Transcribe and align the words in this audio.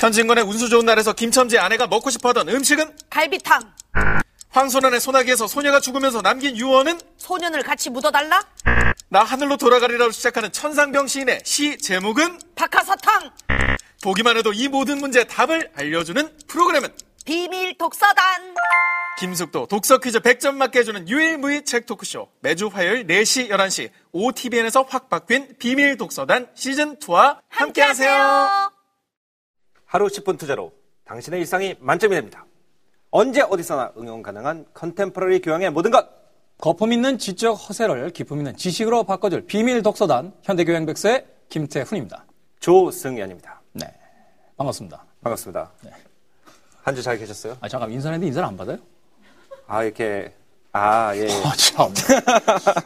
현진건의 0.00 0.44
운수 0.44 0.70
좋은 0.70 0.86
날에서 0.86 1.12
김첨지 1.12 1.58
아내가 1.58 1.86
먹고 1.86 2.08
싶어하던 2.08 2.48
음식은 2.48 2.96
갈비탕. 3.10 3.60
황소년의 4.48 4.98
소나기에서 4.98 5.46
소녀가 5.46 5.78
죽으면서 5.78 6.22
남긴 6.22 6.56
유언은 6.56 6.98
소년을 7.18 7.62
같이 7.62 7.90
묻어달라. 7.90 8.42
나 9.10 9.22
하늘로 9.22 9.58
돌아가리라로 9.58 10.10
시작하는 10.10 10.50
천상병 10.52 11.06
시인의 11.06 11.42
시 11.44 11.76
제목은 11.76 12.38
박하사탕. 12.54 13.30
보기만 14.02 14.38
해도 14.38 14.54
이 14.54 14.68
모든 14.68 14.98
문제의 15.00 15.28
답을 15.28 15.70
알려주는 15.76 16.38
프로그램은 16.48 16.88
비밀 17.26 17.76
독서단. 17.76 18.54
김숙도 19.18 19.66
독서 19.66 19.98
퀴즈 19.98 20.20
100점 20.20 20.54
맞게 20.54 20.78
해주는 20.78 21.10
유일무이 21.10 21.66
책 21.66 21.84
토크쇼 21.84 22.26
매주 22.40 22.68
화요일 22.72 23.06
4시 23.06 23.50
11시 23.50 23.90
OTBN에서 24.12 24.86
확 24.88 25.10
바뀐 25.10 25.54
비밀 25.58 25.98
독서단 25.98 26.48
시즌2와 26.56 27.40
함께하세요. 27.50 28.79
하루 29.90 30.06
10분 30.06 30.38
투자로 30.38 30.72
당신의 31.04 31.40
일상이 31.40 31.74
만점이 31.80 32.14
됩니다. 32.14 32.46
언제 33.10 33.42
어디서나 33.42 33.92
응용 33.98 34.22
가능한 34.22 34.66
컨템퍼러리 34.72 35.40
교양의 35.40 35.72
모든 35.72 35.90
것. 35.90 36.08
거품 36.58 36.92
있는 36.92 37.18
지적 37.18 37.54
허세를 37.54 38.10
기품 38.10 38.38
있는 38.38 38.56
지식으로 38.56 39.02
바꿔줄 39.02 39.46
비밀 39.46 39.82
독서단 39.82 40.32
현대교양백서의 40.44 41.26
김태훈입니다. 41.48 42.24
조승연입니다. 42.60 43.62
네. 43.72 43.92
반갑습니다. 44.56 45.04
반갑습니다. 45.22 45.72
한주 46.84 47.02
잘 47.02 47.18
계셨어요? 47.18 47.56
아, 47.60 47.68
잠깐 47.68 47.90
인사했는데 47.90 48.28
인사를 48.28 48.46
안 48.46 48.56
받아요? 48.56 48.78
아, 49.66 49.82
이렇게, 49.82 50.32
아, 50.72 51.12
예. 51.16 51.26
아, 51.44 51.52
참. 51.56 51.92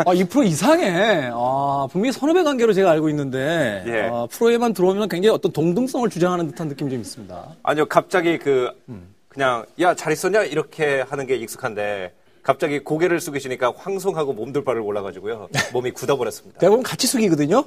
아, 0.06 0.14
이 0.14 0.24
프로 0.24 0.42
이상해. 0.42 1.28
아, 1.32 1.86
분명히 1.90 2.12
선후배 2.12 2.42
관계로 2.42 2.72
제가 2.72 2.90
알고 2.90 3.10
있는데, 3.10 3.84
예. 3.86 4.08
아, 4.10 4.26
프로에만 4.30 4.72
들어오면 4.72 5.08
굉장히 5.08 5.34
어떤 5.34 5.52
동등성을 5.52 6.08
주장하는 6.08 6.48
듯한 6.48 6.68
느낌이 6.68 6.90
좀 6.90 7.00
있습니다. 7.00 7.46
아니요, 7.62 7.86
갑자기 7.86 8.38
그, 8.38 8.70
음. 8.88 9.14
그냥, 9.28 9.66
야, 9.80 9.94
잘 9.94 10.12
있었냐? 10.12 10.44
이렇게 10.44 11.02
하는 11.02 11.26
게 11.26 11.36
익숙한데, 11.36 12.14
갑자기 12.42 12.78
고개를 12.78 13.20
숙이시니까 13.20 13.74
황송하고 13.76 14.32
몸둘바를 14.32 14.80
올라가지고요. 14.80 15.48
몸이 15.72 15.90
굳어버렸습니다. 15.90 16.60
대부분 16.60 16.82
같이 16.82 17.06
숙이거든요? 17.06 17.64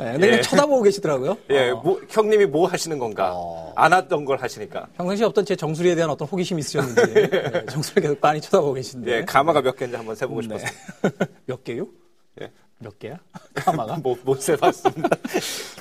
네, 0.00 0.12
근데 0.12 0.26
예. 0.26 0.30
그냥 0.30 0.42
쳐다보고 0.42 0.82
계시더라고요. 0.82 1.36
예, 1.50 1.70
어, 1.70 1.76
뭐, 1.84 2.00
형님이 2.08 2.46
뭐 2.46 2.66
하시는 2.66 2.98
건가? 2.98 3.32
어. 3.34 3.72
안 3.76 3.92
왔던 3.92 4.24
걸 4.24 4.38
하시니까. 4.40 4.86
평상시에 4.96 5.26
없던 5.26 5.44
제 5.44 5.54
정수리에 5.54 5.94
대한 5.94 6.08
어떤 6.08 6.26
호기심이 6.26 6.58
있으셨는지, 6.60 7.12
네, 7.12 7.66
정수리 7.66 8.00
계속 8.00 8.18
많이 8.20 8.40
쳐다보고 8.40 8.72
계신데. 8.72 9.12
예, 9.12 9.24
가마가 9.26 9.60
몇 9.60 9.76
개인지 9.76 9.96
한번 9.96 10.14
세보고 10.16 10.40
네. 10.40 10.56
싶었어요. 10.58 10.70
몇 11.44 11.62
개요? 11.64 11.86
예. 12.40 12.50
몇 12.78 12.98
개야? 12.98 13.18
가마가? 13.54 13.96
못, 13.96 14.18
못 14.24 14.40
세봤습니다. 14.40 15.10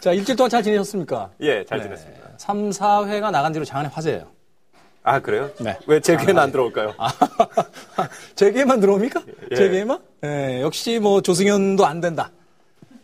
자, 0.01 0.11
일주일 0.11 0.35
동안 0.35 0.49
잘 0.49 0.61
지내셨습니까? 0.63 1.29
예, 1.39 1.63
잘 1.63 1.77
네. 1.77 1.83
지냈습니다. 1.85 2.29
3, 2.37 2.71
4회가 2.71 3.31
나간 3.31 3.53
뒤로 3.53 3.63
장안의 3.63 3.89
화제예요. 3.91 4.27
아, 5.03 5.19
그래요? 5.21 5.49
네. 5.61 5.77
왜 5.87 6.01
제 6.01 6.17
귀에는 6.17 6.37
안 6.37 6.51
들어올까요? 6.51 6.93
아, 6.97 7.09
제게만 8.35 8.81
들어옵니까? 8.81 9.21
예. 9.51 9.55
제게만? 9.55 9.97
예, 10.25 10.59
역시 10.61 10.99
뭐 10.99 11.21
조승현도 11.21 11.85
안 11.85 12.01
된다. 12.01 12.31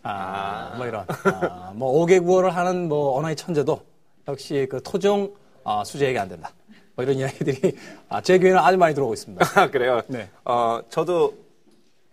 아, 0.07 0.73
뭐 0.77 0.85
이런. 0.85 1.05
아, 1.09 1.71
뭐 1.73 2.05
5개 2.05 2.23
구월을 2.23 2.55
하는 2.55 2.87
뭐 2.87 3.17
언어의 3.17 3.35
천재도 3.35 3.81
역시 4.27 4.67
그 4.69 4.81
토종 4.83 5.33
아, 5.63 5.83
수재에게 5.83 6.19
안 6.19 6.29
된다. 6.29 6.51
뭐 6.95 7.03
이런 7.03 7.17
이야기들이 7.17 7.75
아, 8.07 8.21
제 8.21 8.37
귀에는 8.37 8.59
아주 8.59 8.77
많이 8.77 8.93
들어오고 8.93 9.15
있습니다. 9.15 9.45
아, 9.59 9.69
그래요? 9.69 10.01
네. 10.07 10.29
어, 10.45 10.79
저도, 10.89 11.33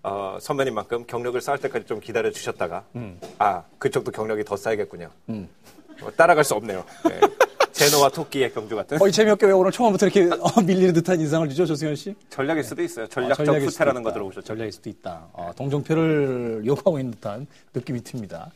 어, 0.03 0.39
선배님만큼 0.41 1.05
경력을 1.07 1.39
쌓을 1.41 1.59
때까지 1.59 1.87
좀 1.87 2.01
기다려 2.01 2.31
주셨다가, 2.31 2.85
음. 2.97 3.21
아, 3.39 3.63
그쪽도 3.79 4.11
경력이 4.11 4.45
더 4.45 4.57
쌓이겠군요. 4.57 5.11
어, 5.29 6.11
따라갈 6.17 6.45
수 6.45 6.55
없네요. 6.55 6.85
네. 7.05 7.21
제노와 7.91 8.09
토끼의 8.11 8.53
경주 8.53 8.77
같은 8.77 8.99
거의 8.99 9.13
재미없게 9.13 9.47
왜 9.47 9.53
오늘 9.53 9.73
초반부터 9.73 10.07
이렇게 10.07 10.31
어, 10.41 10.61
밀리는 10.61 10.93
듯한 10.95 11.21
인상을 11.21 11.49
주죠, 11.49 11.67
조승현 11.67 11.97
씨? 11.97 12.15
전략일 12.31 12.65
수도 12.65 12.83
있어요. 12.83 13.05
어, 13.05 13.09
전략적 13.09 13.47
수도 13.47 13.67
후퇴라는. 13.67 14.03
거 14.03 14.13
들어오셨죠. 14.13 14.43
전략일 14.43 14.73
수도 14.73 14.91
있다. 14.91 15.27
어, 15.33 15.51
동정표를 15.57 16.63
요구하고 16.65 16.99
있는 16.99 17.13
듯한 17.13 17.47
느낌이 17.75 18.03
듭니다. 18.03 18.51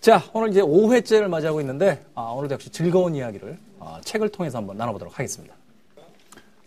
자, 0.00 0.22
오늘 0.32 0.50
이제 0.50 0.60
5회째를 0.60 1.28
맞이하고 1.28 1.60
있는데, 1.60 2.04
아, 2.14 2.22
오늘도 2.22 2.54
역시 2.54 2.70
즐거운 2.70 3.14
이야기를 3.14 3.58
아, 3.80 4.00
책을 4.04 4.28
통해서 4.30 4.58
한번 4.58 4.76
나눠보도록 4.76 5.18
하겠습니다. 5.18 5.54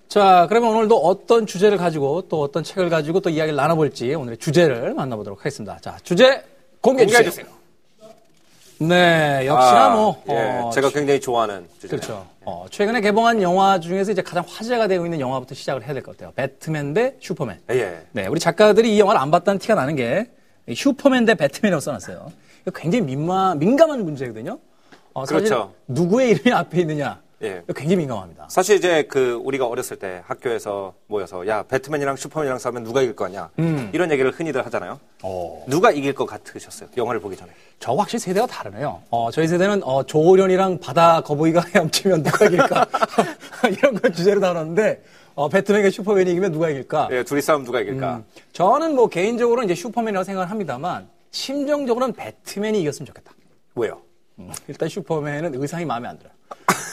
자, 0.08 0.48
그러면 0.50 0.76
오늘도 0.76 0.98
어떤 0.98 1.46
주제를 1.46 1.78
가지고 1.78 2.24
또 2.30 2.42
어떤 2.42 2.64
책을 2.64 2.90
가지고 2.90 3.20
또 3.20 3.30
이야기를 3.30 3.56
나눠볼지 3.56 4.14
오늘의 4.16 4.38
주제를 4.38 4.96
만나보도록 4.96 5.40
하겠습니다. 5.40 5.78
자, 5.82 5.98
주제 6.04 6.44
공개해 6.82 7.06
주세요. 7.08 7.24
공개해 7.24 7.30
주세요. 7.30 7.59
네, 8.82 9.46
역시나 9.46 9.86
아, 9.86 9.90
뭐, 9.90 10.24
예, 10.30 10.34
어, 10.64 10.70
제가 10.74 10.90
굉장히 10.90 11.20
좋아하는 11.20 11.68
주제네요. 11.82 11.90
그렇죠. 12.02 12.26
어, 12.46 12.66
최근에 12.72 13.02
개봉한 13.02 13.42
영화 13.42 13.78
중에서 13.80 14.12
이제 14.14 14.22
가장 14.22 14.44
화제가 14.48 14.88
되고 14.88 15.06
있는 15.06 15.20
영화부터 15.20 15.54
시작을 15.54 15.84
해야 15.84 15.94
될 15.94 16.02
것 16.02 16.16
같아요. 16.16 16.32
배트맨 16.36 16.94
대 16.94 17.16
슈퍼맨. 17.20 17.60
예. 17.72 18.02
네, 18.14 18.28
우리 18.28 18.40
작가들이 18.40 18.96
이 18.96 19.00
영화를 19.00 19.20
안 19.20 19.32
봤다는 19.32 19.60
티가 19.60 19.76
나는 19.76 19.96
게 19.98 20.30
슈퍼맨 20.74 21.26
대 21.26 21.36
배트맨이라고 21.36 21.82
써놨어요. 21.82 22.32
굉장히 22.74 23.04
민마, 23.04 23.56
민감한 23.56 24.04
문제거든요. 24.06 24.58
어, 25.14 25.24
그렇죠. 25.26 25.74
누구의 25.88 26.30
이름이 26.32 26.54
앞에 26.54 26.80
있느냐. 26.82 27.20
예. 27.42 27.64
굉장히 27.68 27.96
민감합니다. 27.98 28.48
사실 28.50 28.76
이제 28.76 29.04
그 29.04 29.40
우리가 29.44 29.66
어렸을 29.66 29.98
때 29.98 30.22
학교에서 30.26 30.94
모여서 31.08 31.48
야 31.48 31.64
배트맨이랑 31.64 32.18
슈퍼맨이랑 32.18 32.60
싸우면 32.60 32.84
누가 32.84 33.02
이길 33.02 33.16
거냐 33.16 33.50
음. 33.60 33.90
이런 33.94 34.12
얘기를 34.12 34.32
흔히들 34.32 34.66
하잖아요. 34.66 35.00
어. 35.24 35.64
누가 35.68 35.92
이길 35.92 36.14
것 36.14 36.26
같으셨어요? 36.26 36.90
영화를 36.98 37.22
보기 37.22 37.38
전에. 37.38 37.52
저 37.80 37.94
확실히 37.94 38.20
세대가 38.20 38.46
다르네요. 38.46 39.02
어, 39.10 39.32
저희 39.32 39.48
세대는 39.48 39.84
어, 39.84 40.04
조오련이랑 40.04 40.80
바다 40.80 41.22
거북이가 41.22 41.62
헤엄치면 41.74 42.24
누가 42.24 42.46
이길까 42.46 42.86
이런 43.72 44.00
걸 44.00 44.12
주제로 44.12 44.42
다뤘는데 44.42 45.02
어, 45.36 45.48
배트맨과 45.48 45.90
슈퍼맨이 45.92 46.32
이기면 46.32 46.52
누가 46.52 46.70
이길까? 46.70 47.08
예, 47.12 47.24
둘이 47.24 47.42
싸우면 47.42 47.66
누가 47.66 47.80
이길까? 47.80 48.18
음, 48.18 48.26
저는 48.52 48.96
뭐 48.96 49.08
개인적으로는 49.08 49.70
이제 49.70 49.76
슈퍼맨이라고 49.76 50.26
생각을 50.26 50.50
합니다만 50.50 51.08
심정적으로는 51.32 52.14
배트맨이 52.16 52.82
이겼으면 52.82 53.08
좋겠다. 53.08 53.32
왜요? 53.76 54.02
음, 54.40 54.52
일단 54.68 54.88
슈퍼맨은 54.90 55.56
의상이 55.56 55.86
마음에 55.86 56.08
안 56.08 56.18
들어요. 56.18 56.34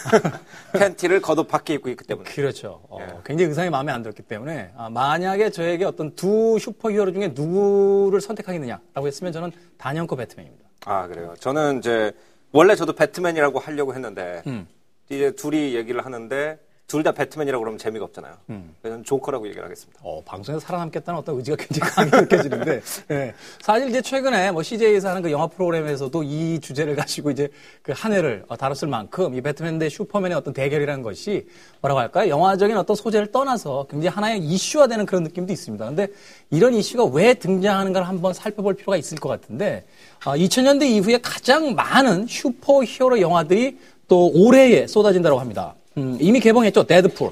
팬티를 0.73 1.21
겉옷 1.21 1.49
밖에 1.49 1.75
입고 1.75 1.89
있기 1.91 2.05
때문에. 2.05 2.29
그렇죠. 2.31 2.83
어, 2.89 2.99
예. 3.01 3.07
굉장히 3.25 3.49
의상이 3.49 3.71
마음에 3.71 3.93
안 3.93 4.03
들었기 4.03 4.23
때문에 4.23 4.73
아, 4.77 4.89
만약에 4.91 5.51
저에게 5.51 5.85
어떤 5.85 6.15
두 6.15 6.59
슈퍼히어로 6.61 7.13
중에 7.13 7.33
누구를 7.35 8.21
선택하겠느냐라고 8.21 9.07
했으면 9.07 9.33
저는 9.33 9.53
단연코 9.79 10.17
배트맨입니다. 10.17 10.67
아 10.85 11.07
그래요. 11.07 11.35
저는 11.41 11.79
이제 11.79 12.13
원래 12.53 12.75
저도 12.75 12.93
배트맨이라고 12.93 13.59
하려고 13.59 13.95
했는데 13.95 14.43
음. 14.47 14.67
이제 15.09 15.31
둘이 15.33 15.75
얘기를 15.75 16.05
하는데 16.05 16.59
둘 16.87 17.03
다 17.03 17.11
배트맨이라고 17.11 17.63
그러면 17.63 17.79
재미가 17.79 18.05
없잖아요. 18.05 18.35
음. 18.51 18.75
그래서 18.81 19.03
조커라고 19.03 19.47
얘기를 19.47 19.65
하겠습니다. 19.65 19.99
어, 20.05 20.23
방송에서 20.25 20.65
살아남겠다는 20.65 21.19
어떤 21.19 21.37
의지가 21.37 21.57
굉장히 21.57 21.93
강하게 21.93 22.21
느껴지는데, 22.23 22.81
예. 23.11 23.35
사실 23.61 23.89
이제 23.91 24.01
최근에 24.01 24.53
뭐 24.53 24.63
CJ에서 24.63 25.09
하는 25.09 25.21
그 25.23 25.33
영화 25.33 25.49
프로그램에서도 25.49 26.23
이 26.23 26.61
주제를 26.61 26.95
가지고 26.97 27.33
이제 27.33 27.49
그 27.83 27.93
한 27.93 28.13
해를 28.13 28.45
어, 28.49 28.57
다뤘을 28.57 28.89
만큼 28.89 29.35
이 29.35 29.41
배트맨 29.41 29.79
대 29.81 29.89
슈퍼맨의 29.89 30.37
어떤 30.37 30.55
대결이라는 30.55 31.03
것이 31.03 31.47
뭐라고 31.81 31.99
할까요? 32.01 32.29
영화적인 32.31 32.77
어떤 32.77 32.95
소재를 32.95 33.33
떠나서 33.33 33.87
굉장히 33.91 34.15
하나의 34.15 34.39
이슈화 34.41 34.87
되는 34.87 35.07
그런 35.07 35.25
느낌도 35.25 35.53
있습니다. 35.53 35.85
근데 35.87 36.07
이런 36.51 36.73
이슈가 36.75 37.05
왜 37.07 37.35
등장하는가를 37.35 38.07
한번 38.07 38.33
살펴볼 38.33 38.75
필요가 38.75 38.97
있을 38.97 39.19
것 39.19 39.29
같은데, 39.29 39.85
아, 40.25 40.37
2000년대 40.37 40.87
이후에 40.89 41.19
가장 41.19 41.75
많은 41.75 42.27
슈퍼 42.29 42.85
히어로 42.85 43.21
영화들이 43.21 43.79
또 44.07 44.31
올해에 44.33 44.87
쏟아진다고 44.87 45.41
합니다. 45.41 45.75
음, 45.99 46.17
이미 46.21 46.41
개봉했죠. 46.41 46.85
데드풀. 46.85 47.31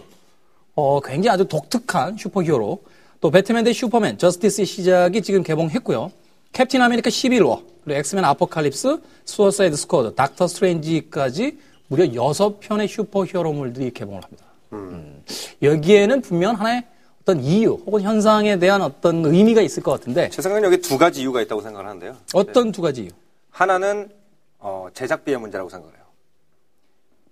어, 0.76 1.00
굉장히 1.00 1.34
아주 1.34 1.46
독특한 1.46 2.16
슈퍼히어로. 2.16 2.82
또 3.20 3.30
배트맨 3.30 3.64
대 3.64 3.72
슈퍼맨, 3.72 4.18
저스티스의 4.18 4.66
시작이 4.66 5.22
지금 5.22 5.42
개봉했고요. 5.42 6.12
캡틴 6.52 6.82
아메리카 6.82 7.08
시빌 7.08 7.38
워, 7.38 7.62
그리고 7.82 7.98
엑스맨 7.98 8.24
아포칼립스, 8.24 8.98
수어사이드 9.24 9.76
스쿼드, 9.76 10.14
닥터 10.14 10.46
스트레인지까지 10.46 11.58
무려 11.88 12.04
6편의 12.04 12.86
슈퍼히어로물들이 12.88 13.92
개봉을 13.92 14.22
합니다. 14.22 14.44
음, 14.72 15.22
여기에는 15.62 16.20
분명 16.20 16.54
하나의 16.54 16.84
어떤 17.22 17.42
이유 17.42 17.80
혹은 17.86 18.02
현상에 18.02 18.58
대한 18.58 18.82
어떤 18.82 19.24
의미가 19.24 19.62
있을 19.62 19.82
것 19.82 19.92
같은데 19.92 20.28
제 20.28 20.42
생각엔 20.42 20.64
여기 20.64 20.78
두 20.80 20.98
가지 20.98 21.22
이유가 21.22 21.40
있다고 21.40 21.62
생각을 21.62 21.86
하는데요. 21.88 22.16
어떤 22.34 22.70
두 22.72 22.82
가지 22.82 23.04
이유? 23.04 23.10
하나는 23.50 24.10
어, 24.58 24.88
제작비의 24.92 25.38
문제라고 25.38 25.70
생각을 25.70 25.94
해요. 25.94 26.03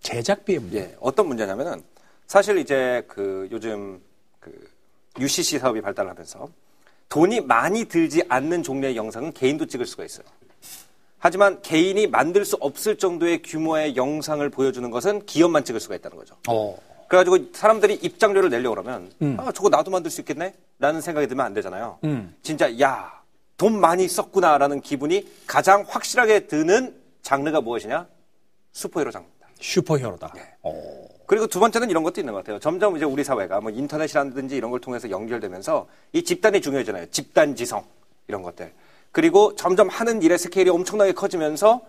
제작비의 0.02 0.58
문제. 0.58 0.78
예, 0.78 0.96
어떤 1.00 1.28
문제냐면은 1.28 1.82
사실 2.26 2.58
이제 2.58 3.04
그 3.08 3.48
요즘 3.50 4.00
그 4.40 4.52
UCC 5.18 5.58
사업이 5.58 5.80
발달하면서 5.80 6.48
돈이 7.08 7.42
많이 7.42 7.84
들지 7.84 8.22
않는 8.28 8.62
종류의 8.62 8.96
영상은 8.96 9.32
개인도 9.32 9.66
찍을 9.66 9.86
수가 9.86 10.04
있어요. 10.04 10.26
하지만 11.18 11.62
개인이 11.62 12.06
만들 12.08 12.44
수 12.44 12.56
없을 12.60 12.96
정도의 12.96 13.42
규모의 13.42 13.94
영상을 13.96 14.46
보여주는 14.50 14.90
것은 14.90 15.24
기업만 15.26 15.64
찍을 15.64 15.80
수가 15.80 15.94
있다는 15.96 16.16
거죠. 16.16 16.36
어. 16.48 16.76
그래가지고 17.08 17.52
사람들이 17.52 17.94
입장료를 17.94 18.48
내려고 18.50 18.74
그러면 18.74 19.12
음. 19.20 19.36
아 19.38 19.52
저거 19.52 19.68
나도 19.68 19.90
만들 19.90 20.10
수 20.10 20.22
있겠네? 20.22 20.54
라는 20.78 21.00
생각이 21.00 21.26
들면 21.28 21.44
안 21.44 21.54
되잖아요. 21.54 21.98
음. 22.04 22.34
진짜 22.42 22.78
야 22.80 23.22
돈 23.62 23.78
많이 23.80 24.08
썼구나라는 24.08 24.80
기분이 24.80 25.24
가장 25.46 25.84
확실하게 25.86 26.48
드는 26.48 27.00
장르가 27.22 27.60
무엇이냐? 27.60 28.08
슈퍼히어로 28.72 29.12
장르입니다. 29.12 29.31
슈퍼히어로다. 29.62 30.32
그리고 31.26 31.46
두 31.46 31.60
번째는 31.60 31.88
이런 31.88 32.02
것도 32.02 32.20
있는 32.20 32.34
것 32.34 32.40
같아요. 32.40 32.58
점점 32.58 32.96
이제 32.96 33.04
우리 33.04 33.24
사회가 33.24 33.60
뭐 33.60 33.70
인터넷이라든지 33.70 34.56
이런 34.56 34.70
걸 34.70 34.80
통해서 34.80 35.08
연결되면서 35.08 35.86
이 36.12 36.22
집단이 36.24 36.60
중요해지잖아요. 36.60 37.06
집단 37.10 37.54
지성 37.54 37.84
이런 38.28 38.42
것들. 38.42 38.72
그리고 39.12 39.54
점점 39.56 39.88
하는 39.88 40.20
일의 40.22 40.38
스케일이 40.38 40.68
엄청나게 40.70 41.12
커지면서 41.12 41.80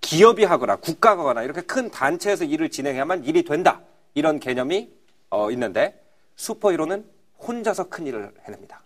기업이 0.00 0.44
하거나 0.44 0.76
국가가 0.76 1.20
하거나 1.22 1.42
이렇게 1.42 1.60
큰 1.62 1.90
단체에서 1.90 2.44
일을 2.44 2.70
진행해야만 2.70 3.24
일이 3.24 3.42
된다. 3.44 3.80
이런 4.14 4.38
개념이 4.38 4.90
어, 5.30 5.50
있는데 5.50 6.00
슈퍼히로는 6.36 7.04
혼자서 7.46 7.88
큰 7.88 8.06
일을 8.06 8.30
해냅니다. 8.46 8.80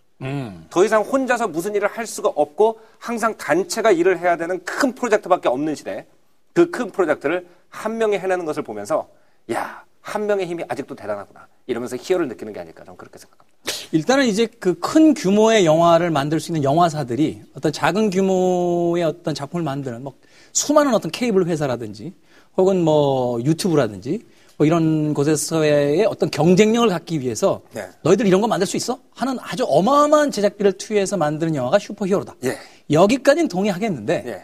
더 0.69 0.85
이상 0.85 1.01
혼자서 1.01 1.47
무슨 1.49 1.75
일을 1.75 1.87
할 1.89 2.07
수가 2.07 2.29
없고 2.29 2.79
항상 2.97 3.35
단체가 3.37 3.91
일을 3.91 4.19
해야 4.19 4.37
되는 4.37 4.63
큰 4.63 4.95
프로젝트밖에 4.95 5.49
없는 5.49 5.75
시대 5.75 6.05
그 6.53 6.69
큰 6.71 6.91
프로젝트를 6.91 7.47
한 7.73 7.97
명이 7.97 8.17
해내는 8.19 8.45
것을 8.45 8.63
보면서 8.63 9.09
야, 9.51 9.83
한 9.99 10.27
명의 10.27 10.45
힘이 10.45 10.63
아직도 10.67 10.95
대단하구나. 10.95 11.47
이러면서 11.65 11.97
희열을 11.97 12.27
느끼는 12.27 12.53
게 12.53 12.59
아닐까 12.59 12.83
저는 12.85 12.97
그렇게 12.97 13.17
생각합니다. 13.17 13.57
일단은 13.91 14.25
이제 14.25 14.45
그 14.45 14.79
큰 14.79 15.13
규모의 15.13 15.65
영화를 15.65 16.11
만들 16.11 16.39
수 16.39 16.51
있는 16.51 16.63
영화사들이 16.63 17.41
어떤 17.55 17.71
작은 17.71 18.09
규모의 18.11 19.03
어떤 19.03 19.33
작품을 19.33 19.63
만드는 19.63 20.03
뭐 20.03 20.13
수많은 20.51 20.93
어떤 20.93 21.09
케이블 21.09 21.45
회사라든지 21.47 22.13
혹은 22.57 22.83
뭐 22.83 23.41
유튜브라든지 23.41 24.23
뭐 24.57 24.67
이런 24.67 25.13
곳에서의 25.15 26.05
어떤 26.05 26.29
경쟁력을 26.29 26.87
갖기 26.89 27.19
위해서 27.21 27.61
네. 27.73 27.87
너희들 28.03 28.27
이런 28.27 28.39
거 28.41 28.47
만들 28.47 28.67
수 28.67 28.77
있어? 28.77 28.99
하는 29.15 29.37
아주 29.41 29.65
어마어마한 29.67 30.29
제작비를 30.29 30.73
투여해서 30.73 31.17
만드는 31.17 31.55
영화가 31.55 31.79
슈퍼히어로다. 31.79 32.35
예. 32.43 32.57
여기까지는 32.91 33.47
동의하겠는데 33.47 34.23
예. 34.27 34.43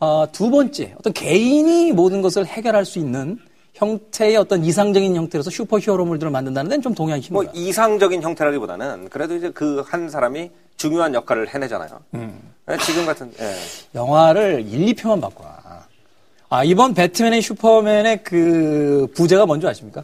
어, 0.00 0.26
두 0.30 0.50
번째 0.50 0.94
어떤 0.98 1.12
개인이 1.12 1.92
모든 1.92 2.22
것을 2.22 2.46
해결할 2.46 2.84
수 2.84 2.98
있는 2.98 3.38
형태의 3.74 4.36
어떤 4.36 4.64
이상적인 4.64 5.14
형태로서 5.14 5.50
슈퍼 5.50 5.78
히어로물들을 5.78 6.30
만든다는 6.30 6.68
데는 6.68 6.82
좀 6.82 6.94
동의하기 6.94 7.32
뭐 7.32 7.44
힘들어요. 7.44 7.64
이상적인 7.64 8.22
형태라기보다는 8.22 9.08
그래도 9.08 9.36
이제 9.36 9.50
그 9.50 9.82
한 9.86 10.08
사람이 10.10 10.50
중요한 10.76 11.14
역할을 11.14 11.48
해내잖아요. 11.52 12.00
예, 12.14 12.76
지금 12.84 13.06
같은 13.06 13.32
예. 13.40 13.54
영화를 13.94 14.64
1, 14.68 14.94
2표만 14.94 15.20
바꿔. 15.20 15.44
아, 16.50 16.64
이번 16.64 16.94
배트맨의 16.94 17.42
슈퍼맨의 17.42 18.22
그 18.24 19.06
부제가 19.14 19.44
뭔지 19.46 19.66
아십니까? 19.66 20.02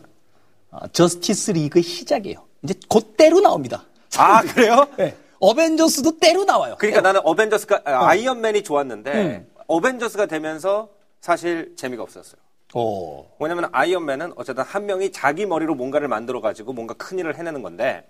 아, 0.70 0.86
저스티스 0.92 1.52
리그 1.52 1.80
시작이에요. 1.80 2.38
이제 2.62 2.74
곧 2.88 3.16
때로 3.16 3.40
나옵니다. 3.40 3.84
아 4.16 4.40
그래요? 4.42 4.86
네. 4.98 5.14
어벤져스도 5.40 6.18
때로 6.18 6.44
나와요. 6.44 6.74
그러니까 6.78 7.00
나는 7.00 7.20
어벤져스가 7.24 7.82
아, 7.84 8.08
아이언맨이 8.08 8.62
좋았는데 8.62 9.12
음. 9.12 9.46
어벤져스가 9.66 10.26
되면서 10.26 10.88
사실 11.20 11.74
재미가 11.76 12.02
없었어요. 12.02 12.40
오. 12.74 13.26
왜냐면 13.38 13.68
아이언맨은 13.72 14.32
어쨌든 14.36 14.64
한 14.64 14.86
명이 14.86 15.12
자기 15.12 15.46
머리로 15.46 15.74
뭔가를 15.74 16.08
만들어 16.08 16.40
가지고 16.40 16.72
뭔가 16.72 16.94
큰 16.94 17.18
일을 17.18 17.36
해내는 17.38 17.62
건데 17.62 18.06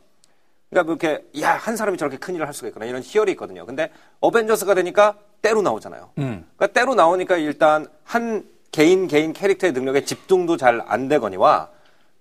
그러니까 0.70 0.86
뭐 0.92 0.96
이렇게 1.00 1.24
야 1.42 1.56
한 1.56 1.76
사람이 1.76 1.98
저렇게 1.98 2.16
큰 2.16 2.34
일을 2.34 2.46
할 2.46 2.54
수가 2.54 2.68
있구나 2.68 2.86
이런 2.86 3.02
희열이 3.02 3.32
있거든요. 3.32 3.66
근데 3.66 3.90
어벤져스가 4.20 4.74
되니까 4.74 5.18
때로 5.42 5.60
나오잖아요. 5.62 6.10
음. 6.18 6.46
그러니까 6.56 6.78
때로 6.78 6.94
나오니까 6.94 7.36
일단 7.36 7.86
한 8.04 8.48
개인 8.72 9.06
개인 9.06 9.32
캐릭터의 9.32 9.72
능력에 9.72 10.04
집중도 10.04 10.56
잘 10.56 10.80
안 10.86 11.06
되거니와 11.08 11.68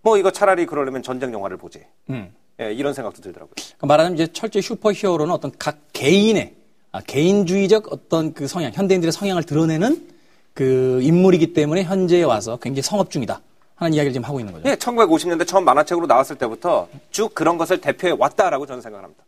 뭐 0.02 0.18
이거 0.18 0.30
차라리 0.32 0.66
그러려면 0.66 1.02
전쟁 1.02 1.32
영화를 1.34 1.58
보지. 1.58 1.86
음. 2.10 2.36
예, 2.60 2.72
이런 2.74 2.94
생각도 2.94 3.22
들더라고요. 3.22 3.54
그러니까 3.56 3.88
말하자면 3.88 4.16
이제 4.20 4.32
철저히 4.32 4.62
슈퍼 4.62 4.92
히어로는 4.92 5.34
어떤 5.34 5.52
각 5.58 5.78
개인의 5.94 6.56
아, 6.94 7.02
개인주의적 7.02 7.92
어떤 7.92 8.34
그 8.34 8.48
성향, 8.48 8.72
현대인들의 8.72 9.12
성향을 9.12 9.44
드러내는 9.44 10.08
그 10.54 11.00
인물이기 11.02 11.54
때문에 11.54 11.84
현재에 11.84 12.22
와서 12.22 12.58
굉장히 12.62 12.84
성업 12.84 13.10
중이다 13.10 13.42
하는 13.74 13.96
이야기를 13.96 14.14
지금 14.14 14.26
하고 14.26 14.40
있는 14.40 14.54
거죠. 14.54 14.70
예, 14.70 14.76
1950년대 14.76 15.48
처음 15.48 15.66
만화책으로 15.66 16.06
나왔을 16.06 16.36
때부터 16.38 16.88
쭉 17.10 17.34
그런 17.34 17.58
것을 17.58 17.82
대표해 17.82 18.16
왔다라고 18.18 18.68
저는 18.68 18.84
생각을 18.84 19.06
합니다. 19.06 19.24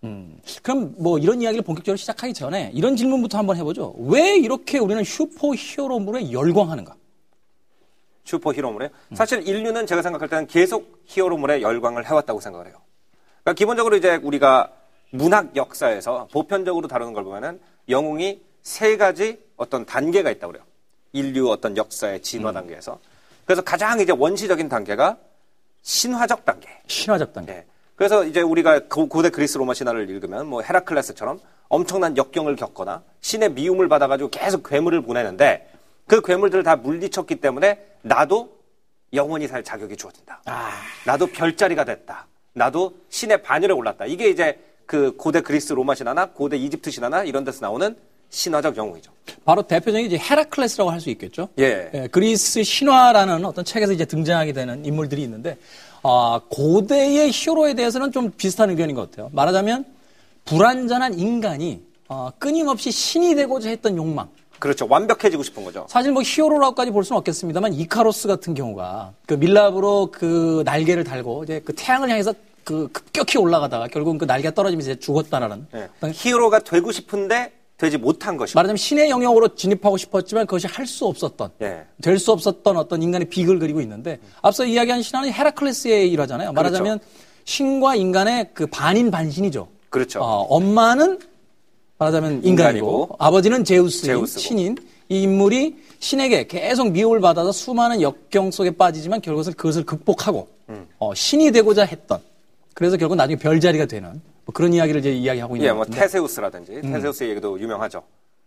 그럼 0.61 0.93
뭐 0.99 1.17
이런 1.17 1.41
이야기를 1.41 1.63
본격적으로 1.63 1.97
시작하기 1.97 2.35
전에 2.35 2.69
이런 2.75 2.95
질문부터 2.95 3.39
한번 3.39 3.57
해보죠. 3.57 3.95
왜 3.97 4.37
이렇게 4.37 4.77
우리는 4.77 5.03
슈퍼 5.03 5.55
히어로물에 5.55 6.31
열광하는가? 6.31 6.93
슈퍼 8.25 8.53
히어로물에 8.53 8.91
사실 9.15 9.47
인류는 9.47 9.87
제가 9.87 10.03
생각할 10.03 10.29
때는 10.29 10.45
계속 10.45 11.01
히어로물에 11.05 11.63
열광을 11.63 12.05
해왔다고 12.05 12.39
생각을 12.39 12.67
해요. 12.67 12.75
그러니까 13.43 13.57
기본적으로 13.57 13.97
이제 13.97 14.19
우리가 14.21 14.69
문학 15.17 15.55
역사에서 15.55 16.27
보편적으로 16.31 16.87
다루는 16.87 17.13
걸 17.13 17.23
보면은 17.23 17.59
영웅이 17.89 18.41
세 18.61 18.97
가지 18.97 19.39
어떤 19.57 19.85
단계가 19.85 20.31
있다고 20.31 20.53
그래요. 20.53 20.65
인류 21.13 21.49
어떤 21.49 21.77
역사의 21.77 22.21
진화 22.21 22.51
단계에서. 22.51 22.99
그래서 23.45 23.61
가장 23.61 23.99
이제 23.99 24.11
원시적인 24.11 24.69
단계가 24.69 25.17
신화적 25.81 26.45
단계. 26.45 26.67
신화적 26.87 27.33
단계. 27.33 27.53
예. 27.53 27.65
그래서 27.95 28.25
이제 28.25 28.41
우리가 28.41 28.87
고- 28.89 29.07
고대 29.07 29.29
그리스 29.29 29.57
로마 29.57 29.73
신화를 29.73 30.09
읽으면 30.09 30.47
뭐 30.47 30.61
헤라클레스처럼 30.61 31.39
엄청난 31.69 32.17
역경을 32.17 32.55
겪거나 32.55 33.03
신의 33.21 33.51
미움을 33.53 33.87
받아가지고 33.87 34.29
계속 34.29 34.63
괴물을 34.67 35.01
보내는데 35.01 35.71
그 36.07 36.21
괴물들을 36.21 36.63
다 36.63 36.75
물리쳤기 36.75 37.35
때문에 37.37 37.79
나도 38.01 38.53
영원히 39.13 39.47
살 39.47 39.63
자격이 39.63 39.95
주어진다. 39.95 40.41
나도 41.05 41.27
별자리가 41.27 41.85
됐다. 41.85 42.27
나도 42.53 42.95
신의 43.09 43.41
반열에 43.43 43.73
올랐다. 43.73 44.05
이게 44.05 44.29
이제 44.29 44.59
그 44.85 45.15
고대 45.17 45.41
그리스 45.41 45.73
로마 45.73 45.95
신화나 45.95 46.27
고대 46.27 46.57
이집트 46.57 46.91
신화나 46.91 47.23
이런 47.23 47.43
데서 47.43 47.59
나오는 47.61 47.95
신화적 48.29 48.75
영웅이죠. 48.77 49.11
바로 49.45 49.61
대표적인 49.61 50.05
이제 50.07 50.17
헤라클레스라고 50.17 50.91
할 50.91 50.99
수 50.99 51.09
있겠죠. 51.09 51.49
예. 51.59 52.07
그리스 52.11 52.63
신화라는 52.63 53.45
어떤 53.45 53.63
책에서 53.63 53.93
이제 53.93 54.05
등장하게 54.05 54.53
되는 54.53 54.83
인물들이 54.85 55.21
있는데 55.23 55.57
아, 56.03 56.39
고대의 56.49 57.31
히어로에 57.31 57.73
대해서는 57.73 58.11
좀 58.11 58.31
비슷한 58.31 58.69
의견인 58.69 58.95
것 58.95 59.09
같아요. 59.09 59.29
말하자면 59.33 59.85
불완전한 60.45 61.17
인간이 61.17 61.81
어, 62.07 62.29
끊임없이 62.37 62.91
신이 62.91 63.33
되고자 63.35 63.69
했던 63.69 63.97
욕망. 63.97 64.27
그렇죠. 64.59 64.85
완벽해지고 64.89 65.43
싶은 65.43 65.63
거죠. 65.63 65.85
사실 65.89 66.11
뭐 66.11 66.21
히어로라고까지 66.23 66.91
볼 66.91 67.03
수는 67.03 67.17
없겠습니다만 67.19 67.73
이카로스 67.73 68.27
같은 68.27 68.53
경우가 68.53 69.13
그 69.25 69.33
밀랍으로 69.33 70.09
그 70.11 70.61
날개를 70.65 71.03
달고 71.03 71.43
이제 71.43 71.61
그 71.65 71.73
태양을 71.75 72.09
향해서 72.09 72.33
그 72.65 72.89
급격히 72.91 73.37
올라가다가 73.37 73.87
결국은 73.87 74.17
그 74.17 74.25
날개가 74.25 74.53
떨어지면서 74.55 74.91
이제 74.91 74.99
죽었다라는 74.99 75.67
예. 75.75 75.87
어떤 75.97 76.11
히어로가 76.11 76.59
되고 76.59 76.91
싶은데 76.91 77.53
되지 77.77 77.97
못한 77.97 78.37
것이고. 78.37 78.57
말하자면 78.57 78.77
신의 78.77 79.09
영역으로 79.09 79.55
진입하고 79.55 79.97
싶었지만 79.97 80.47
그것이 80.47 80.65
할 80.67 80.87
수 80.87 81.05
없었던 81.05 81.51
예. 81.61 81.85
될수 82.01 82.31
없었던 82.31 82.75
어떤 82.75 83.03
인간의 83.03 83.29
비극을 83.29 83.59
그리고 83.59 83.81
있는데 83.81 84.19
앞서 84.41 84.65
이야기한 84.65 85.03
신화는 85.03 85.31
헤라클레스의 85.31 86.11
일화잖아요. 86.11 86.53
말하자면 86.53 86.99
신과 87.43 87.95
인간의 87.95 88.49
그 88.55 88.65
반인 88.65 89.11
반신이죠. 89.11 89.67
그렇죠. 89.89 90.19
어, 90.21 90.41
엄마는 90.49 91.19
말하자면 91.99 92.31
인간이고, 92.43 92.47
인간이고, 92.49 93.15
아버지는 93.19 93.63
제우스인 93.63 94.05
제우스고. 94.05 94.39
신인 94.39 94.77
이 95.07 95.21
인물이 95.21 95.75
신에게 95.99 96.47
계속 96.47 96.89
미움을 96.91 97.21
받아서 97.21 97.51
수많은 97.51 98.01
역경 98.01 98.49
속에 98.49 98.71
빠지지만 98.71 99.21
결국 99.21 99.45
그것을 99.55 99.85
극복하고 99.85 100.47
음. 100.69 100.87
어, 100.97 101.13
신이 101.13 101.51
되고자 101.51 101.83
했던 101.85 102.19
그래서 102.75 102.97
결국 102.97 103.15
나중에 103.15 103.37
별자리가 103.37 103.85
되는 103.85 104.21
뭐 104.43 104.53
그런 104.53 104.73
이야기를 104.73 104.99
이제 104.99 105.11
이야기하고 105.11 105.55
있는 105.55 105.67
예, 105.67 105.71
것뭐 105.71 105.85
테세우스라든지 105.85 106.81
테세우스의 106.81 107.31
얘기도 107.31 107.59
유명하죠. 107.59 108.03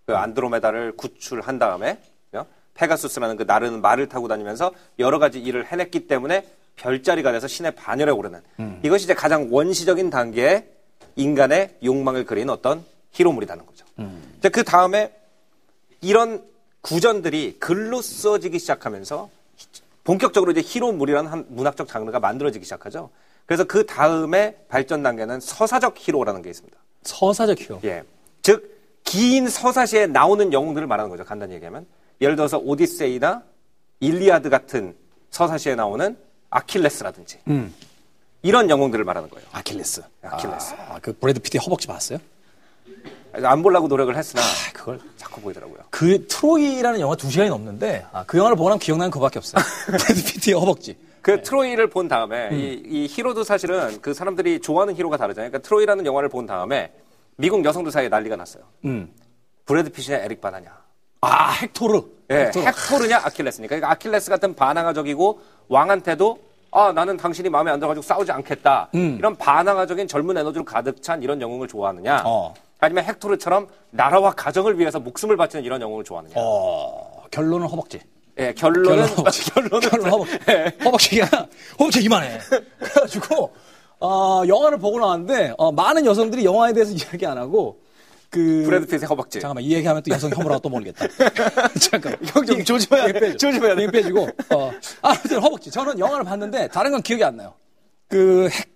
그 0.06 0.14
안드로메다를 0.14 0.92
구출한 0.96 1.58
다음에 1.58 1.98
어? 2.32 2.44
페가수스라는 2.74 3.38
그 3.38 3.42
나르는 3.44 3.80
말을 3.80 4.08
타고 4.08 4.28
다니면서 4.28 4.72
여러 4.98 5.18
가지 5.18 5.40
일을 5.40 5.66
해냈기 5.66 6.06
때문에 6.06 6.46
별자리가 6.76 7.32
돼서 7.32 7.48
신의 7.48 7.72
반열에 7.74 8.12
오르는 8.12 8.40
이것이 8.84 9.04
이제 9.04 9.14
가장 9.14 9.48
원시적인 9.50 10.10
단계의 10.10 10.68
인간의 11.16 11.78
욕망을 11.82 12.24
그린 12.24 12.50
어떤 12.50 12.84
히로물이라는 13.12 13.66
거죠. 13.66 13.84
이제 14.38 14.48
그 14.48 14.62
다음에 14.62 15.12
이런 16.00 16.44
구전들이 16.82 17.56
글로 17.58 18.00
써지기 18.00 18.60
시작하면서 18.60 19.28
본격적으로 20.04 20.52
이제 20.52 20.60
히로물이라는 20.64 21.30
한 21.30 21.46
문학적 21.48 21.88
장르가 21.88 22.20
만들어지기 22.20 22.64
시작하죠. 22.64 23.10
그래서 23.48 23.64
그 23.64 23.86
다음에 23.86 24.54
발전 24.68 25.02
단계는 25.02 25.40
서사적 25.40 25.94
히로라는 25.96 26.42
게 26.42 26.50
있습니다. 26.50 26.76
서사적 27.02 27.58
히어로. 27.58 27.80
예. 27.84 28.02
즉, 28.42 28.78
긴 29.04 29.48
서사시에 29.48 30.06
나오는 30.06 30.52
영웅들을 30.52 30.86
말하는 30.86 31.08
거죠. 31.10 31.24
간단히 31.24 31.54
얘기하면. 31.54 31.86
예를 32.20 32.36
들어서 32.36 32.58
오디세이나 32.58 33.42
일리아드 34.00 34.50
같은 34.50 34.94
서사시에 35.30 35.76
나오는 35.76 36.18
아킬레스라든지. 36.50 37.38
음. 37.48 37.74
이런 38.42 38.68
영웅들을 38.68 39.02
말하는 39.06 39.30
거예요. 39.30 39.48
아킬레스. 39.52 40.02
아킬레스. 40.20 40.74
아, 40.86 40.98
그 41.00 41.14
브래드 41.14 41.40
피트의 41.40 41.62
허벅지 41.64 41.86
봤어요? 41.86 42.18
안 43.32 43.62
보려고 43.62 43.88
노력을 43.88 44.14
했으나 44.14 44.42
아, 44.42 44.72
그걸 44.74 45.00
자꾸 45.16 45.40
보이더라고요. 45.40 45.78
그 45.88 46.26
트로이라는 46.26 47.00
영화 47.00 47.16
두 47.16 47.30
시간이 47.30 47.48
넘는데 47.48 48.06
아, 48.12 48.24
그 48.26 48.36
영화를 48.36 48.56
보고 48.58 48.68
나면 48.68 48.78
기억나는 48.78 49.10
그거밖에 49.10 49.38
없어요. 49.38 49.62
브래드 49.86 50.22
피트의 50.24 50.54
허벅지. 50.54 50.96
그 51.22 51.42
트로이를 51.42 51.88
본 51.88 52.08
다음에 52.08 52.50
이, 52.52 52.82
이 52.84 53.06
히어로도 53.06 53.44
사실은 53.44 54.00
그 54.00 54.14
사람들이 54.14 54.60
좋아하는 54.60 54.94
히어로가 54.94 55.16
다르잖아요. 55.16 55.50
그러니까 55.50 55.66
트로이라는 55.66 56.06
영화를 56.06 56.28
본 56.28 56.46
다음에 56.46 56.92
미국 57.36 57.64
여성들 57.64 57.92
사이에 57.92 58.08
난리가 58.08 58.36
났어요. 58.36 58.64
음. 58.84 59.12
브래드 59.64 59.90
피트냐 59.90 60.18
에릭 60.24 60.40
바나냐. 60.40 60.76
아, 61.20 61.52
헥토르. 61.60 62.02
예, 62.30 62.44
헥토르. 62.46 62.64
헥토르냐 62.66 63.18
아킬레스냐. 63.24 63.68
그러니까 63.76 63.90
아킬레스 63.90 64.30
같은 64.30 64.54
반항아적이고 64.54 65.40
왕한테도 65.68 66.38
아 66.70 66.92
나는 66.92 67.16
당신이 67.16 67.48
마음에 67.48 67.70
안 67.70 67.78
들어가지고 67.78 68.02
싸우지 68.02 68.30
않겠다. 68.32 68.90
이런 68.92 69.34
반항아적인 69.36 70.06
젊은 70.06 70.36
에너지로 70.36 70.64
가득 70.64 71.02
찬 71.02 71.22
이런 71.22 71.40
영웅을 71.40 71.66
좋아하느냐. 71.68 72.22
어. 72.26 72.54
아니면 72.80 73.04
헥토르처럼 73.04 73.66
나라와 73.90 74.30
가정을 74.32 74.78
위해서 74.78 75.00
목숨을 75.00 75.36
바치는 75.36 75.64
이런 75.64 75.80
영웅을 75.80 76.04
좋아하느냐. 76.04 76.34
어, 76.36 77.24
결론은 77.30 77.66
허벅지. 77.66 78.00
예, 78.38 78.52
결론은 78.54 79.04
허벅지. 79.08 79.50
결론은 79.50 79.80
결론 79.80 80.10
허벅지. 80.10 80.38
허벅지가, 80.84 81.48
허벅지 81.78 82.02
이만해. 82.02 82.38
그래가지고, 82.78 83.52
어, 84.00 84.42
영화를 84.46 84.78
보고 84.78 85.00
나왔는데, 85.00 85.54
어, 85.58 85.72
많은 85.72 86.04
여성들이 86.06 86.44
영화에 86.44 86.72
대해서 86.72 86.92
이야기 86.92 87.26
안 87.26 87.36
하고, 87.36 87.80
그. 88.30 88.62
브래드 88.66 88.86
핏의 88.86 89.04
허벅지. 89.08 89.40
잠깐만, 89.40 89.64
이 89.64 89.72
얘기하면 89.72 90.02
또 90.02 90.14
여성 90.14 90.30
혐오라고 90.30 90.60
또 90.60 90.68
모르겠다. 90.68 91.06
잠깐. 91.80 92.16
형 92.22 92.49
좀 92.49 92.62
조심해야 92.62 93.12
돼. 93.12 93.36
조심해야 93.36 93.74
돼. 93.74 93.90
빼주고, 93.90 94.28
어. 94.54 94.72
아무튼 95.02 95.40
허벅지. 95.42 95.70
저는 95.70 95.98
영화를 95.98 96.24
봤는데, 96.24 96.68
다른 96.68 96.92
건 96.92 97.02
기억이 97.02 97.24
안 97.24 97.36
나요. 97.38 97.54
그, 98.08 98.48
헥, 98.52 98.66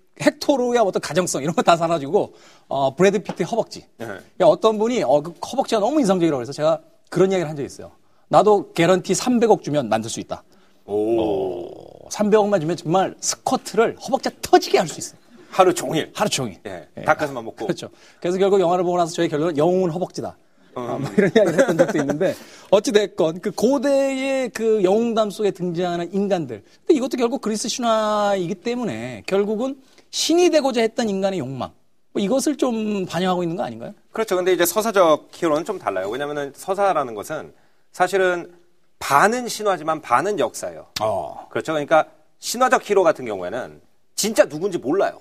헥토르의 0.41 0.79
어떤 0.81 1.01
가정성, 1.01 1.43
이런 1.43 1.55
거 1.55 1.63
다 1.63 1.77
사라지고, 1.77 2.35
어, 2.69 2.95
브래드 2.97 3.23
피트의 3.23 3.47
허벅지. 3.47 3.81
네. 3.99 4.07
그러니까 4.07 4.47
어떤 4.49 4.79
분이, 4.79 5.03
어, 5.05 5.21
그 5.21 5.33
허벅지가 5.53 5.81
너무 5.81 6.01
인상적이라고 6.01 6.41
해서 6.43 6.53
제가 6.53 6.81
그런 7.11 7.31
이야기를 7.31 7.49
한 7.49 7.55
적이 7.55 7.67
있어요. 7.67 7.93
나도 8.33 8.73
개런티 8.73 9.13
300억 9.13 9.63
주면 9.63 9.91
만들 9.91 10.09
수 10.09 10.19
있다. 10.19 10.43
오. 10.87 12.09
300억만 12.09 12.63
주면 12.63 12.77
정말 12.79 13.15
스쿼트를 13.21 13.97
허벅지 13.99 14.31
터지게 14.41 14.79
할 14.79 14.89
수 14.89 15.01
있어요. 15.01 15.21
하루 15.51 15.75
종일. 15.75 16.11
하루 16.15 16.31
종일. 16.31 16.59
예. 16.65 17.03
닭가슴만 17.05 17.45
먹고. 17.45 17.67
그렇죠. 17.67 17.91
그래서 18.23 18.39
결국 18.39 18.59
영화를 18.59 18.85
보고 18.85 18.97
나서 18.97 19.13
저의 19.13 19.29
결론은 19.29 19.59
영웅은 19.59 19.91
허벅지다. 19.91 20.35
아, 20.75 20.99
뭐 20.99 21.11
이런 21.19 21.31
이야기를 21.37 21.59
했던 21.61 21.77
적도 21.77 21.99
있는데 21.99 22.35
어찌됐건 22.71 23.41
그 23.43 23.51
고대의 23.51 24.49
그 24.49 24.83
영웅담 24.83 25.29
속에 25.29 25.51
등장하는 25.51 26.15
인간들. 26.15 26.63
근데 26.87 26.95
이것도 26.95 27.19
결국 27.19 27.43
그리스 27.43 27.69
신화이기 27.69 28.55
때문에 28.55 29.25
결국은 29.27 29.77
신이 30.11 30.49
되고자 30.49 30.81
했던 30.81 31.11
인간의 31.11 31.39
욕망. 31.39 31.71
뭐 32.15 32.23
이것을 32.23 32.57
좀 32.57 33.05
반영하고 33.05 33.43
있는 33.43 33.57
거 33.59 33.63
아닌가요? 33.63 33.93
그렇죠. 34.11 34.37
근데 34.37 34.55
이제 34.55 34.65
서사적 34.65 35.29
히어로는 35.33 35.67
좀 35.67 35.79
달라요. 35.79 36.09
왜냐면은 36.09 36.51
서사라는 36.57 37.15
것은 37.15 37.53
사실은 37.93 38.53
반은 38.99 39.49
신화지만 39.49 40.01
반은 40.01 40.39
역사예요. 40.39 40.87
어. 41.01 41.47
그렇죠. 41.51 41.73
그러니까 41.73 42.07
신화적 42.39 42.89
히로 42.89 43.03
같은 43.03 43.25
경우에는 43.25 43.81
진짜 44.15 44.47
누군지 44.47 44.79
몰라요. 44.79 45.21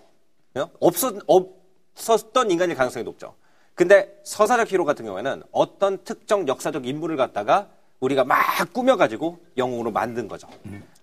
어? 0.56 0.70
없었, 0.80 1.16
없었던 1.28 2.52
인간일 2.52 2.76
가능성이 2.76 3.04
높죠. 3.04 3.34
근데 3.76 4.20
서사적 4.24 4.72
히로 4.72 4.86
같은 4.86 5.06
경우에는 5.06 5.44
어떤 5.52 6.04
특정 6.04 6.48
역사적 6.48 6.86
인물을 6.86 7.18
갖다가 7.18 7.68
우리가 8.00 8.24
막 8.24 8.40
꾸며가지고 8.74 9.40
영웅으로 9.58 9.92
만든 9.92 10.28
거죠. 10.28 10.48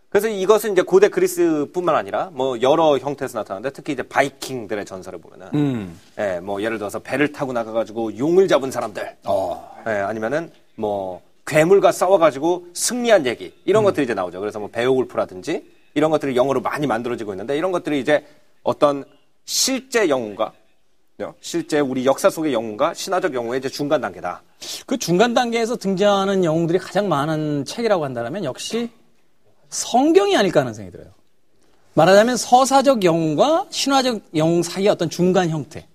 그래서 0.08 0.28
이것은 0.28 0.72
이제 0.72 0.82
고대 0.82 1.08
그리스뿐만 1.08 1.94
아니라 1.94 2.30
뭐 2.32 2.60
여러 2.60 2.96
형태에서 2.98 3.38
나타나는데 3.38 3.70
특히 3.70 3.92
이제 3.92 4.02
바이킹들의 4.02 4.84
전설을 4.84 5.20
보면은 5.20 5.96
예, 6.18 6.40
뭐 6.40 6.62
예를 6.62 6.78
들어서 6.78 6.98
배를 6.98 7.32
타고 7.32 7.52
나가가지고 7.52 8.18
용을 8.18 8.48
잡은 8.48 8.70
사람들, 8.70 9.16
어. 9.26 9.82
예, 9.86 9.90
아니면은 9.90 10.50
뭐 10.76 11.22
괴물과 11.48 11.90
싸워가지고 11.92 12.68
승리한 12.74 13.26
얘기 13.26 13.52
이런 13.64 13.82
것들이 13.82 14.04
이제 14.04 14.14
나오죠. 14.14 14.38
그래서 14.38 14.60
뭐 14.60 14.68
베오울프라든지 14.68 15.64
이런 15.94 16.10
것들이 16.10 16.36
영어로 16.36 16.60
많이 16.60 16.86
만들어지고 16.86 17.32
있는데 17.32 17.56
이런 17.56 17.72
것들이 17.72 17.98
이제 17.98 18.24
어떤 18.62 19.04
실제 19.44 20.08
영웅과 20.08 20.52
요, 21.20 21.34
실제 21.40 21.80
우리 21.80 22.06
역사 22.06 22.30
속의 22.30 22.52
영웅과 22.52 22.94
신화적 22.94 23.34
영웅의 23.34 23.58
이제 23.58 23.68
중간 23.68 24.00
단계다. 24.00 24.42
그 24.86 24.96
중간 24.98 25.34
단계에서 25.34 25.76
등장하는 25.76 26.44
영웅들이 26.44 26.78
가장 26.78 27.08
많은 27.08 27.64
책이라고 27.64 28.04
한다면 28.04 28.44
역시 28.44 28.90
성경이 29.70 30.36
아닐까 30.36 30.60
하는 30.60 30.74
생각이 30.74 30.96
들어요. 30.96 31.12
말하자면 31.94 32.36
서사적 32.36 33.04
영웅과 33.04 33.66
신화적 33.70 34.22
영웅 34.36 34.62
사이의 34.62 34.88
어떤 34.90 35.10
중간 35.10 35.50
형태. 35.50 35.88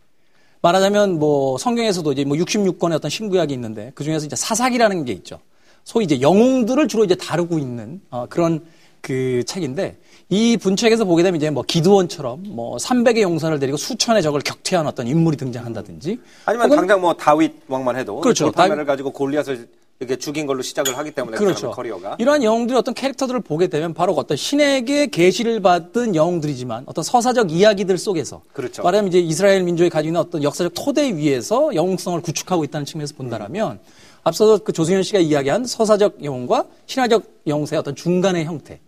말하자면 0.63 1.19
뭐 1.19 1.57
성경에서도 1.57 2.09
이제 2.13 2.23
뭐 2.23 2.37
66권의 2.37 2.93
어떤 2.93 3.11
신구약이 3.11 3.53
있는데 3.53 3.91
그 3.95 4.03
중에서 4.05 4.25
이제 4.25 4.35
사사기라는 4.35 5.03
게 5.03 5.11
있죠. 5.11 5.39
소위 5.83 6.05
이제 6.05 6.21
영웅들을 6.21 6.87
주로 6.87 7.03
이제 7.03 7.15
다루고 7.15 7.59
있는 7.59 7.99
어, 8.09 8.25
그런 8.29 8.63
그 9.01 9.43
책인데 9.45 9.97
이 10.29 10.55
분책에서 10.55 11.03
보게 11.03 11.21
되면 11.21 11.35
이제 11.35 11.49
뭐 11.49 11.63
기드원처럼 11.67 12.43
뭐 12.47 12.77
300의 12.77 13.21
용사를 13.21 13.59
데리고 13.59 13.75
수천의 13.75 14.23
적을 14.23 14.39
격퇴한 14.39 14.87
어떤 14.87 15.05
인물이 15.05 15.35
등장한다든지 15.35 16.17
아니면 16.45 16.69
당장 16.69 17.01
뭐 17.01 17.13
다윗 17.13 17.53
왕만 17.67 17.97
해도 17.97 18.21
그렇죠. 18.21 18.45
돌판매를 18.45 18.85
가지고 18.85 19.11
골리앗을 19.11 19.67
이렇게 20.03 20.17
죽인 20.17 20.45
걸로 20.45 20.61
시작을 20.61 20.97
하기 20.97 21.11
때문에 21.11 21.37
그 21.37 21.43
그렇죠. 21.43 21.59
사람의 21.59 21.75
커리어가 21.75 22.15
이러한 22.19 22.43
영웅들의 22.43 22.77
어떤 22.77 22.93
캐릭터들을 22.93 23.39
보게 23.41 23.67
되면 23.67 23.93
바로 23.93 24.13
어떤 24.13 24.37
신에게 24.37 25.07
계시를 25.07 25.61
받은 25.61 26.15
영웅들이지만 26.15 26.83
어떤 26.85 27.03
서사적 27.03 27.51
이야기들 27.51 27.97
속에서 27.97 28.41
그렇죠. 28.53 28.83
말하자면 28.83 29.09
이제 29.09 29.19
이스라엘 29.19 29.63
민족이 29.63 29.89
가지고 29.89 30.09
있는 30.09 30.21
어떤 30.21 30.43
역사적 30.43 30.73
토대 30.75 31.15
위에서 31.15 31.73
영웅성을 31.73 32.21
구축하고 32.21 32.63
있다는 32.63 32.85
측면에서 32.85 33.15
본다라면 33.15 33.79
앞서서 34.23 34.59
그 34.63 34.71
조승현 34.71 35.03
씨가 35.03 35.19
이야기한 35.19 35.65
서사적 35.65 36.23
영웅과 36.23 36.65
신화적 36.85 37.23
영웅의 37.47 37.77
어떤 37.77 37.95
중간의 37.95 38.45
형태. 38.45 38.79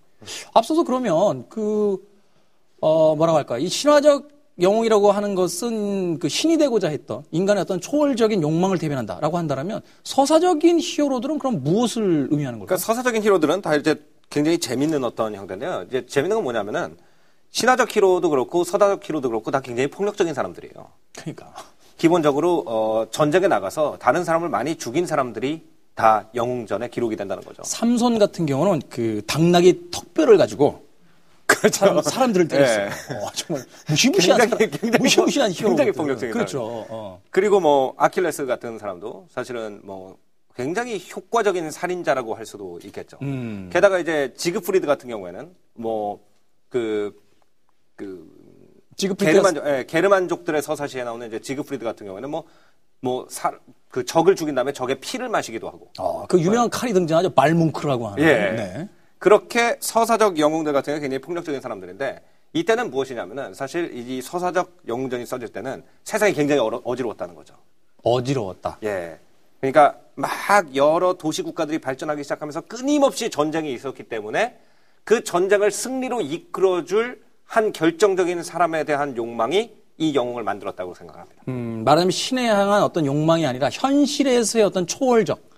앞서서 0.53 0.84
그러면 0.84 1.45
그, 1.50 1.98
어, 2.79 3.15
뭐라고 3.15 3.38
할까. 3.38 3.57
이 3.57 3.67
신화적 3.67 4.34
영웅이라고 4.62 5.12
하는 5.12 5.35
것은 5.35 6.19
그 6.19 6.29
신이 6.29 6.57
되고자 6.57 6.88
했던 6.88 7.24
인간의 7.31 7.62
어떤 7.62 7.81
초월적인 7.81 8.41
욕망을 8.41 8.77
대변한다라고 8.77 9.38
한다면 9.38 9.81
서사적인 10.03 10.79
히어로들은 10.79 11.39
그럼 11.39 11.63
무엇을 11.63 12.27
의미하는 12.31 12.59
걸까요? 12.59 12.65
그러니까 12.65 12.77
서사적인 12.77 13.21
히로들은 13.24 13.62
다 13.62 13.75
이제 13.75 13.95
굉장히 14.29 14.57
재밌는 14.57 15.03
어떤 15.03 15.35
형태인데요. 15.35 15.85
이제 15.88 16.05
재밌는 16.05 16.38
건 16.38 16.43
뭐냐면은 16.43 16.97
신화적 17.51 17.95
히로도 17.95 18.29
그렇고 18.29 18.63
서사적 18.63 19.07
히로도 19.07 19.29
그렇고 19.29 19.51
다 19.51 19.59
굉장히 19.62 19.89
폭력적인 19.89 20.33
사람들이에요. 20.33 20.74
그러니까. 21.17 21.53
기본적으로 21.97 22.63
어, 22.65 23.07
전쟁에 23.12 23.47
나가서 23.47 23.97
다른 24.00 24.24
사람을 24.24 24.50
많이 24.50 24.75
죽인 24.75 25.05
사람들이 25.05 25.63
다 25.95 26.27
영웅전에 26.35 26.89
기록이 26.89 27.15
된다는 27.15 27.43
거죠. 27.43 27.63
삼손 27.63 28.19
같은 28.19 28.45
경우는 28.45 28.81
그 28.89 29.21
당나귀 29.27 29.91
턱뼈를 29.91 30.38
가지고 30.38 30.84
사람, 31.71 32.01
사람 32.01 32.33
들을 32.33 32.47
때렸어요. 32.47 32.87
어, 32.87 33.31
정말 33.33 33.65
무시무시한 33.87 34.37
그렇죠. 34.39 34.57
굉장히- 34.57 34.71
사람, 34.71 34.81
굉장히 34.81 35.03
무시무시한 35.03 35.49
폭- 35.51 35.59
히어로. 35.59 35.69
굉장히 35.69 35.91
폭력적인 35.91 36.33
그렇죠. 36.33 36.85
어. 36.89 37.21
그리고 37.31 37.59
뭐 37.59 37.93
아킬레스 37.97 38.45
같은 38.45 38.77
사람도 38.79 39.27
사실은 39.29 39.81
뭐 39.83 40.17
굉장히 40.55 41.01
효과적인 41.15 41.69
살인자라고 41.71 42.35
할 42.35 42.45
수도 42.45 42.79
있겠죠. 42.83 43.17
음. 43.21 43.69
게다가 43.71 43.99
이제 43.99 44.33
지그프리드 44.37 44.87
같은 44.87 45.09
경우에는 45.09 45.53
뭐그그 45.73 47.13
지그프리드 48.97 49.31
게르만족, 49.33 49.67
예, 49.67 49.85
게르만족들의 49.87 50.61
서사시에 50.61 51.03
나오는 51.03 51.27
이제 51.27 51.39
지그프리드 51.39 51.83
같은 51.83 52.05
경우에는 52.07 52.29
뭐, 52.29 52.45
뭐, 53.01 53.27
사, 53.29 53.51
그 53.89 54.05
적을 54.05 54.35
죽인 54.37 54.55
다음에 54.55 54.71
적의 54.71 54.99
피를 55.01 55.27
마시기도 55.27 55.67
하고. 55.67 55.91
어, 55.99 56.25
그 56.27 56.39
유명한 56.39 56.69
칼이 56.69 56.93
등장하죠. 56.93 57.33
말뭉크라고 57.35 58.07
하는. 58.07 58.23
예. 58.23 58.25
네. 58.51 58.89
그렇게 59.19 59.77
서사적 59.79 60.39
영웅들 60.39 60.74
같은 60.74 60.93
경우 60.93 61.01
굉장히 61.01 61.22
폭력적인 61.22 61.62
사람들인데 61.62 62.22
이때는 62.53 62.89
무엇이냐면은 62.89 63.53
사실 63.53 63.91
이 63.93 64.22
서사적 64.22 64.84
영웅전이 64.88 65.25
써질 65.25 65.50
때는 65.50 65.84
세상이 66.03 66.34
굉장히 66.34 66.62
어려, 66.62 66.81
어지러웠다는 66.84 67.36
거죠. 67.36 67.55
어지러웠다. 68.03 68.77
예. 68.84 69.19
그러니까 69.60 69.98
막 70.15 70.29
여러 70.75 71.13
도시 71.13 71.41
국가들이 71.41 71.79
발전하기 71.79 72.24
시작하면서 72.24 72.62
끊임없이 72.62 73.29
전쟁이 73.29 73.74
있었기 73.74 74.03
때문에 74.03 74.57
그 75.03 75.24
전쟁을 75.24 75.72
승리로 75.72 76.22
이끌어줄 76.22 77.22
한 77.45 77.74
결정적인 77.74 78.43
사람에 78.43 78.86
대한 78.86 79.17
욕망이 79.17 79.72
이 79.98 80.13
영웅을 80.13 80.43
만들었다고 80.43 80.93
생각합니다. 80.93 81.43
음, 81.48 81.84
말하자면 81.86 82.12
신에 82.12 82.48
향한 82.48 82.84
어떤 82.84 83.05
욕망이 83.05 83.45
아니라 83.45 83.69
현실에서의 83.72 84.65
어떤 84.65 84.88
초월적 84.88 85.54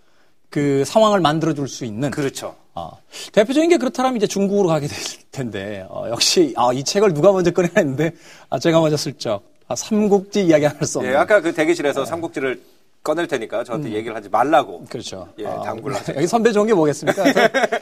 그 0.50 0.84
상황을 0.86 1.20
만들어 1.20 1.54
줄 1.54 1.68
수 1.68 1.86
있는. 1.86 2.12
그렇죠. 2.12 2.56
아, 2.74 2.92
대표적인 3.32 3.70
게 3.70 3.78
그렇다면 3.78 4.16
이제 4.18 4.28
중국으로 4.28 4.70
가게 4.70 4.88
될 4.88 4.98
텐데, 5.32 5.86
어, 5.90 6.06
역시, 6.10 6.54
아, 6.56 6.72
이 6.74 6.84
책을 6.84 7.14
누가 7.14 7.32
먼저 7.32 7.52
꺼내야 7.52 7.72
했는데, 7.78 8.12
아, 8.50 8.60
제가 8.60 8.80
먼저 8.80 8.96
슬쩍, 8.98 9.42
아, 9.68 9.76
삼국지 9.76 10.46
이야기 10.46 10.66
할 10.66 10.86
수 10.86 11.00
없는. 11.00 11.12
예, 11.12 11.18
아까 11.18 11.42
그 11.42 11.54
대기실에서 11.54 12.06
삼국지를 12.06 12.62
꺼낼 13.04 13.26
테니까 13.28 13.64
저한테 13.64 13.94
얘기를 13.94 14.16
하지 14.16 14.30
말라고. 14.30 14.86
그렇죠. 14.90 15.28
예, 15.40 15.46
아, 15.48 15.62
당부를 15.62 15.96
하죠. 15.98 16.14
여기 16.16 16.28
선배 16.28 16.52
좋은 16.52 16.68
게 16.68 16.74
뭐겠습니까? 16.74 17.34
저, 17.34 17.40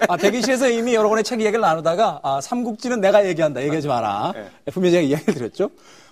아, 0.08 0.18
대기실에서 0.18 0.70
이미 0.70 0.94
여러 0.96 1.10
권의 1.10 1.24
책 1.24 1.42
이야기를 1.42 1.62
나누다가, 1.62 2.20
아, 2.24 2.40
삼국지는 2.42 3.02
내가 3.02 3.26
얘기한다. 3.28 3.62
얘기하지 3.64 3.88
마라. 3.88 4.34
예. 4.36 4.72
분명히 4.72 4.92
제가 4.94 5.04
이야기를 5.04 5.34
드렸죠. 5.34 5.70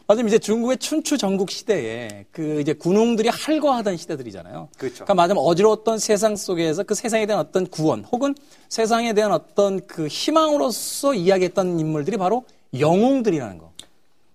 맞으면 0.08 0.28
이제 0.28 0.38
중국의 0.38 0.78
춘추 0.78 1.18
전국 1.18 1.50
시대에 1.50 2.26
그 2.32 2.60
이제 2.60 2.74
군웅들이 2.74 3.30
할거하던 3.30 3.96
시대들이잖아요. 3.98 4.70
그렇죠. 4.78 5.06
그러니까 5.06 5.14
맞으면 5.14 5.44
어지러웠던 5.44 5.98
세상 5.98 6.36
속에서 6.36 6.84
그 6.84 6.94
세상에 6.94 7.26
대한 7.26 7.40
어떤 7.40 7.66
구원 7.68 8.04
혹은 8.12 8.36
세상에 8.70 9.14
대한 9.14 9.32
어떤 9.32 9.86
그 9.88 10.08
희망으로서 10.08 11.14
이야기했던 11.14 11.80
인물들이 11.80 12.18
바로 12.18 12.44
영웅들이라는 12.78 13.58
거. 13.58 13.72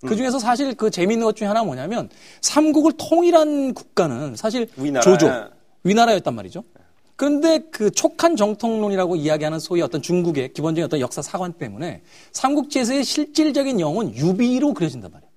그 0.06 0.14
중에서 0.14 0.38
사실 0.38 0.74
그 0.74 0.90
재미있는 0.90 1.26
것 1.26 1.34
중에 1.34 1.48
하나 1.48 1.60
가 1.60 1.66
뭐냐면 1.66 2.08
삼국을 2.40 2.92
통일한 2.96 3.74
국가는 3.74 4.36
사실 4.36 4.68
위나라. 4.76 5.02
조조, 5.02 5.28
위나라였단 5.82 6.34
말이죠. 6.34 6.62
그런데 7.16 7.58
그 7.72 7.90
촉한 7.90 8.36
정통론이라고 8.36 9.16
이야기하는 9.16 9.58
소위 9.58 9.82
어떤 9.82 10.00
중국의 10.00 10.52
기본적인 10.52 10.84
어떤 10.84 11.00
역사 11.00 11.20
사관 11.20 11.52
때문에 11.52 12.02
삼국지에서의 12.30 13.02
실질적인 13.02 13.80
영웅은 13.80 14.14
유비로 14.14 14.72
그려진단 14.72 15.10
말이에요. 15.10 15.27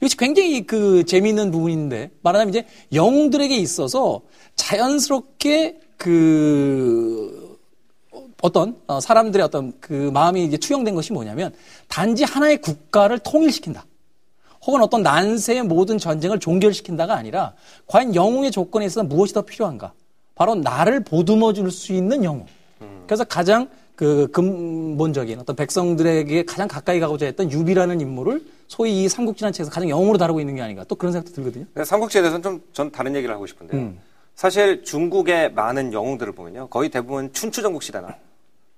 이것이 0.00 0.16
굉장히 0.16 0.66
그 0.66 1.04
재미있는 1.04 1.50
부분인데 1.50 2.10
말하자면 2.22 2.54
이제 2.54 2.66
영웅들에게 2.92 3.56
있어서 3.56 4.20
자연스럽게 4.56 5.80
그 5.96 7.58
어떤 8.40 8.76
어, 8.86 9.00
사람들의 9.00 9.44
어떤 9.44 9.72
그 9.80 10.10
마음이 10.12 10.44
이제 10.44 10.56
투영된 10.56 10.94
것이 10.94 11.12
뭐냐면 11.12 11.52
단지 11.88 12.22
하나의 12.24 12.60
국가를 12.60 13.18
통일시킨다. 13.18 13.84
혹은 14.64 14.82
어떤 14.82 15.02
난세의 15.02 15.64
모든 15.64 15.98
전쟁을 15.98 16.38
종결시킨다가 16.38 17.14
아니라 17.14 17.54
과연 17.86 18.14
영웅의 18.14 18.50
조건에 18.50 18.86
있어서 18.86 19.04
무엇이 19.04 19.34
더 19.34 19.42
필요한가? 19.42 19.92
바로 20.34 20.54
나를 20.54 21.02
보듬어 21.02 21.52
줄 21.52 21.70
수 21.70 21.92
있는 21.92 22.22
영웅. 22.22 22.46
그래서 23.06 23.24
가장 23.24 23.68
그 23.96 24.28
근본적인 24.30 25.40
어떤 25.40 25.56
백성들에게 25.56 26.44
가장 26.44 26.68
가까이 26.68 27.00
가고자 27.00 27.26
했던 27.26 27.50
유비라는 27.50 28.00
인물을 28.00 28.44
소위 28.68 29.02
이 29.02 29.08
삼국지라는 29.08 29.52
책에서 29.52 29.70
가장 29.70 29.88
영웅으로 29.88 30.18
다루고 30.18 30.40
있는 30.40 30.54
게 30.54 30.62
아닌가 30.62 30.84
또 30.84 30.94
그런 30.94 31.12
생각도 31.12 31.34
들거든요. 31.34 31.64
근데 31.74 31.84
삼국지에 31.84 32.20
대해서는 32.22 32.42
좀 32.42 32.62
전 32.72 32.92
다른 32.92 33.16
얘기를 33.16 33.34
하고 33.34 33.46
싶은데요. 33.46 33.94
사실 34.34 34.84
중국의 34.84 35.52
많은 35.54 35.92
영웅들을 35.92 36.32
보면요. 36.34 36.68
거의 36.68 36.90
대부분 36.90 37.32
춘추전국 37.32 37.82
시대나 37.82 38.14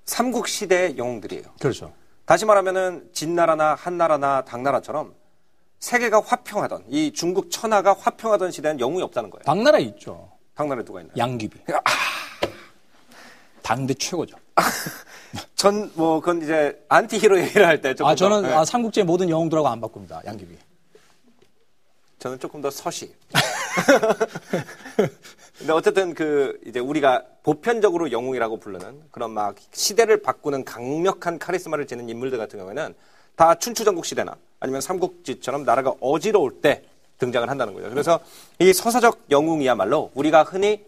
삼국 0.06 0.48
시대의 0.48 0.96
영웅들이에요. 0.96 1.44
그렇죠. 1.60 1.92
다시 2.24 2.44
말하면은 2.46 3.08
진나라나 3.12 3.74
한나라나 3.74 4.44
당나라처럼 4.44 5.12
세계가 5.80 6.22
화평하던 6.24 6.84
이 6.88 7.12
중국 7.12 7.50
천하가 7.50 7.94
화평하던 7.98 8.52
시대는 8.52 8.80
영웅이 8.80 9.02
없다는 9.02 9.28
거예요. 9.30 9.42
당나라에 9.44 9.82
있죠. 9.82 10.30
당나라에 10.54 10.84
누가 10.84 11.00
있나요? 11.00 11.14
양귀비. 11.16 11.58
당대 13.62 13.92
최고죠. 13.94 14.36
전 15.54 15.90
뭐 15.94 16.20
그건 16.20 16.42
이제 16.42 16.82
안티 16.88 17.18
히어로 17.18 17.40
얘기를 17.40 17.66
할 17.66 17.80
때 17.80 17.94
조금 17.94 18.10
아 18.10 18.14
저는 18.14 18.42
더, 18.42 18.48
네. 18.48 18.54
아, 18.54 18.64
삼국지의 18.64 19.04
모든 19.06 19.30
영웅들하고 19.30 19.68
안 19.68 19.80
바꿉니다. 19.80 20.20
양귀비. 20.26 20.56
저는 22.18 22.38
조금 22.38 22.60
더 22.60 22.70
서시. 22.70 23.14
근데 25.58 25.72
어쨌든 25.72 26.14
그 26.14 26.58
이제 26.66 26.80
우리가 26.80 27.22
보편적으로 27.42 28.12
영웅이라고 28.12 28.58
부르는 28.58 29.02
그런 29.10 29.30
막 29.32 29.56
시대를 29.72 30.22
바꾸는 30.22 30.64
강력한 30.64 31.38
카리스마를 31.38 31.86
지닌 31.86 32.08
인물들 32.08 32.38
같은 32.38 32.58
경우에는 32.58 32.94
다 33.36 33.54
춘추전국 33.54 34.04
시대나 34.04 34.36
아니면 34.58 34.80
삼국지처럼 34.80 35.64
나라가 35.64 35.94
어지러울 36.00 36.60
때 36.60 36.82
등장을 37.18 37.48
한다는 37.48 37.74
거죠. 37.74 37.88
그래서 37.90 38.20
이 38.58 38.72
서사적 38.72 39.26
영웅이야말로 39.30 40.10
우리가 40.14 40.42
흔히 40.42 40.84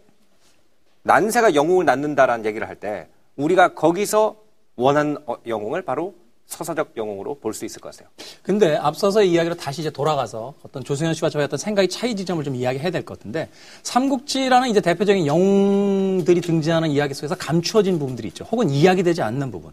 난세가 1.03 1.55
영웅을 1.55 1.85
낳는다라는 1.85 2.45
얘기를 2.47 2.69
할 2.69 2.77
때 2.77 3.09
우리가 3.37 3.75
거기서 3.75 4.37
원하는 4.77 5.17
어- 5.27 5.37
영웅을 5.47 5.83
바로 5.83 6.15
서사적 6.47 6.93
영웅으로 6.97 7.37
볼 7.37 7.55
수 7.55 7.65
있을 7.65 7.81
것 7.81 7.93
같아요. 7.93 8.09
근데 8.43 8.77
앞서서 8.77 9.23
이야기로 9.23 9.55
다시 9.55 9.81
이제 9.81 9.91
돌아가서 9.91 10.53
어떤 10.63 10.85
조승현 10.85 11.15
씨와 11.15 11.31
저의 11.31 11.45
어떤 11.47 11.59
생각의 11.59 11.89
차이 11.89 12.15
지점을 12.15 12.43
좀 12.45 12.55
이야기해야 12.55 12.91
될 12.91 13.05
것 13.05 13.19
같은데 13.19 13.49
삼국지라는 13.83 14.69
이제 14.69 14.81
대표적인 14.81 15.27
영웅들이 15.27 16.41
등장하는 16.43 16.91
이야기 16.91 17.15
속에서 17.15 17.35
감추어진 17.37 17.99
부분들이 17.99 18.29
있죠. 18.29 18.45
혹은 18.51 18.69
이야기되지 18.71 19.23
않는 19.23 19.51
부분. 19.51 19.73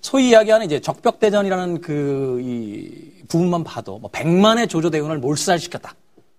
소위 0.00 0.30
이야기하는 0.30 0.66
이제 0.66 0.80
적벽대전이라는 0.80 1.80
그 1.80 2.40
이 2.42 3.12
부분만 3.28 3.62
봐도 3.62 3.98
뭐 3.98 4.10
100만의 4.10 4.68
조조 4.70 4.88
대군을 4.90 5.18
몰살시켰다 5.18 5.94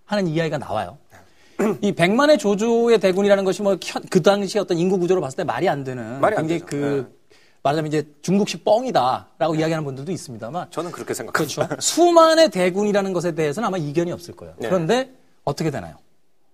하는 0.05 0.27
이야기가 0.27 0.57
나와요. 0.57 0.97
이 1.81 1.91
100만의 1.93 2.39
조조의 2.39 2.99
대군이라는 2.99 3.43
것이 3.43 3.61
뭐 3.61 3.77
그 4.09 4.21
당시 4.21 4.57
어떤 4.59 4.77
인구 4.77 4.97
구조로 4.97 5.21
봤을 5.21 5.37
때 5.37 5.43
말이 5.43 5.67
안 5.67 5.83
되는 5.83 6.19
말이 6.21 6.35
안 6.35 6.47
굉장히 6.47 6.59
되죠. 6.61 6.65
그 6.65 7.19
말하자면 7.63 7.87
이제 7.89 8.07
중국식 8.21 8.63
뻥이다라고 8.63 9.55
이야기하는 9.55 9.83
분들도 9.83 10.11
있습니다만 10.11 10.67
저는 10.71 10.91
그렇게 10.91 11.13
생각합니다. 11.13 11.67
그렇죠. 11.67 11.81
수만의 11.81 12.49
대군이라는 12.51 13.11
것에 13.13 13.33
대해서는 13.35 13.67
아마 13.67 13.77
이견이 13.77 14.11
없을 14.11 14.35
거예요. 14.35 14.53
네. 14.57 14.69
그런데 14.69 15.11
어떻게 15.43 15.69
되나요? 15.69 15.95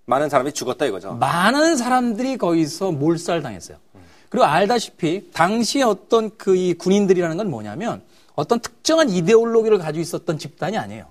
많은 0.07 0.29
사람이 0.29 0.51
죽었다 0.53 0.85
이거죠. 0.85 1.13
많은 1.13 1.77
사람들이 1.77 2.37
거기서 2.37 2.91
몰살당했어요. 2.91 3.77
그리고 4.29 4.45
알다시피 4.45 5.29
당시에 5.31 5.83
어떤 5.83 6.35
그 6.37 6.55
이 6.55 6.73
군인들이라는 6.73 7.37
건 7.37 7.49
뭐냐면 7.51 8.01
어떤 8.33 8.59
특정한 8.59 9.09
이데올로기를 9.09 9.77
가지고 9.77 10.01
있었던 10.01 10.37
집단이 10.39 10.77
아니에요. 10.77 11.05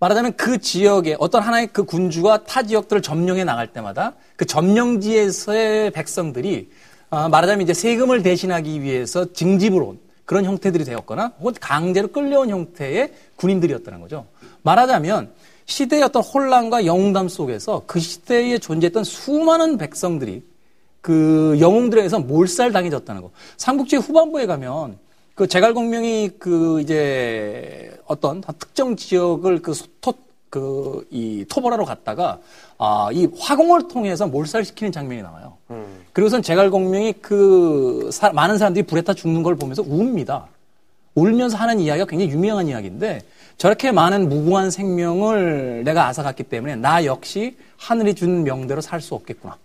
말하자면 0.00 0.34
그 0.36 0.58
지역에 0.58 1.16
어떤 1.18 1.42
하나의 1.42 1.68
그 1.72 1.84
군주가 1.84 2.44
타 2.44 2.62
지역들을 2.62 3.02
점령해 3.02 3.44
나갈 3.44 3.72
때마다 3.72 4.14
그 4.36 4.46
점령지에서의 4.46 5.90
백성들이 5.90 6.70
아, 7.10 7.28
말하자면 7.28 7.62
이제 7.62 7.74
세금을 7.74 8.22
대신하기 8.22 8.82
위해서 8.82 9.32
징집을 9.32 9.82
온 9.82 9.98
그런 10.24 10.44
형태들이 10.44 10.84
되었거나 10.84 11.32
혹은 11.40 11.54
강제로 11.58 12.08
끌려온 12.08 12.50
형태의 12.50 13.12
군인들이었다는 13.36 14.00
거죠. 14.00 14.26
말하자면 14.62 15.32
시대의 15.64 16.02
어떤 16.02 16.22
혼란과 16.22 16.86
영웅담 16.86 17.28
속에서 17.28 17.82
그 17.86 17.98
시대에 17.98 18.58
존재했던 18.58 19.04
수많은 19.04 19.78
백성들이 19.78 20.42
그 21.00 21.56
영웅들에게서 21.60 22.20
몰살당해졌다는 22.20 23.22
거. 23.22 23.30
삼국지 23.56 23.96
후반부에 23.96 24.46
가면 24.46 24.98
그 25.38 25.46
제갈공명이 25.46 26.30
그 26.40 26.80
이제 26.80 27.96
어떤 28.06 28.40
특정 28.40 28.96
지역을 28.96 29.62
그 29.62 29.72
토, 30.00 30.12
그, 30.50 31.06
이 31.12 31.44
토벌하러 31.48 31.84
갔다가, 31.84 32.40
아, 32.76 33.08
이 33.12 33.28
화공을 33.38 33.86
통해서 33.86 34.26
몰살시키는 34.26 34.90
장면이 34.90 35.22
나와요. 35.22 35.56
그리고선 36.12 36.42
제갈공명이 36.42 37.12
그, 37.22 38.10
사- 38.12 38.32
많은 38.32 38.58
사람들이 38.58 38.84
불에 38.84 39.02
타 39.02 39.14
죽는 39.14 39.44
걸 39.44 39.54
보면서 39.54 39.82
웁니다. 39.82 40.48
울면서 41.14 41.56
하는 41.56 41.78
이야기가 41.78 42.06
굉장히 42.06 42.32
유명한 42.32 42.66
이야기인데, 42.66 43.20
저렇게 43.58 43.92
많은 43.92 44.28
무고한 44.28 44.72
생명을 44.72 45.84
내가 45.84 46.08
앗아갔기 46.08 46.42
때문에 46.44 46.74
나 46.74 47.04
역시 47.04 47.56
하늘이 47.76 48.14
준 48.14 48.42
명대로 48.42 48.80
살 48.80 49.00
수 49.00 49.14
없겠구나. 49.14 49.56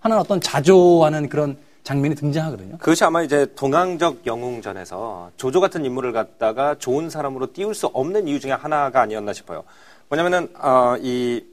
하는 0.00 0.16
어떤 0.18 0.40
자조하는 0.40 1.28
그런 1.28 1.58
장면이 1.90 2.14
등장하거든요. 2.14 2.78
그것이 2.78 3.02
아마 3.02 3.20
이제 3.20 3.46
동양적 3.56 4.24
영웅전에서 4.24 5.32
조조 5.36 5.60
같은 5.60 5.84
인물을 5.84 6.12
갖다가 6.12 6.76
좋은 6.76 7.10
사람으로 7.10 7.52
띄울 7.52 7.74
수 7.74 7.88
없는 7.88 8.28
이유 8.28 8.38
중에 8.38 8.52
하나가 8.52 9.00
아니었나 9.00 9.32
싶어요. 9.32 9.64
뭐냐면은 10.08 10.48
어, 10.56 10.94
이 11.00 11.44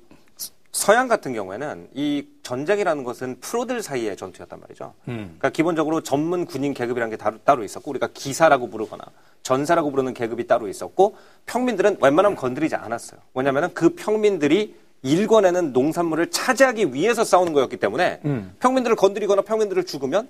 서양 0.71 1.08
같은 1.08 1.34
경우에는 1.34 1.88
이 1.95 2.28
전쟁이라는 2.43 3.04
것은 3.04 3.39
프로들 3.39 3.82
사이의 3.82 4.15
전투였단 4.15 4.60
말이죠. 4.60 4.93
그러니까 5.06 5.50
기본적으로 5.50 6.02
전문 6.02 6.45
군인 6.45 6.76
계급이라는 6.76 7.10
게 7.10 7.17
따로, 7.17 7.39
따로 7.43 7.63
있었고 7.63 7.89
우리가 7.89 8.10
기사라고 8.13 8.69
부르거나 8.69 9.04
전사라고 9.41 9.89
부르는 9.89 10.13
계급이 10.13 10.45
따로 10.45 10.67
있었고 10.67 11.15
평민들은 11.47 11.97
웬만하면 12.00 12.36
건드리지 12.36 12.76
않았어요. 12.76 13.19
뭐냐면은 13.34 13.73
그 13.73 13.95
평민들이 13.95 14.76
일궈내는 15.08 15.74
농산물을 15.74 16.30
차지하기 16.32 16.93
위해서 16.93 17.24
싸우는 17.24 17.54
거였기 17.54 17.78
때문에 17.78 18.22
평민들을 18.60 18.96
건드리거나 18.96 19.41
평민들을 19.43 19.86
죽으면 19.86 20.30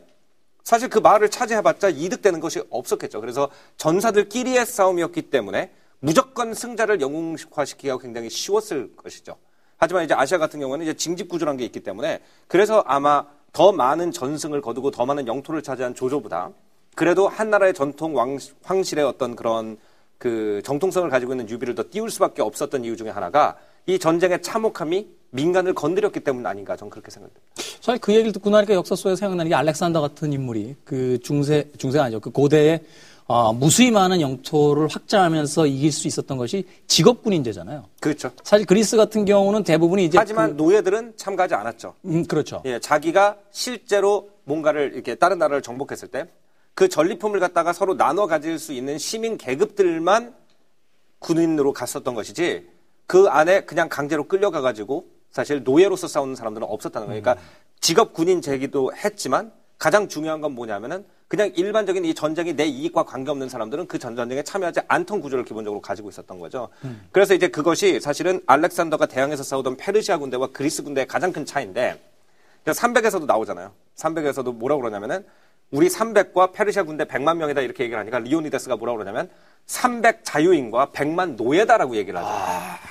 사실 0.63 0.89
그 0.89 0.99
마을을 0.99 1.29
차지해봤자 1.29 1.89
이득되는 1.89 2.39
것이 2.39 2.61
없었겠죠. 2.69 3.21
그래서 3.21 3.49
전사들끼리의 3.77 4.65
싸움이었기 4.65 5.23
때문에 5.23 5.71
무조건 5.99 6.53
승자를 6.53 7.01
영웅화시키기가 7.01 7.97
굉장히 7.99 8.29
쉬웠을 8.29 8.95
것이죠. 8.95 9.37
하지만 9.77 10.03
이제 10.03 10.13
아시아 10.13 10.37
같은 10.37 10.59
경우는 10.59 10.85
이제 10.85 10.93
징집 10.93 11.29
구조라는 11.29 11.57
게 11.57 11.65
있기 11.65 11.79
때문에 11.79 12.19
그래서 12.47 12.83
아마 12.85 13.25
더 13.53 13.71
많은 13.71 14.11
전승을 14.11 14.61
거두고 14.61 14.91
더 14.91 15.05
많은 15.05 15.27
영토를 15.27 15.61
차지한 15.63 15.95
조조보다 15.95 16.51
그래도 16.95 17.27
한 17.27 17.49
나라의 17.49 17.73
전통 17.73 18.15
왕, 18.15 18.37
황실의 18.63 19.05
어떤 19.05 19.35
그런 19.35 19.77
그 20.17 20.61
정통성을 20.65 21.09
가지고 21.09 21.33
있는 21.33 21.49
유비를 21.49 21.75
더 21.75 21.83
띄울 21.89 22.09
수밖에 22.09 22.41
없었던 22.41 22.83
이유 22.83 22.97
중에 22.97 23.09
하나가 23.09 23.55
이 23.87 23.97
전쟁의 23.97 24.41
참혹함이 24.41 25.07
민간을 25.31 25.73
건드렸기 25.73 26.19
때문 26.19 26.45
아닌가 26.45 26.75
저는 26.75 26.89
그렇게 26.91 27.09
생각합니다. 27.11 27.41
사실 27.81 27.99
그 27.99 28.13
얘기를 28.13 28.31
듣고 28.31 28.49
나니까 28.49 28.73
역사 28.73 28.95
속에서 28.95 29.15
생각나는 29.15 29.49
게 29.49 29.55
알렉산더 29.55 29.99
같은 30.01 30.31
인물이 30.31 30.75
그 30.83 31.19
중세, 31.23 31.69
중세가 31.77 32.05
아니죠. 32.05 32.19
그 32.19 32.29
고대에 32.29 32.81
어, 33.25 33.51
무수히 33.51 33.91
많은 33.91 34.21
영토를 34.21 34.87
확장하면서 34.87 35.67
이길 35.67 35.91
수 35.91 36.07
있었던 36.07 36.37
것이 36.37 36.65
직업군 36.87 37.33
인제잖아요. 37.33 37.85
그렇죠. 37.99 38.31
사실 38.43 38.65
그리스 38.65 38.95
같은 38.95 39.25
경우는 39.25 39.63
대부분이 39.63 40.05
이제 40.05 40.17
하지만 40.17 40.55
노예들은 40.55 41.13
참가하지 41.17 41.55
않았죠. 41.55 41.93
그, 42.01 42.07
음, 42.07 42.25
그렇죠. 42.25 42.61
예, 42.63 42.79
자기가 42.79 43.37
실제로 43.51 44.29
뭔가를 44.45 44.93
이렇게 44.93 45.15
다른 45.15 45.39
나라를 45.39 45.61
정복했을 45.61 46.07
때 46.07 46.27
그 46.77 46.87
전리품을 46.87 47.39
갖다가 47.39 47.73
서로 47.73 47.97
나눠 47.97 48.27
가질 48.27 48.59
수 48.59 48.71
있는 48.71 48.99
시민 48.99 49.35
계급들만 49.35 50.35
군인으로 51.17 51.73
갔었던 51.73 52.13
것이지 52.13 52.67
그 53.07 53.27
안에 53.29 53.61
그냥 53.61 53.89
강제로 53.89 54.25
끌려가 54.27 54.61
가지고 54.61 55.07
사실 55.31 55.63
노예로서 55.63 56.07
싸우는 56.07 56.35
사람들은 56.35 56.67
없었다는 56.69 57.07
거예요. 57.07 57.21
그러니까 57.21 57.43
직업 57.79 58.13
군인 58.13 58.41
제기도 58.41 58.91
했지만 58.93 59.51
가장 59.77 60.07
중요한 60.07 60.41
건 60.41 60.53
뭐냐면은 60.53 61.05
그냥 61.27 61.51
일반적인 61.55 62.05
이 62.05 62.13
전쟁이 62.13 62.53
내 62.55 62.65
이익과 62.65 63.03
관계없는 63.03 63.49
사람들은 63.49 63.87
그 63.87 63.99
전 63.99 64.15
전쟁에 64.15 64.43
참여하지 64.43 64.81
않던 64.87 65.21
구조를 65.21 65.43
기본적으로 65.45 65.81
가지고 65.81 66.09
있었던 66.09 66.39
거죠. 66.39 66.69
그래서 67.11 67.33
이제 67.33 67.47
그것이 67.49 67.99
사실은 67.99 68.41
알렉산더가 68.45 69.05
대항해서 69.07 69.43
싸우던 69.43 69.77
페르시아 69.77 70.17
군대와 70.17 70.47
그리스 70.53 70.83
군대의 70.83 71.05
가장 71.07 71.31
큰 71.31 71.45
차이인데 71.45 72.01
300에서도 72.65 73.25
나오잖아요. 73.25 73.71
300에서도 73.95 74.53
뭐라고 74.53 74.81
그러냐면은 74.81 75.25
우리 75.71 75.87
300과 75.89 76.53
페르시아 76.53 76.83
군대 76.83 77.03
100만 77.03 77.37
명이다 77.37 77.61
이렇게 77.61 77.83
얘기를 77.83 77.99
하니까 77.99 78.19
리오니데스가 78.19 78.77
뭐라고 78.77 78.97
그러냐면 78.99 79.29
300 79.65 80.23
자유인과 80.23 80.87
100만 80.93 81.35
노예다라고 81.35 81.95
얘기를 81.97 82.17
하죠. 82.19 82.87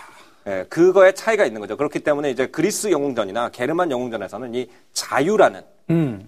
예, 0.47 0.65
그거에 0.69 1.13
차이가 1.13 1.45
있는 1.45 1.61
거죠. 1.61 1.77
그렇기 1.77 2.01
때문에 2.01 2.31
이제 2.31 2.47
그리스 2.47 2.91
영웅전이나 2.91 3.51
게르만 3.51 3.91
영웅전에서는 3.91 4.55
이 4.55 4.69
자유라는 4.93 5.63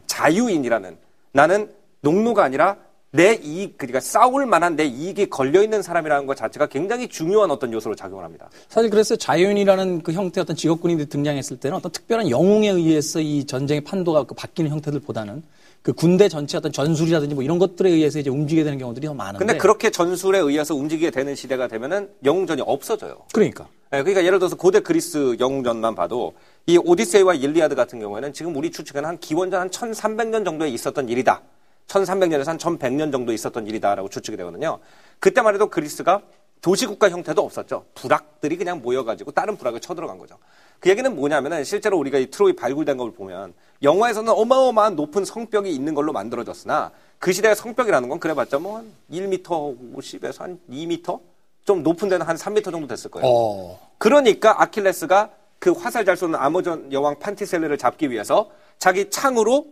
자유인이라는 0.07 0.97
나는 1.33 1.71
농노가 2.01 2.45
아니라 2.45 2.77
내 3.11 3.35
이익, 3.43 3.79
그러니까 3.79 4.01
싸울 4.01 4.45
만한 4.45 4.77
내 4.77 4.85
이익이 4.85 5.31
걸려 5.31 5.63
있는 5.63 5.81
사람이라는 5.81 6.27
것 6.27 6.37
자체가 6.37 6.67
굉장히 6.67 7.09
중요한 7.09 7.51
어떤 7.51 7.73
요소로 7.73 7.95
작용을 7.95 8.23
합니다. 8.23 8.51
사실 8.69 8.91
그래서 8.91 9.17
자연이라는 9.17 10.03
그 10.03 10.13
형태 10.13 10.43
어떤 10.43 10.55
직업군인들이 10.55 11.09
등장했을 11.09 11.59
때는 11.59 11.79
어떤 11.79 11.91
특별한 11.91 12.29
영웅에 12.29 12.69
의해서 12.69 13.21
이 13.21 13.47
전쟁의 13.47 13.81
판도가 13.83 14.25
그 14.25 14.35
바뀌는 14.35 14.71
형태들보다는 14.71 15.43
그 15.83 15.93
군대 15.93 16.29
전체 16.29 16.59
어떤 16.59 16.73
전술이라든지 16.73 17.35
뭐 17.35 17.45
이런 17.45 17.59
것들에 17.59 17.91
의해서 17.91 18.19
이제 18.19 18.31
움직이게 18.31 18.65
되는 18.65 18.79
경우들이 18.79 19.07
더 19.07 19.15
많은데. 19.15 19.39
근데 19.39 19.59
그렇게 19.59 19.91
전술에 19.91 20.39
의해서 20.39 20.75
움직이게 20.75 21.11
되는 21.11 21.35
시대가 21.35 21.69
되면은 21.69 22.11
영웅전이 22.25 22.63
없어져요. 22.65 23.19
그러니까. 23.33 23.69
예, 23.95 24.03
그러니까 24.03 24.25
예를 24.25 24.39
들어서 24.39 24.57
고대 24.57 24.81
그리스 24.81 25.37
영웅전만 25.41 25.95
봐도 25.95 26.35
이 26.67 26.77
오디세이와 26.77 27.35
일리아드 27.35 27.75
같은 27.75 28.01
경우에는 28.01 28.33
지금 28.35 28.55
우리 28.55 28.71
추측은 28.71 29.05
한 29.05 29.19
기원전 29.19 29.61
한 29.63 29.71
1300년 29.71 30.45
정도에 30.45 30.69
있었던 30.69 31.09
일이다. 31.09 31.41
1300년에서 31.87 32.47
한 32.47 32.59
1100년 32.59 33.11
정도 33.11 33.33
있었던 33.33 33.67
일이다라고 33.67 34.11
추측이 34.11 34.37
되거든요. 34.37 34.79
그때만 35.21 35.55
해도 35.55 35.71
그리스가 35.71 36.21
도시국가 36.61 37.09
형태도 37.09 37.43
없었죠. 37.43 37.87
부락들이 37.95 38.57
그냥 38.59 38.83
모여가지고 38.83 39.31
다른 39.31 39.57
부락을 39.57 39.81
쳐들어간 39.81 40.19
거죠. 40.19 40.37
그 40.81 40.91
얘기는 40.91 41.15
뭐냐면은 41.15 41.65
실제로 41.65 41.99
우리가 41.99 42.19
이 42.19 42.27
트로이 42.31 42.55
발굴된 42.55 42.97
걸 42.97 43.13
보면 43.13 43.53
영화에서는 43.83 44.33
어마어마한 44.33 44.97
높은 44.97 45.25
성벽이 45.25 45.71
있는 45.75 45.95
걸로 45.95 46.13
만들어졌으나 46.13 46.93
그 47.19 47.33
시대의 47.33 47.57
성벽이라는 47.57 48.09
건 48.09 48.21
그래봤자 48.21 48.59
뭐 48.59 48.79
한 48.79 48.93
1m 49.11 49.43
50에서 49.43 50.39
한 50.41 50.61
2m? 50.71 51.21
좀 51.65 51.83
높은 51.83 52.09
데는 52.09 52.25
한 52.27 52.37
3m 52.37 52.71
정도 52.71 52.87
됐을 52.87 53.11
거예요. 53.11 53.27
어. 53.29 53.91
그러니까 53.99 54.63
아킬레스가 54.63 55.31
그 55.59 55.73
화살 55.73 56.05
잘 56.05 56.17
쏘는 56.17 56.37
아모전 56.37 56.93
여왕 56.93 57.19
판티셀레를 57.19 57.77
잡기 57.77 58.11
위해서 58.11 58.51
자기 58.79 59.11
창으로 59.11 59.67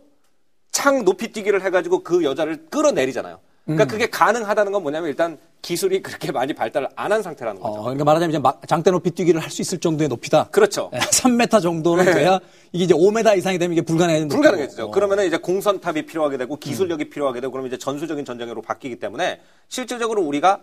창 0.73 1.05
높이 1.05 1.33
뛰기를 1.33 1.63
해가지고 1.63 2.01
그 2.01 2.25
여자를 2.25 2.67
끌어내리잖아요. 2.67 3.39
그러니까 3.67 3.85
음. 3.85 3.89
그게 3.89 4.07
가능하다는 4.09 4.71
건 4.73 4.83
뭐냐면 4.83 5.09
일단 5.11 5.39
기술이 5.61 6.01
그렇게 6.01 6.31
많이 6.31 6.53
발달을 6.55 6.89
안 6.95 7.11
한 7.11 7.23
상태라는 7.23 7.61
어, 7.61 7.69
거죠. 7.71 7.83
그러니까 7.83 8.05
말하자면 8.05 8.31
이제 8.31 8.39
막- 8.39 8.61
장대 8.69 8.91
높이 8.93 9.11
뛰기를 9.11 9.41
할 9.41 9.51
수 9.51 9.61
있을 9.63 9.79
정도의 9.79 10.09
높이다. 10.09 10.49
그렇죠. 10.53 10.91
3m 10.95 11.61
정도는 11.61 12.05
네. 12.05 12.13
돼야 12.15 12.39
이게 12.73 12.85
이제 12.85 12.95
5m 12.95 13.37
이상이 13.39 13.59
되면 13.59 13.73
이게 13.73 13.83
불가능해지는 13.83 14.29
불가능해지죠. 14.29 14.85
어. 14.87 14.91
그러면은 14.93 15.27
이제 15.27 15.37
공선탑이 15.37 16.07
필요하게 16.07 16.37
되고 16.39 16.57
기술력이 16.57 17.11
필요하게 17.11 17.41
되고 17.41 17.51
그러면 17.51 17.69
이제 17.69 17.77
전술적인 17.79 18.25
전쟁으로 18.25 18.63
바뀌기 18.63 19.01
때문에 19.01 19.41
실질적으로 19.69 20.23
우리가 20.23 20.61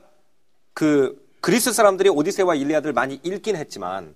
그 0.74 1.22
그리스 1.42 1.74
사람들이 1.74 2.08
오디세이와 2.10 2.56
일리아드를 2.56 2.94
많이 2.94 3.20
읽긴 3.24 3.58
했지만 3.58 4.16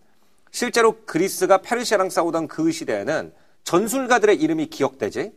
실제로 0.52 0.95
그리스가 1.06 1.58
페르시아랑 1.58 2.10
싸우던 2.10 2.47
그 2.47 2.71
시대에는 2.71 3.34
전술가들의 3.65 4.38
이름이 4.41 4.67
기억되지 4.67 5.34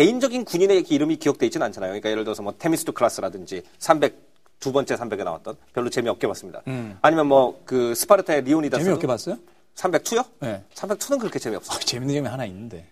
개인적인 0.00 0.44
군인의 0.46 0.84
이름이 0.88 1.16
기억돼 1.16 1.44
있지는 1.46 1.66
않잖아요. 1.66 1.90
그러니까 1.90 2.08
예를 2.10 2.24
들어서 2.24 2.42
뭐 2.42 2.54
테미스토클레스라든지 2.58 3.62
300 3.78 4.30
두 4.60 4.72
번째 4.72 4.94
300에 4.94 5.24
나왔던 5.24 5.56
별로 5.74 5.90
재미없게 5.90 6.26
봤습니다. 6.26 6.62
아니면 7.02 7.26
뭐 7.26 7.60
그 7.64 7.94
스파르타의 7.94 8.42
레오니다스 8.44 8.80
음. 8.82 8.84
재미없게 8.84 9.06
봤어요? 9.06 9.36
300 9.74 9.95
2요? 9.95 10.24
네. 10.40 10.62
300 10.74 10.91
2는 10.91 11.18
그렇게 11.18 11.38
재미없어요. 11.38 11.76
어, 11.76 11.80
재밌는 11.80 12.14
점이 12.16 12.28
하나 12.28 12.44
있는데. 12.46 12.86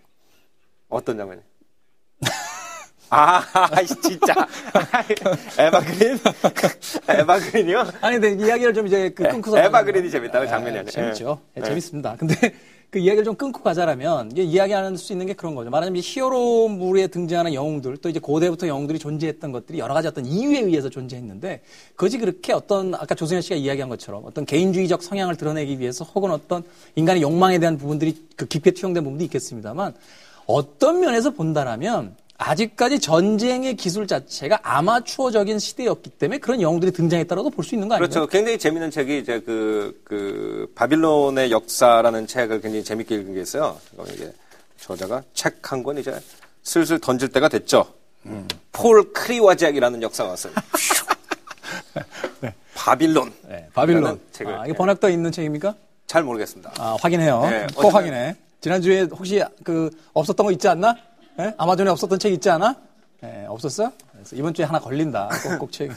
어떤 0.89 1.17
장면이? 1.17 1.41
아, 3.11 3.43
진짜. 4.01 4.33
에바 5.57 5.76
그린? 5.76 6.19
에바 7.07 7.24
그린이요? 7.24 7.79
아니, 8.01 8.19
근데 8.19 8.45
이야기를 8.45 8.73
좀 8.73 8.87
이제 8.87 9.09
그 9.09 9.23
끊고서. 9.23 9.57
가자면- 9.57 9.65
에바 9.67 9.80
그린이 9.80 10.09
재밌다는 10.11 10.47
장면이 10.47 10.75
예, 10.75 10.79
아니에요. 10.79 10.91
재밌죠. 10.91 11.41
예, 11.57 11.61
예. 11.61 11.65
재밌습니다. 11.65 12.15
근데 12.17 12.35
그 12.91 12.97
이야기를 12.97 13.23
좀 13.23 13.35
끊고 13.35 13.61
가자라면 13.61 14.31
이게 14.31 14.41
이야기할 14.41 14.97
수 14.97 15.13
있는 15.13 15.27
게 15.27 15.33
그런 15.33 15.53
거죠. 15.53 15.69
말하자면 15.69 15.97
이 15.97 16.01
히어로물에 16.03 17.07
등장하는 17.07 17.53
영웅들 17.53 17.97
또 17.97 18.09
이제 18.09 18.19
고대부터 18.19 18.67
영웅들이 18.67 18.97
존재했던 18.97 19.51
것들이 19.51 19.77
여러 19.77 19.93
가지 19.93 20.07
어떤 20.07 20.25
이유에 20.25 20.61
의해서 20.61 20.89
존재했는데 20.89 21.61
그것이 21.95 22.17
그렇게 22.17 22.51
어떤 22.51 22.95
아까 22.95 23.13
조승현 23.13 23.43
씨가 23.43 23.57
이야기한 23.57 23.89
것처럼 23.89 24.23
어떤 24.25 24.43
개인주의적 24.43 25.03
성향을 25.03 25.35
드러내기 25.35 25.79
위해서 25.79 26.03
혹은 26.03 26.31
어떤 26.31 26.63
인간의 26.95 27.21
욕망에 27.21 27.59
대한 27.59 27.77
부분들이 27.77 28.25
그 28.35 28.47
깊게 28.47 28.71
투영된 28.71 29.03
부분도 29.03 29.23
있겠습니다만 29.25 29.93
어떤 30.47 30.99
면에서 30.99 31.29
본다라면 31.29 32.15
아직까지 32.41 32.99
전쟁의 32.99 33.75
기술 33.75 34.07
자체가 34.07 34.59
아마추어적인 34.63 35.59
시대였기 35.59 36.09
때문에 36.11 36.37
그런 36.39 36.61
영웅들이 36.61 36.91
등장했다라고 36.93 37.49
볼 37.49 37.65
수 37.65 37.75
있는 37.75 37.89
거 37.89 37.95
아니에요? 37.95 38.07
그렇죠. 38.09 38.27
굉장히 38.27 38.57
재밌는 38.57 38.89
책이 38.91 39.19
이제 39.19 39.41
그, 39.41 40.01
그, 40.05 40.71
바빌론의 40.73 41.51
역사라는 41.51 42.27
책을 42.27 42.61
굉장히 42.61 42.83
재밌게 42.83 43.13
읽은 43.15 43.33
게 43.35 43.41
있어요. 43.41 43.77
이게 44.13 44.31
저자가 44.79 45.21
책 45.33 45.59
한 45.61 45.83
권 45.83 45.97
이제 45.97 46.17
슬슬 46.63 46.97
던질 46.97 47.27
때가 47.29 47.49
됐죠. 47.49 47.85
폴 48.71 49.11
크리와잭이라는 49.11 50.01
역사가가 50.01 50.29
썼어요. 50.29 50.53
바빌론. 52.73 53.33
네, 53.49 53.67
바빌론. 53.73 54.19
책을. 54.31 54.53
아, 54.59 54.65
이게 54.65 54.73
번역되어 54.73 55.09
있는 55.09 55.31
책입니까? 55.31 55.75
잘 56.07 56.23
모르겠습니다. 56.23 56.71
아, 56.77 56.95
확인해요. 57.01 57.41
네, 57.49 57.67
꼭 57.75 57.93
확인해. 57.93 58.35
지난주에 58.61 59.01
혹시 59.11 59.43
그 59.63 59.89
없었던 60.13 60.45
거 60.45 60.51
있지 60.53 60.67
않나? 60.69 60.95
예? 61.39 61.53
아마존에 61.57 61.89
없었던 61.89 62.19
책 62.19 62.33
있지 62.33 62.49
않아? 62.49 62.75
예, 63.23 63.45
없었어? 63.47 63.91
그래서 64.11 64.35
이번 64.35 64.53
주에 64.53 64.65
하나 64.65 64.79
걸린다. 64.79 65.29
꼭, 65.43 65.59
꼭 65.59 65.71
책. 65.73 65.91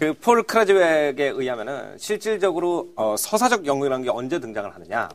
그 0.00 0.14
폴 0.14 0.42
크라즈웩에 0.42 1.14
의하면은 1.18 1.96
실질적으로 1.98 2.88
어, 2.96 3.14
서사적 3.16 3.66
영웅이라는 3.66 4.04
게 4.04 4.10
언제 4.10 4.40
등장을 4.40 4.74
하느냐? 4.74 5.08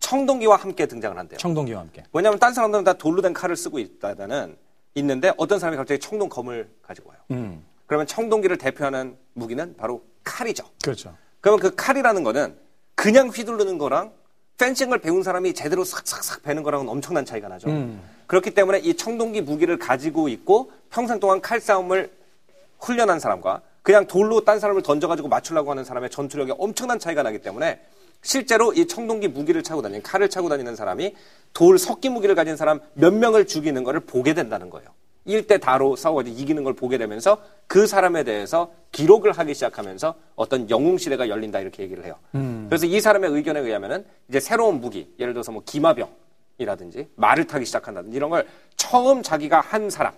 청동기와 0.00 0.56
함께 0.56 0.86
등장을 0.86 1.16
한대요. 1.18 1.38
청동기와 1.38 1.80
함께. 1.80 2.04
왜냐하면 2.12 2.38
딴 2.38 2.52
사람들은 2.52 2.84
다 2.84 2.92
돌로 2.92 3.22
된 3.22 3.32
칼을 3.32 3.56
쓰고 3.56 3.78
있다는 3.78 4.56
있는데 4.94 5.32
어떤 5.36 5.58
사람이 5.58 5.76
갑자기 5.76 5.98
청동 5.98 6.28
검을 6.28 6.68
가지고 6.82 7.10
와요. 7.10 7.18
음. 7.32 7.64
그러면 7.86 8.06
청동기를 8.06 8.58
대표하는 8.58 9.16
무기는 9.32 9.74
바로 9.76 10.02
칼이죠. 10.22 10.64
그렇죠. 10.82 11.14
그러면 11.40 11.60
그 11.60 11.74
칼이라는 11.74 12.22
거는 12.22 12.56
그냥 12.94 13.28
휘두르는 13.28 13.78
거랑 13.78 14.12
펜싱을 14.58 14.98
배운 14.98 15.22
사람이 15.22 15.54
제대로 15.54 15.84
싹싹싹 15.84 16.42
베는 16.42 16.62
거랑은 16.62 16.88
엄청난 16.88 17.24
차이가 17.24 17.48
나죠. 17.48 17.68
음. 17.68 18.00
그렇기 18.26 18.52
때문에 18.52 18.78
이 18.78 18.94
청동기 18.94 19.42
무기를 19.42 19.78
가지고 19.78 20.28
있고 20.28 20.72
평생 20.90 21.20
동안 21.20 21.40
칼싸움을 21.40 22.10
훈련한 22.80 23.20
사람과 23.20 23.60
그냥 23.82 24.06
돌로 24.06 24.44
딴 24.44 24.58
사람을 24.58 24.82
던져가지고 24.82 25.28
맞추려고 25.28 25.70
하는 25.70 25.84
사람의 25.84 26.10
전투력이 26.10 26.54
엄청난 26.58 26.98
차이가 26.98 27.22
나기 27.22 27.38
때문에 27.40 27.80
실제로 28.22 28.72
이 28.72 28.88
청동기 28.88 29.28
무기를 29.28 29.62
차고 29.62 29.82
다니는 29.82 30.02
칼을 30.02 30.28
차고 30.28 30.48
다니는 30.48 30.74
사람이 30.74 31.14
돌 31.52 31.78
석기 31.78 32.08
무기를 32.08 32.34
가진 32.34 32.56
사람 32.56 32.80
몇 32.94 33.14
명을 33.14 33.46
죽이는 33.46 33.84
것을 33.84 34.00
보게 34.00 34.34
된다는 34.34 34.70
거예요. 34.70 34.88
1대 35.26 35.60
다로 35.60 35.96
싸워가지고 35.96 36.36
이기는 36.38 36.64
걸 36.64 36.74
보게 36.74 36.98
되면서 36.98 37.38
그 37.66 37.86
사람에 37.86 38.24
대해서 38.24 38.72
기록을 38.92 39.32
하기 39.32 39.54
시작하면서 39.54 40.14
어떤 40.36 40.70
영웅 40.70 40.98
시대가 40.98 41.28
열린다 41.28 41.60
이렇게 41.60 41.82
얘기를 41.82 42.04
해요. 42.04 42.16
그래서 42.68 42.86
이 42.86 43.00
사람의 43.00 43.30
의견에 43.30 43.60
의하면은 43.60 44.04
이제 44.28 44.40
새로운 44.40 44.80
무기, 44.80 45.12
예를 45.18 45.32
들어서 45.32 45.52
뭐 45.52 45.62
기마병이라든지 45.66 47.08
말을 47.16 47.46
타기 47.46 47.64
시작한다든지 47.64 48.16
이런 48.16 48.30
걸 48.30 48.46
처음 48.76 49.22
자기가 49.22 49.60
한 49.60 49.90
사람 49.90 50.12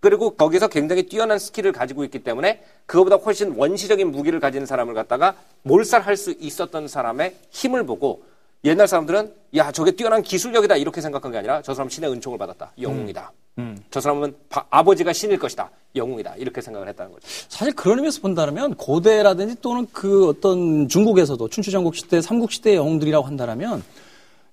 그리고 0.00 0.36
거기서 0.36 0.68
굉장히 0.68 1.04
뛰어난 1.04 1.38
skill을 1.38 1.72
가지고 1.72 2.04
있기 2.04 2.20
때문에 2.20 2.62
그거보다 2.86 3.16
훨씬 3.16 3.54
원시적인 3.56 4.10
무기를 4.12 4.40
가진 4.40 4.64
사람을 4.66 4.94
갖다가 4.94 5.36
몰살할 5.62 6.16
수 6.16 6.32
있었던 6.38 6.86
사람의 6.86 7.34
힘을 7.50 7.84
보고 7.84 8.22
옛날 8.64 8.88
사람들은 8.88 9.32
야 9.56 9.70
저게 9.70 9.92
뛰어난 9.92 10.22
기술력이다 10.22 10.76
이렇게 10.76 11.00
생각한 11.00 11.30
게 11.32 11.38
아니라 11.38 11.62
저 11.62 11.74
사람 11.74 11.88
신의 11.88 12.10
은총을 12.10 12.38
받았다 12.38 12.72
영웅이다. 12.80 13.32
저 13.90 14.00
사람은 14.00 14.34
바- 14.50 14.66
아버지가 14.68 15.12
신일 15.14 15.38
것이다 15.38 15.70
영웅이다 15.94 16.34
이렇게 16.36 16.60
생각을 16.60 16.88
했다는 16.88 17.12
거죠. 17.12 17.26
사실 17.48 17.74
그런 17.74 17.98
의미에서 17.98 18.20
본다면 18.20 18.74
고대라든지 18.74 19.56
또는 19.62 19.86
그 19.92 20.28
어떤 20.28 20.88
중국에서도 20.88 21.48
춘추전국 21.48 21.94
시대, 21.96 22.20
삼국 22.20 22.52
시대의 22.52 22.76
영웅들이라고 22.76 23.26
한다면 23.26 23.82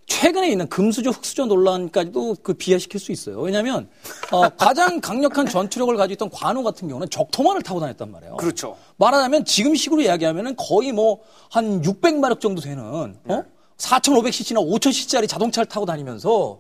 최근에 0.06 0.50
있는 0.52 0.68
금수저, 0.68 1.10
흑수저 1.12 1.46
논란까지도 1.46 2.36
그 2.44 2.54
비하시킬 2.54 3.00
수 3.00 3.12
있어요. 3.12 3.40
왜냐하면 3.42 3.90
어, 4.32 4.48
가장 4.56 5.02
강력한 5.02 5.48
전투력을 5.48 5.96
가지고 5.98 6.14
있던 6.14 6.30
관우 6.30 6.62
같은 6.64 6.88
경우는 6.88 7.10
적토마를 7.10 7.62
타고 7.62 7.80
다녔단 7.80 8.12
말이에요. 8.12 8.36
그렇죠. 8.38 8.78
말하자면 8.98 9.44
지금식으로 9.46 10.02
이야기하면은 10.02 10.56
거의 10.56 10.92
뭐 10.92 11.20
한 11.50 11.82
600마력 11.82 12.40
정도 12.40 12.62
되는 12.62 12.84
어? 12.84 13.44
4,500cc나 13.78 14.58
5,000cc짜리 14.66 15.28
자동차를 15.28 15.68
타고 15.68 15.86
다니면서 15.86 16.60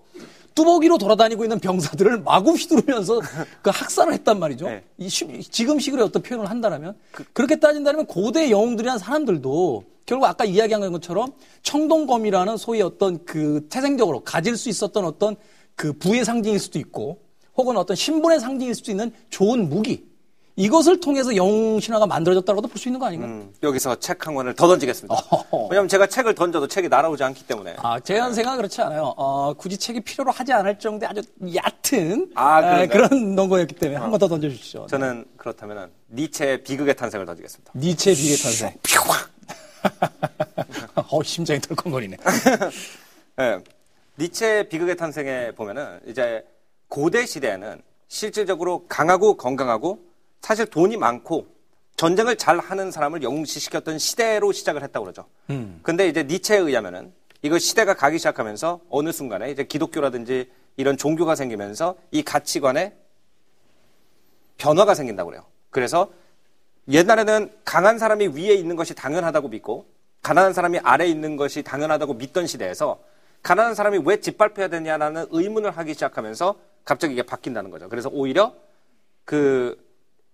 뚜벅이로 0.55 0.97
돌아다니고 0.99 1.43
있는 1.45 1.59
병사들을 1.59 2.19
마구 2.21 2.51
휘두르면서 2.53 3.21
그 3.63 3.71
학살을 3.73 4.13
했단 4.13 4.39
말이죠. 4.39 4.67
네. 4.67 4.83
이 4.99 5.09
시- 5.09 5.41
지금 5.49 5.79
식으로 5.79 6.05
어떤 6.05 6.21
표현을 6.21 6.49
한다면 6.49 6.95
그, 7.11 7.41
렇게 7.41 7.59
따진다면 7.59 8.05
고대 8.05 8.51
영웅들이란 8.51 8.99
사람들도 8.99 9.83
결국 10.05 10.25
아까 10.25 10.45
이야기한 10.45 10.91
것처럼 10.91 11.33
청동검이라는 11.63 12.57
소위 12.57 12.81
어떤 12.81 13.23
그 13.25 13.65
태생적으로 13.69 14.19
가질 14.19 14.55
수 14.57 14.69
있었던 14.69 15.05
어떤 15.05 15.35
그 15.75 15.93
부의 15.93 16.23
상징일 16.23 16.59
수도 16.59 16.77
있고 16.77 17.19
혹은 17.57 17.77
어떤 17.77 17.95
신분의 17.95 18.39
상징일 18.39 18.75
수도 18.75 18.91
있는 18.91 19.11
좋은 19.31 19.69
무기 19.69 20.05
이것을 20.55 20.99
통해서 20.99 21.35
영웅 21.35 21.79
신화가 21.79 22.05
만들어졌다고도 22.05 22.67
볼 22.67 22.77
수 22.77 22.87
있는 22.89 22.99
거 22.99 23.07
아닌가? 23.07 23.25
음, 23.25 23.51
여기서 23.63 23.95
책 23.95 24.27
한 24.27 24.35
권을 24.35 24.53
더 24.53 24.67
던지겠습니다. 24.67 25.13
어허허. 25.13 25.67
왜냐하면 25.69 25.87
제가 25.89 26.05
책을 26.07 26.35
던져도 26.35 26.67
책이 26.67 26.89
날아오지 26.89 27.23
않기 27.23 27.45
때문에. 27.47 27.75
아, 27.79 27.99
제 27.99 28.15
생각은 28.15 28.57
그렇지 28.57 28.81
않아요. 28.81 29.13
어, 29.17 29.53
굳이 29.53 29.77
책이 29.77 30.01
필요로 30.01 30.31
하지 30.31 30.53
않을 30.53 30.77
정도의 30.79 31.09
아주 31.09 31.21
얕은 31.41 32.31
아, 32.35 32.59
에, 32.81 32.87
그런가요? 32.87 33.09
그런 33.09 33.35
농구였기 33.35 33.75
때문에 33.75 33.99
한번 33.99 34.19
더 34.19 34.27
던져주시죠. 34.27 34.87
저는 34.87 35.25
그렇다면 35.37 35.91
니체의 36.11 36.63
비극의 36.63 36.95
탄생을 36.95 37.25
던지겠습니다. 37.25 37.71
니체의 37.75 38.15
비계 38.15 38.35
탄생. 38.37 38.73
어, 41.09 41.23
심장이 41.23 41.59
덜컹거리네. 41.59 42.17
예. 43.41 43.59
니체의 44.19 44.69
비극의 44.69 44.95
탄생에 44.95 45.51
보면은 45.51 45.99
이제 46.07 46.45
고대 46.87 47.25
시대에는 47.25 47.81
실질적으로 48.07 48.85
강하고 48.87 49.35
건강하고 49.35 49.99
사실 50.43 50.65
돈이 50.65 50.97
많고 50.97 51.47
전쟁을 51.95 52.35
잘 52.35 52.59
하는 52.59 52.91
사람을 52.91 53.23
영웅시 53.23 53.61
시켰던 53.61 53.97
시대로 53.97 54.51
시작을 54.51 54.83
했다고 54.83 55.05
그러죠. 55.05 55.25
근데 55.81 56.09
이제 56.09 56.23
니체에 56.23 56.57
의하면은 56.57 57.13
이거 57.41 57.57
시대가 57.57 57.93
가기 57.93 58.17
시작하면서 58.17 58.81
어느 58.89 59.13
순간에 59.13 59.49
이제 59.51 59.63
기독교라든지 59.63 60.51
이런 60.75 60.97
종교가 60.97 61.35
생기면서 61.35 61.95
이 62.11 62.23
가치관에 62.23 62.93
변화가 64.57 64.95
생긴다고 64.95 65.29
그래요. 65.29 65.45
그래서 65.69 66.11
옛날에는 66.89 67.49
강한 67.63 67.97
사람이 67.97 68.27
위에 68.27 68.53
있는 68.53 68.75
것이 68.75 68.93
당연하다고 68.93 69.47
믿고 69.47 69.85
가난한 70.23 70.51
사람이 70.51 70.79
아래에 70.79 71.07
있는 71.07 71.37
것이 71.37 71.63
당연하다고 71.63 72.15
믿던 72.15 72.47
시대에서 72.47 72.99
가난한 73.43 73.75
사람이 73.75 74.01
왜 74.05 74.19
짓밟혀야 74.19 74.67
되냐라는 74.67 75.27
의문을 75.31 75.71
하기 75.71 75.93
시작하면서 75.93 76.55
갑자기 76.83 77.13
이게 77.13 77.23
바뀐다는 77.23 77.71
거죠. 77.71 77.87
그래서 77.87 78.09
오히려 78.11 78.53
그 79.23 79.81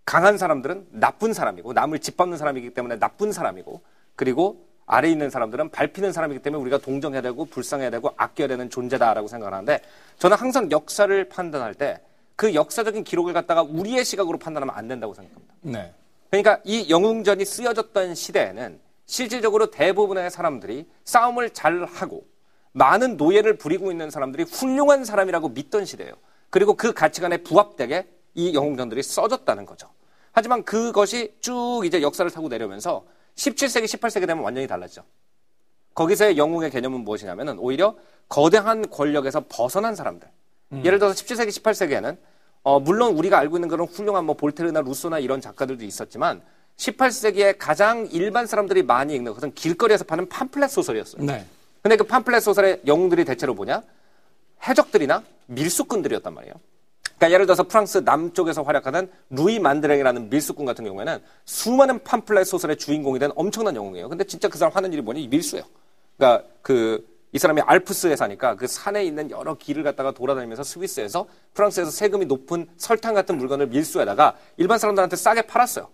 강한 0.10 0.38
사람들은 0.38 0.88
나쁜 0.92 1.34
사람이고 1.34 1.74
남을 1.74 2.00
짓밟는 2.00 2.38
사람이기 2.38 2.72
때문에 2.72 2.98
나쁜 2.98 3.32
사람이고 3.32 3.82
그리고 4.16 4.66
아래에 4.88 5.12
있는 5.12 5.30
사람들은 5.30 5.70
밟히는 5.70 6.12
사람이기 6.12 6.42
때문에 6.42 6.60
우리가 6.64 6.80
동정해야 6.80 7.22
되고 7.22 7.46
불쌍해야 7.46 7.92
되고 7.92 8.12
아껴야 8.18 8.48
되는 8.48 8.70
존재다라고 8.70 9.28
생각하는데 9.28 9.82
저는 10.18 10.36
항상 10.36 10.72
역사를 10.72 11.30
판단할 11.30 11.74
때 11.76 12.02
그 12.40 12.54
역사적인 12.54 13.04
기록을 13.04 13.34
갖다가 13.34 13.64
우리의 13.64 14.06
시각으로 14.06 14.38
판단하면 14.38 14.74
안 14.74 14.88
된다고 14.88 15.14
생각합니다. 15.14 15.54
네. 15.60 15.94
그러니까 16.30 16.62
이 16.64 16.90
영웅전이 16.90 17.44
쓰여졌던 17.44 18.16
시대에는 18.16 18.80
실질적으로 19.06 19.72
대부분의 19.72 20.32
사람들이 20.32 20.88
싸움을 21.04 21.50
잘 21.50 21.84
하고 21.84 22.26
많은 22.72 23.18
노예를 23.18 23.58
부리고 23.58 23.92
있는 23.92 24.10
사람들이 24.10 24.44
훌륭한 24.44 25.04
사람이라고 25.04 25.50
믿던 25.50 25.84
시대예요. 25.84 26.14
그리고 26.50 26.76
그 26.76 26.94
가치관에 26.94 27.44
부합되게 27.44 28.08
이 28.36 28.54
영웅전들이 28.54 29.04
써졌다는 29.04 29.66
거죠. 29.66 29.90
하지만 30.32 30.64
그것이 30.64 31.34
쭉 31.40 31.82
이제 31.86 32.02
역사를 32.02 32.30
타고 32.32 32.48
내려오면서 32.48 33.06
17세기, 33.36 33.86
18세기 33.86 34.28
되면 34.28 34.44
완전히 34.44 34.68
달라지죠. 34.68 35.04
거기서의 35.94 36.38
영웅의 36.38 36.72
개념은 36.72 37.02
무엇이냐면은 37.02 37.58
오히려 37.60 37.96
거대한 38.28 38.90
권력에서 38.90 39.46
벗어난 39.50 39.96
사람들. 39.96 40.28
예를 40.86 41.00
들어서 41.00 41.16
17세기, 41.16 41.50
18세기에는 41.50 42.18
어, 42.64 42.80
물론 42.80 43.16
우리가 43.18 43.40
알고 43.40 43.58
있는 43.58 43.70
그런 43.70 43.88
훌륭한 43.88 44.26
뭐 44.26 44.36
볼테르나 44.36 44.82
루소나 44.82 45.20
이런 45.20 45.42
작가들도 45.42 45.84
있었지만 45.84 46.42
18세기에 46.78 47.56
가장 47.58 48.08
일반 48.12 48.46
사람들이 48.46 48.84
많이 48.84 49.16
읽는 49.16 49.34
것은 49.34 49.54
길거리에서 49.54 50.04
파는 50.04 50.30
팜플렛 50.30 50.70
소설이었어요. 50.70 51.24
네. 51.24 51.46
근데 51.82 51.96
그 51.96 52.04
팜플렛 52.04 52.44
소설의 52.44 52.82
영웅들이 52.86 53.26
대체로 53.26 53.54
뭐냐? 53.54 53.82
해적들이나 54.68 55.24
밀수꾼들이었단 55.48 56.34
말이에요. 56.34 56.54
그러니까 57.20 57.32
예를 57.32 57.46
들어서 57.46 57.64
프랑스 57.64 58.00
남쪽에서 58.00 58.64
활약하는 58.64 59.12
루이 59.30 59.60
만드랭이라는 59.60 60.30
밀수꾼 60.30 60.66
같은 60.66 60.86
경우에는 60.86 61.20
수많은 61.46 62.04
팜플렛 62.04 62.48
소설의 62.48 62.78
주인공이 62.78 63.20
된 63.20 63.32
엄청난 63.36 63.76
영웅이에요. 63.76 64.10
근데 64.10 64.24
진짜 64.24 64.48
그 64.48 64.58
사람 64.58 64.74
하는 64.76 64.92
일이 64.94 65.02
뭐니? 65.02 65.28
밀수예요. 65.28 65.66
그러니까 66.18 66.48
그 66.62 67.20
이 67.32 67.38
사람이 67.38 67.62
알프스에 67.62 68.16
사니까 68.16 68.56
그 68.56 68.66
산에 68.66 69.04
있는 69.04 69.30
여러 69.30 69.54
길을 69.56 69.84
갖다가 69.84 70.12
돌아다니면서 70.12 70.64
스위스에서 70.64 71.28
프랑스에서 71.54 71.92
세금이 71.92 72.26
높은 72.26 72.68
설탕 72.78 73.14
같은 73.14 73.38
물건을 73.38 73.68
밀수에다가 73.68 74.36
일반 74.58 74.80
사람들한테 74.80 75.16
싸게 75.16 75.44
팔았어요. 75.44 75.90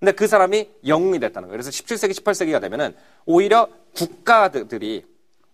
근데 0.00 0.12
그 0.12 0.26
사람이 0.26 0.68
영웅이 0.86 1.20
됐다는 1.20 1.48
거예요. 1.48 1.62
그래서 1.62 1.70
17세기, 1.70 2.12
18세기가 2.12 2.60
되면은 2.60 2.96
오히려 3.26 3.68
국가들이 3.94 5.04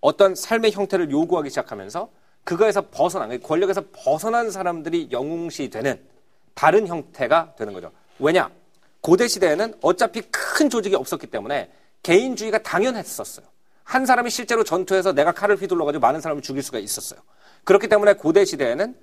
어떤 0.01 0.35
삶의 0.35 0.73
형태를 0.73 1.11
요구하기 1.11 1.51
시작하면서 1.51 2.09
그거에서 2.47 2.81
벗어난, 2.93 3.43
권력에서 3.43 3.83
벗어난 3.93 4.53
사람들이 4.53 5.09
영웅시 5.11 5.69
되는 5.69 6.01
다른 6.55 6.87
형태가 6.87 7.57
되는 7.59 7.73
거죠. 7.73 7.91
왜냐? 8.21 8.49
고대 9.01 9.27
시대에는 9.27 9.75
어차피 9.83 10.23
큰 10.31 10.71
조직이 10.71 10.95
없었기 10.95 11.27
때문에 11.27 11.73
개인주의가 12.05 12.63
당연했었어요. 12.63 13.45
한 13.83 14.07
사람이 14.07 14.31
실제로 14.31 14.63
전투에서 14.63 15.13
내가 15.13 15.33
칼을 15.33 15.57
휘둘러 15.57 15.85
가지고 15.85 16.01
많은 16.03 16.21
사람을 16.21 16.41
죽일 16.41 16.63
수가 16.63 16.79
있었어요. 16.79 17.21
그렇기 17.65 17.89
때문에 17.89 18.15
고대 18.15 18.45
시대에는 18.45 18.97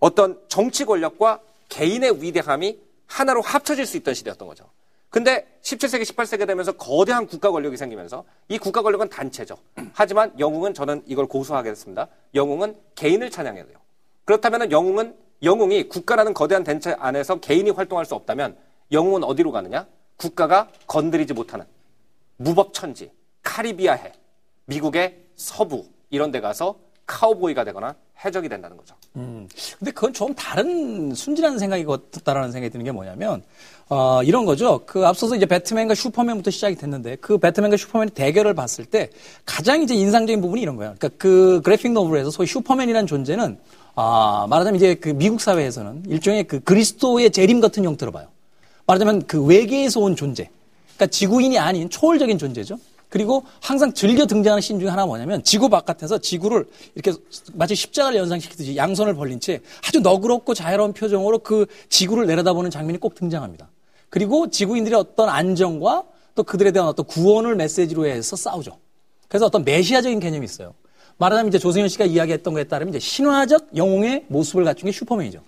어떤 0.00 0.40
정치 0.48 0.84
권력과 0.84 1.40
개인의 1.68 2.20
위대함이 2.20 2.80
하나로 3.06 3.42
합쳐질 3.42 3.86
수 3.86 3.96
있던 3.98 4.14
시대였던 4.14 4.48
거죠. 4.48 4.68
근데 5.10 5.44
17세기, 5.62 6.02
18세기 6.02 6.46
되면서 6.46 6.72
거대한 6.72 7.26
국가 7.26 7.50
권력이 7.50 7.76
생기면서 7.76 8.24
이 8.48 8.58
국가 8.58 8.80
권력은 8.80 9.08
단체죠. 9.08 9.58
하지만 9.92 10.32
영웅은 10.38 10.72
저는 10.72 11.02
이걸 11.06 11.26
고수하겠습니다. 11.26 12.06
영웅은 12.34 12.76
개인을 12.94 13.30
찬양해야 13.30 13.66
돼요. 13.66 13.76
그렇다면 14.24 14.70
영웅은 14.70 15.16
영웅이 15.42 15.88
국가라는 15.88 16.32
거대한 16.32 16.62
단체 16.62 16.94
안에서 16.98 17.40
개인이 17.40 17.68
활동할 17.70 18.04
수 18.04 18.14
없다면 18.14 18.56
영웅은 18.92 19.24
어디로 19.24 19.50
가느냐? 19.50 19.86
국가가 20.16 20.68
건드리지 20.86 21.32
못하는 21.32 21.64
무법천지, 22.36 23.10
카리비아해, 23.42 24.12
미국의 24.66 25.18
서부 25.34 25.86
이런 26.10 26.30
데 26.30 26.40
가서 26.40 26.78
카우보이가 27.10 27.64
되거나 27.64 27.94
해적이 28.24 28.48
된다는 28.48 28.76
거죠. 28.76 28.94
근데 29.78 29.90
그건 29.90 30.12
좀 30.12 30.32
다른 30.34 31.12
순진한 31.12 31.58
생각이 31.58 31.84
같다라는 31.84 32.52
생각이 32.52 32.70
드는 32.70 32.84
게 32.84 32.92
뭐냐면 32.92 33.42
어, 33.88 34.22
이런 34.22 34.44
거죠. 34.44 34.82
그 34.86 35.04
앞서서 35.04 35.34
이제 35.34 35.46
배트맨과 35.46 35.94
슈퍼맨부터 35.94 36.50
시작이 36.52 36.76
됐는데 36.76 37.16
그 37.16 37.38
배트맨과 37.38 37.76
슈퍼맨의 37.76 38.14
대결을 38.14 38.54
봤을 38.54 38.84
때 38.84 39.10
가장 39.44 39.82
이제 39.82 39.94
인상적인 39.94 40.40
부분이 40.40 40.62
이런 40.62 40.76
거예요. 40.76 40.94
그러니까 40.96 41.18
그 41.18 41.60
그래픽 41.64 41.92
노블에서 41.92 42.30
소위 42.30 42.46
슈퍼맨이라는 42.46 43.06
존재는 43.08 43.58
아, 43.96 44.46
말하자면 44.48 44.76
이제 44.76 44.94
그 44.94 45.08
미국 45.08 45.40
사회에서는 45.40 46.04
일종의 46.06 46.44
그 46.44 46.60
그리스도의 46.60 47.32
재림 47.32 47.60
같은 47.60 47.84
형태로 47.84 48.12
봐요. 48.12 48.28
말하자면 48.86 49.26
그 49.26 49.44
외계에서 49.44 50.00
온 50.00 50.14
존재. 50.14 50.48
그러니까 50.94 51.06
지구인이 51.06 51.58
아닌 51.58 51.90
초월적인 51.90 52.38
존재죠. 52.38 52.78
그리고 53.10 53.44
항상 53.60 53.92
즐겨 53.92 54.24
등장하는 54.24 54.62
씬 54.62 54.78
중에 54.78 54.88
하나가 54.88 55.06
뭐냐면 55.06 55.42
지구 55.42 55.68
바깥에서 55.68 56.18
지구를 56.18 56.64
이렇게 56.94 57.12
마치 57.52 57.74
십자가를 57.74 58.18
연상시키듯이 58.20 58.76
양손을 58.76 59.14
벌린 59.14 59.40
채 59.40 59.60
아주 59.86 60.00
너그럽고 60.00 60.54
자유로운 60.54 60.92
표정으로 60.92 61.40
그 61.40 61.66
지구를 61.88 62.26
내려다보는 62.26 62.70
장면이 62.70 62.98
꼭 62.98 63.16
등장합니다. 63.16 63.68
그리고 64.08 64.48
지구인들의 64.48 64.96
어떤 64.98 65.28
안정과 65.28 66.04
또 66.36 66.44
그들에 66.44 66.70
대한 66.70 66.88
어떤 66.88 67.04
구원을 67.04 67.56
메시지로 67.56 68.06
해서 68.06 68.36
싸우죠. 68.36 68.78
그래서 69.28 69.46
어떤 69.46 69.64
메시아적인 69.64 70.20
개념이 70.20 70.44
있어요. 70.44 70.74
말하자면 71.18 71.48
이제 71.48 71.58
조승현 71.58 71.88
씨가 71.88 72.04
이야기했던 72.06 72.54
거에 72.54 72.64
따르면 72.64 72.94
이제 72.94 73.00
신화적 73.00 73.76
영웅의 73.76 74.26
모습을 74.28 74.64
갖춘 74.64 74.86
게 74.86 74.92
슈퍼맨이죠. 74.92 75.42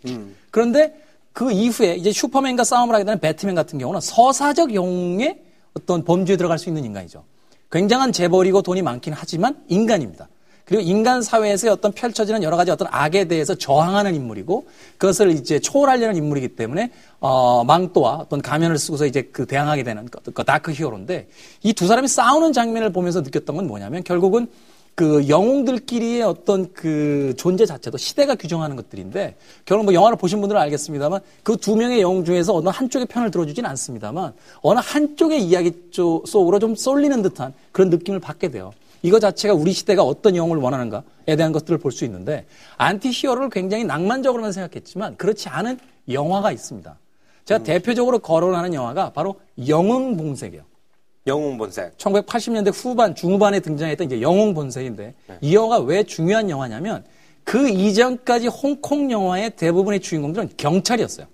그런데 0.50 0.94
그 1.32 1.50
이후에 1.52 1.94
이제 1.94 2.12
슈퍼맨과 2.12 2.64
싸움을 2.64 2.94
하게 2.94 3.04
되는 3.04 3.20
배트맨 3.20 3.54
같은 3.54 3.78
경우는 3.78 4.00
서사적 4.00 4.74
영웅의 4.74 5.40
어떤 5.74 6.04
범주에 6.04 6.36
들어갈 6.36 6.58
수 6.58 6.68
있는 6.68 6.84
인간이죠. 6.84 7.24
굉장한 7.72 8.12
재벌이고 8.12 8.62
돈이 8.62 8.82
많긴 8.82 9.14
하지만 9.16 9.56
인간입니다. 9.68 10.28
그리고 10.64 10.82
인간 10.82 11.22
사회에서 11.22 11.72
어떤 11.72 11.90
펼쳐지는 11.92 12.42
여러 12.44 12.56
가지 12.56 12.70
어떤 12.70 12.86
악에 12.90 13.24
대해서 13.24 13.54
저항하는 13.54 14.14
인물이고 14.14 14.66
그것을 14.96 15.32
이제 15.32 15.58
초월하려는 15.58 16.14
인물이기 16.16 16.48
때문에 16.54 16.92
어, 17.18 17.64
망토와 17.64 18.14
어떤 18.14 18.40
가면을 18.40 18.78
쓰고서 18.78 19.06
이제 19.06 19.22
그 19.32 19.44
대항하게 19.44 19.82
되는 19.82 20.06
그, 20.06 20.30
그 20.32 20.44
다크 20.44 20.72
히어로인데 20.72 21.28
이 21.64 21.72
두 21.72 21.88
사람이 21.88 22.06
싸우는 22.06 22.52
장면을 22.52 22.92
보면서 22.92 23.22
느꼈던 23.22 23.56
건 23.56 23.66
뭐냐면 23.66 24.04
결국은 24.04 24.46
그 24.94 25.26
영웅들끼리의 25.28 26.22
어떤 26.22 26.72
그 26.74 27.34
존재 27.38 27.64
자체도 27.64 27.96
시대가 27.96 28.34
규정하는 28.34 28.76
것들인데 28.76 29.36
결국 29.64 29.84
뭐 29.84 29.94
영화를 29.94 30.18
보신 30.18 30.40
분들은 30.40 30.60
알겠습니다만 30.60 31.20
그 31.42 31.56
두 31.56 31.76
명의 31.76 32.00
영웅 32.02 32.24
중에서 32.24 32.54
어느 32.54 32.68
한쪽의 32.68 33.06
편을 33.06 33.30
들어주진 33.30 33.64
않습니다만 33.64 34.32
어느 34.60 34.80
한쪽의 34.82 35.42
이야기 35.42 35.72
쪽 35.90 36.26
속으로 36.28 36.58
좀 36.58 36.74
쏠리는 36.74 37.22
듯한 37.22 37.54
그런 37.72 37.88
느낌을 37.90 38.20
받게 38.20 38.50
돼요. 38.50 38.72
이거 39.02 39.18
자체가 39.18 39.54
우리 39.54 39.72
시대가 39.72 40.02
어떤 40.02 40.36
영웅을 40.36 40.58
원하는가에 40.58 41.36
대한 41.36 41.52
것들을 41.52 41.78
볼 41.78 41.90
수 41.92 42.04
있는데 42.04 42.46
anti-hero를 42.76 43.48
굉장히 43.50 43.84
낭만적으로만 43.84 44.52
생각했지만 44.52 45.16
그렇지 45.16 45.48
않은 45.48 45.78
영화가 46.08 46.52
있습니다. 46.52 46.98
제가 47.44 47.62
대표적으로 47.64 48.18
거론하는 48.18 48.74
영화가 48.74 49.10
바로 49.10 49.36
영웅 49.66 50.16
본색이에요. 50.16 50.62
영웅 51.26 51.56
본색. 51.56 51.96
1980년대 51.98 52.72
후반, 52.74 53.14
중후반에 53.14 53.60
등장했던 53.60 54.06
이제 54.06 54.20
영웅 54.20 54.54
본색인데 54.54 55.14
이 55.40 55.54
영화가 55.54 55.84
왜 55.84 56.02
중요한 56.02 56.50
영화냐면 56.50 57.04
그 57.44 57.68
이전까지 57.68 58.48
홍콩 58.48 59.10
영화의 59.10 59.56
대부분의 59.56 60.00
주인공들은 60.00 60.50
경찰이었어요. 60.56 61.26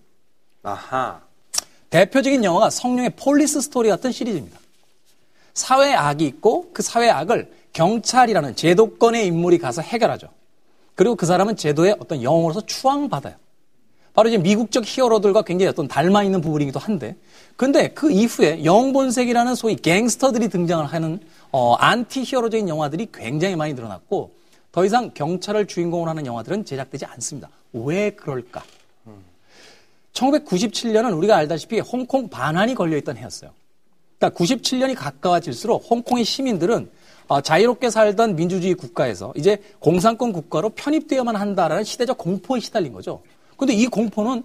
아하. 0.62 1.20
대표적인 1.90 2.44
영화가 2.44 2.70
성룡의 2.70 3.11
폴리스 3.16 3.61
스토리 3.61 3.88
같은 3.88 4.12
시리즈입니다. 4.12 4.59
사회 5.55 5.94
악이 5.94 6.24
있고 6.27 6.70
그 6.72 6.83
사회 6.83 7.09
악을 7.09 7.51
경찰이라는 7.72 8.57
제도권의 8.57 9.27
인물이 9.27 9.59
가서 9.59 9.83
해결하죠. 9.83 10.29
그리고 10.94 11.14
그 11.14 11.27
사람은 11.27 11.57
제도의 11.57 11.96
어떤 11.98 12.22
영웅으로서 12.22 12.62
추앙받아요. 12.66 13.35
바로 14.14 14.29
이제 14.29 14.38
미국적 14.38 14.85
히어로들과 14.87 15.42
굉장히 15.42 15.71
어떤 15.71 15.88
닮아 15.88 16.25
있는 16.25 16.40
부분이기도 16.40 16.79
한데, 16.79 17.16
근데 17.57 17.88
그 17.88 18.11
이후에 18.11 18.64
영본색이라는 18.64 19.55
소위 19.55 19.77
갱스터들이 19.77 20.49
등장을 20.49 20.85
하는 20.85 21.21
어, 21.51 21.75
안티 21.75 22.23
히어로적인 22.25 22.68
영화들이 22.68 23.09
굉장히 23.12 23.57
많이 23.57 23.75
늘어났고, 23.75 24.33
더 24.73 24.85
이상 24.85 25.11
경찰을 25.14 25.66
주인공으로 25.66 26.11
하는 26.11 26.27
영화들은 26.27 26.64
제작되지 26.64 27.07
않습니다. 27.07 27.49
왜 27.73 28.11
그럴까? 28.11 28.62
1997년은 30.12 31.16
우리가 31.16 31.37
알다시피 31.37 31.81
홍콩 31.81 32.29
반환이 32.29 32.75
걸려있던 32.75 33.16
해였어요. 33.16 33.51
그러니까 34.18 34.44
97년이 34.44 34.97
가까워질수록 34.97 35.87
홍콩의 35.88 36.25
시민들은 36.25 36.90
어, 37.29 37.40
자유롭게 37.40 37.90
살던 37.90 38.37
민주주의 38.37 38.75
국가에서 38.75 39.33
이제 39.37 39.62
공산권 39.81 40.33
국가로 40.33 40.71
편입되어야만 40.71 41.37
한다라는 41.37 41.85
시대적 41.85 42.16
공포에 42.16 42.59
시달린 42.59 42.92
거죠. 42.92 43.21
근데 43.59 43.75
이 43.75 43.87
공포는 43.87 44.44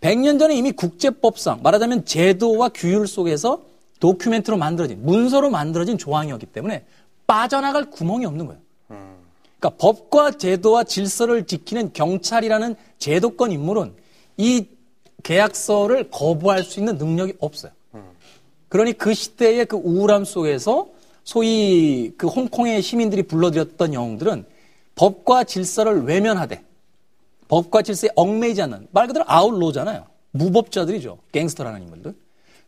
100년 0.00 0.38
전에 0.38 0.54
이미 0.54 0.70
국제법상 0.72 1.60
말하자면 1.62 2.04
제도와 2.04 2.68
규율 2.68 3.08
속에서 3.08 3.62
도큐멘트로 3.98 4.56
만들어진 4.56 5.04
문서로 5.04 5.50
만들어진 5.50 5.96
조항이었기 5.96 6.46
때문에 6.46 6.84
빠져나갈 7.26 7.90
구멍이 7.90 8.26
없는 8.26 8.46
거예요. 8.46 8.60
그러니까 9.58 9.70
법과 9.78 10.32
제도와 10.32 10.84
질서를 10.84 11.46
지키는 11.46 11.92
경찰이라는 11.92 12.74
제도권 12.98 13.52
인물은 13.52 13.94
이 14.36 14.66
계약서를 15.22 16.10
거부할 16.10 16.64
수 16.64 16.80
있는 16.80 16.98
능력이 16.98 17.34
없어요. 17.38 17.72
그러니 18.68 18.94
그 18.94 19.14
시대의 19.14 19.66
그 19.66 19.76
우울함 19.76 20.24
속에서 20.24 20.88
소위 21.24 22.12
그 22.16 22.26
홍콩의 22.26 22.82
시민들이 22.82 23.22
불러들였던 23.22 23.94
영웅들은 23.94 24.44
법과 24.96 25.44
질서를 25.44 26.02
외면하되 26.02 26.64
법과 27.48 27.82
질서에 27.82 28.10
얽매이지 28.16 28.62
않는 28.62 28.88
말 28.92 29.06
그대로 29.06 29.24
아웃로잖아요. 29.28 30.06
무법자들이죠. 30.32 31.18
갱스터라는 31.32 31.82
인물들. 31.82 32.14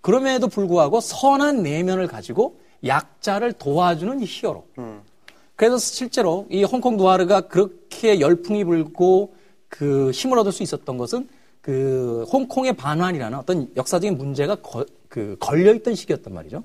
그럼에도 0.01 0.49
불구하고 0.49 1.01
선한 1.01 1.63
내면을 1.63 2.07
가지고 2.07 2.61
약자를 2.85 3.55
도와주는 3.55 4.21
이 4.21 4.25
히어로. 4.27 4.65
그래서 5.57 5.79
실제로 5.79 6.47
이 6.51 6.65
홍콩 6.65 6.97
누아르가 6.97 7.43
그렇게 7.43 8.21
열풍이 8.21 8.65
불고 8.65 9.35
그 9.69 10.11
힘을 10.11 10.39
얻을 10.39 10.53
수 10.53 10.63
있었던 10.63 10.99
것은 10.99 11.29
그 11.61 12.27
홍콩의 12.31 12.75
반환이라는 12.75 13.39
어떤 13.39 13.71
역사적인 13.77 14.19
문제가 14.19 14.57
거, 14.57 14.85
그 15.09 15.37
걸려있던 15.41 15.95
시기였단 15.95 16.35
말이죠. 16.35 16.63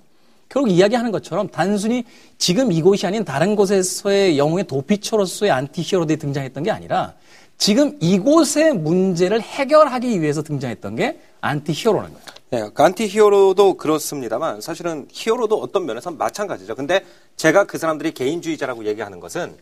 결국 0.49 0.69
이야기하는 0.69 1.11
것처럼 1.11 1.47
단순히 1.47 2.03
지금 2.37 2.71
이곳이 2.71 3.05
아닌 3.05 3.23
다른 3.23 3.55
곳에서의 3.55 4.37
영웅의 4.37 4.65
도피처로서의 4.65 5.51
anti-hero들이 5.51 6.17
등장했던 6.17 6.63
게 6.63 6.71
아니라 6.71 7.13
지금 7.59 7.97
이곳의 7.99 8.73
문제를 8.73 9.41
해결하기 9.41 10.21
위해서 10.21 10.41
등장했던 10.41 10.95
게 10.95 11.19
anti-hero라는 11.41 12.13
거예요. 12.13 12.25
네, 12.51 12.71
그 12.73 12.81
anti-hero도 12.81 13.75
그렇습니다만 13.75 14.61
사실은 14.61 15.07
히어로도 15.11 15.59
어떤 15.59 15.85
면에서 15.85 16.09
마찬가지죠. 16.09 16.73
근데 16.73 17.05
제가 17.35 17.65
그 17.65 17.77
사람들이 17.77 18.13
개인주의자라고 18.13 18.85
얘기하는 18.85 19.19
것은 19.19 19.57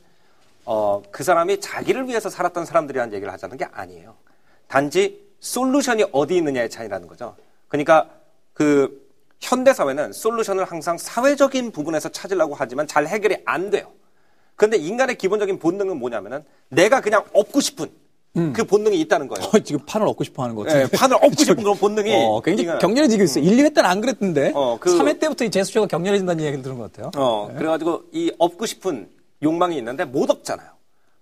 어, 0.63 1.01
그 1.09 1.23
사람이 1.23 1.59
자기를 1.59 2.07
위해서 2.07 2.29
살았던 2.29 2.65
사람들이라는 2.65 3.13
얘기를 3.15 3.33
하자는 3.33 3.57
게 3.57 3.65
아니에요. 3.71 4.15
단지 4.67 5.19
솔루션이 5.39 6.05
어디 6.11 6.37
있느냐의 6.37 6.69
차이라는 6.69 7.07
거죠. 7.07 7.35
그러니까 7.67 8.09
그 8.53 9.07
현대 9.39 9.73
사회는 9.73 10.13
솔루션을 10.13 10.65
항상 10.65 10.99
사회적인 10.99 11.71
부분에서 11.71 12.09
찾으려고 12.09 12.53
하지만 12.55 12.85
잘 12.85 13.07
해결이 13.07 13.37
안 13.45 13.71
돼요. 13.71 13.91
그런데 14.57 14.77
인간의 14.77 15.17
기본적인 15.17 15.59
본능은 15.59 15.97
뭐냐면은 15.97 16.43
내가 16.69 16.99
그냥 16.99 17.23
얻고 17.33 17.61
싶은 17.61 17.89
그 18.53 18.63
본능이 18.65 18.99
있다는 19.01 19.27
거예요. 19.27 19.49
어, 19.51 19.59
지금 19.59 19.83
판을 19.87 20.05
얻고 20.09 20.23
싶어 20.23 20.43
하는 20.43 20.53
것 20.55 20.67
같은데. 20.67 20.83
예, 20.93 20.97
판을 20.97 21.15
얻고 21.15 21.31
싶은 21.43 21.55
그런 21.63 21.75
본능이 21.77 22.13
어, 22.13 22.39
굉장히 22.41 22.77
격렬해지고 22.79 23.23
있어요. 23.23 23.43
1, 23.43 23.57
2회 23.57 23.73
때는 23.73 23.89
안 23.89 23.99
그랬던데. 23.99 24.51
어, 24.53 24.77
그- 24.79 24.95
3회 24.95 25.19
때부터 25.19 25.45
이 25.45 25.49
제스처가 25.49 25.87
격렬해진다는 25.87 26.43
얘기를 26.43 26.61
들은 26.61 26.77
것 26.77 26.91
같아요. 26.91 27.09
어, 27.17 27.51
그래가지고 27.57 28.03
이 28.11 28.31
얻고 28.37 28.67
싶은 28.67 29.09
욕망이 29.41 29.75
있는데 29.77 30.05
못 30.05 30.29
얻잖아요. 30.29 30.67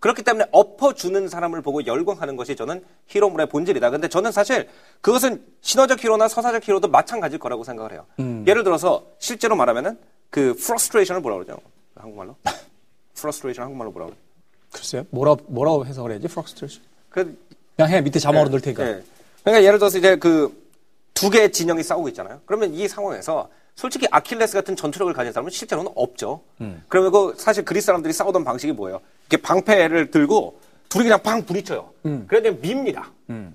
그렇기 0.01 0.23
때문에 0.23 0.45
엎어주는 0.51 1.29
사람을 1.29 1.61
보고 1.61 1.85
열광하는 1.85 2.35
것이 2.35 2.55
저는 2.57 2.83
히로물의 3.07 3.47
본질이다. 3.47 3.89
근데 3.91 4.09
저는 4.09 4.33
사실 4.33 4.67
그것은 4.99 5.41
신화적 5.61 6.03
히로나 6.03 6.27
서사적 6.27 6.67
히로도 6.67 6.89
마찬가지일 6.89 7.39
거라고 7.39 7.63
생각을 7.63 7.93
해요. 7.93 8.05
예를 8.45 8.63
들어서 8.65 9.05
실제로 9.19 9.55
말하면은 9.55 9.97
그 10.29 10.49
frustration을 10.57 11.21
뭐라 11.21 11.37
그러죠? 11.37 11.57
한국말로? 11.95 12.35
frustration 13.17 13.63
한국말로 13.63 13.91
뭐라 13.91 14.07
그러죠? 14.07 14.21
글쎄요. 14.71 15.05
뭐라, 15.09 15.35
뭐라고 15.47 15.85
해석을 15.85 16.11
해야지? 16.11 16.27
frustration. 16.27 16.81
그 17.09 17.37
그냥 17.75 17.91
해. 17.91 18.01
밑에 18.01 18.19
자막으로 18.19 18.49
넣을 18.49 18.61
테니까. 18.61 18.85
예. 18.87 19.03
그러니까 19.43 19.63
예를 19.63 19.79
들어서 19.79 19.97
이제 19.97 20.15
그 20.17 20.65
두 21.15 21.29
개의 21.29 21.51
진영이 21.51 21.81
싸우고 21.81 22.09
있잖아요. 22.09 22.41
그러면 22.45 22.73
이 22.73 22.87
상황에서 22.87 23.49
솔직히 23.75 24.05
아킬레스 24.11 24.53
같은 24.53 24.75
전투력을 24.75 25.11
가진 25.13 25.31
사람은 25.31 25.49
실제로는 25.49 25.91
없죠. 25.95 26.41
그러면 26.89 27.11
그 27.11 27.33
사실 27.37 27.65
그리스 27.65 27.85
사람들이 27.87 28.13
싸우던 28.13 28.43
방식이 28.43 28.73
뭐예요? 28.73 28.99
이렇게 29.29 29.41
방패를 29.41 30.11
들고 30.11 30.59
둘이 30.95 31.03
그냥 31.03 31.21
팡 31.21 31.43
부딪혀요. 31.43 31.89
그런데 32.27 32.51
밉니다. 32.51 33.11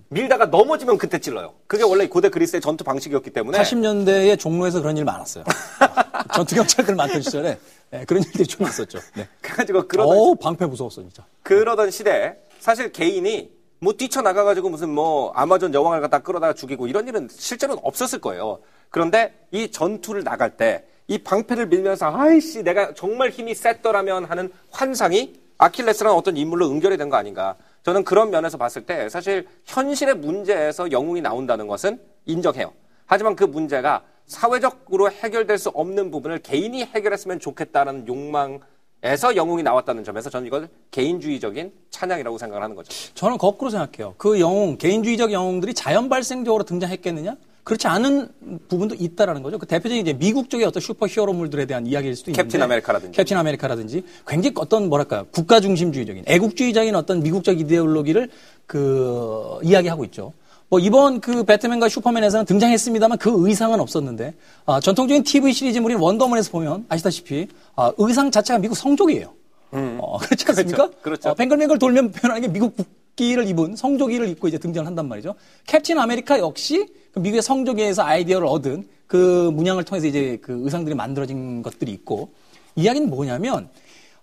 밀다가 0.08 0.44
넘어지면 0.46 0.98
그때 0.98 1.18
찔러요. 1.18 1.54
그게 1.66 1.82
원래 1.82 2.06
고대 2.06 2.28
그리스의 2.28 2.60
전투 2.60 2.84
방식이었기 2.84 3.30
때문에 3.30 3.58
80년대에 3.58 4.38
종로에서 4.38 4.82
그런 4.82 4.96
일 4.98 5.06
많았어요. 5.06 5.44
전투 6.34 6.54
경찰들 6.54 6.94
많던 6.94 7.22
시절에 7.22 7.58
네, 7.90 8.04
그런 8.04 8.22
일들이 8.22 8.46
좀 8.46 8.66
있었죠. 8.66 8.98
네. 9.16 9.26
그래가지고 9.40 9.88
그러던 9.88 10.16
어우, 10.16 10.36
방패 10.36 10.66
무서웠어, 10.66 11.00
진짜. 11.00 11.24
그러던 11.42 11.90
시대에 11.90 12.34
사실 12.58 12.92
개인이 12.92 13.50
뭐 13.80 13.94
뛰쳐나가가지고 13.94 14.68
무슨 14.68 14.90
뭐 14.90 15.32
아마존 15.34 15.72
여왕을 15.72 16.02
갖다 16.02 16.18
끌어다가 16.18 16.52
죽이고 16.52 16.88
이런 16.88 17.08
일은 17.08 17.26
실제로는 17.30 17.80
없었을 17.82 18.20
거예요. 18.20 18.58
그런데 18.90 19.32
이 19.50 19.70
전투를 19.70 20.24
나갈 20.24 20.58
때 20.58 20.84
이 21.10 21.18
방패를 21.18 21.66
밀면서 21.66 22.06
아이씨 22.16 22.62
내가 22.62 22.94
정말 22.94 23.30
힘이 23.30 23.52
셌더라면 23.52 24.26
하는 24.26 24.52
환상이 24.70 25.39
아킬레스라는 25.60 26.16
어떤 26.16 26.36
인물로 26.36 26.68
응결이 26.70 26.96
된 26.96 27.10
거 27.10 27.16
아닌가. 27.16 27.56
저는 27.82 28.04
그런 28.04 28.30
면에서 28.30 28.56
봤을 28.58 28.82
때 28.86 29.08
사실 29.08 29.46
현실의 29.64 30.16
문제에서 30.16 30.90
영웅이 30.90 31.20
나온다는 31.20 31.66
것은 31.66 32.00
인정해요. 32.26 32.72
하지만 33.06 33.36
그 33.36 33.44
문제가 33.44 34.02
사회적으로 34.26 35.10
해결될 35.10 35.58
수 35.58 35.70
없는 35.70 36.10
부분을 36.10 36.38
개인이 36.38 36.82
해결했으면 36.84 37.40
좋겠다는 37.40 38.06
욕망에서 38.06 39.34
영웅이 39.34 39.62
나왔다는 39.62 40.04
점에서 40.04 40.30
저는 40.30 40.46
이걸 40.46 40.68
개인주의적인 40.92 41.72
찬양이라고 41.90 42.38
생각을 42.38 42.62
하는 42.62 42.76
거죠. 42.76 42.92
저는 43.14 43.36
거꾸로 43.38 43.70
생각해요. 43.70 44.14
그 44.18 44.38
영웅, 44.40 44.78
개인주의적 44.78 45.32
영웅들이 45.32 45.74
자연 45.74 46.08
발생적으로 46.08 46.62
등장했겠느냐? 46.64 47.36
그렇지 47.64 47.86
않은 47.86 48.28
부분도 48.68 48.94
있다라는 48.98 49.42
거죠. 49.42 49.58
그 49.58 49.66
대표적인 49.66 50.02
이제 50.02 50.12
미국 50.12 50.50
쪽의 50.50 50.66
어떤 50.66 50.80
슈퍼 50.80 51.06
히어로물들에 51.06 51.66
대한 51.66 51.86
이야기일 51.86 52.16
수도 52.16 52.30
있는데. 52.30 52.48
캡틴 52.48 52.62
아메리카라든지. 52.62 53.16
캡틴 53.16 53.36
아메리카라든지 53.36 54.02
굉장히 54.26 54.54
어떤 54.58 54.88
뭐랄까 54.88 55.24
국가 55.30 55.60
중심주의적인 55.60 56.24
애국주의적인 56.26 56.94
어떤 56.94 57.20
미국적 57.20 57.60
이데올로기를 57.60 58.30
그 58.66 59.58
이야기하고 59.62 60.04
있죠. 60.06 60.32
뭐 60.68 60.78
이번 60.78 61.20
그 61.20 61.42
배트맨과 61.42 61.88
슈퍼맨에서는 61.88 62.46
등장했습니다만 62.46 63.18
그 63.18 63.48
의상은 63.48 63.80
없었는데 63.80 64.34
아, 64.66 64.78
전통적인 64.78 65.24
TV 65.24 65.52
시리즈물인 65.52 65.98
원더우먼에서 65.98 66.52
보면 66.52 66.86
아시다시피 66.88 67.48
아, 67.74 67.92
의상 67.98 68.30
자체가 68.30 68.60
미국 68.60 68.76
성조기예요. 68.76 69.34
어, 69.72 70.18
그렇지 70.18 70.44
않습니까? 70.48 70.84
음. 70.86 70.92
그렇죠. 71.02 71.30
어, 71.30 71.34
뱅글뱅글 71.34 71.78
돌면 71.78 72.12
표현하는 72.12 72.42
게 72.42 72.48
미국 72.52 72.76
국기를 72.76 73.48
입은 73.48 73.76
성조기를 73.76 74.28
입고 74.28 74.48
이제 74.48 74.58
등장을 74.58 74.86
한단 74.86 75.08
말이죠. 75.08 75.34
캡틴 75.66 75.98
아메리카 75.98 76.38
역시 76.38 76.86
그 76.86 76.99
미국의 77.14 77.42
성조기에서 77.42 78.02
아이디어를 78.02 78.46
얻은 78.46 78.88
그 79.06 79.50
문양을 79.52 79.84
통해서 79.84 80.06
이제 80.06 80.38
그 80.40 80.60
의상들이 80.64 80.94
만들어진 80.94 81.62
것들이 81.62 81.90
있고 81.92 82.32
이야기는 82.76 83.10
뭐냐면 83.10 83.68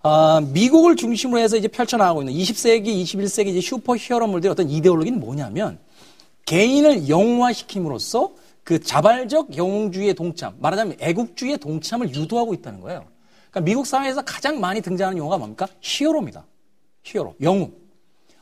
아, 0.02 0.42
미국을 0.54 0.96
중심으로 0.96 1.40
해서 1.40 1.58
이제 1.58 1.68
펼쳐나가고 1.68 2.22
있는 2.22 2.34
20세기, 2.34 2.86
21세기 3.04 3.48
이제 3.48 3.62
슈퍼 3.62 3.96
히어로물들의 3.98 4.52
어떤 4.52 4.70
이데올로기는 4.70 5.20
뭐냐면 5.20 5.80
개인을 6.46 7.10
영웅화시킴으로써 7.10 8.32
그 8.64 8.80
자발적 8.80 9.58
영웅주의의 9.58 10.14
동참, 10.14 10.56
말하자면 10.60 10.98
애국주의의 11.00 11.58
동참을 11.58 12.14
유도하고 12.14 12.54
있다는 12.54 12.80
거예요. 12.82 13.06
그러니까 13.50 13.62
미국 13.62 13.86
사회에서 13.86 14.22
가장 14.22 14.60
많이 14.60 14.82
등장하는 14.82 15.18
용어가 15.18 15.38
뭡니까? 15.38 15.68
히어로입니다. 15.82 16.46
히어로, 17.04 17.36
영웅. 17.42 17.74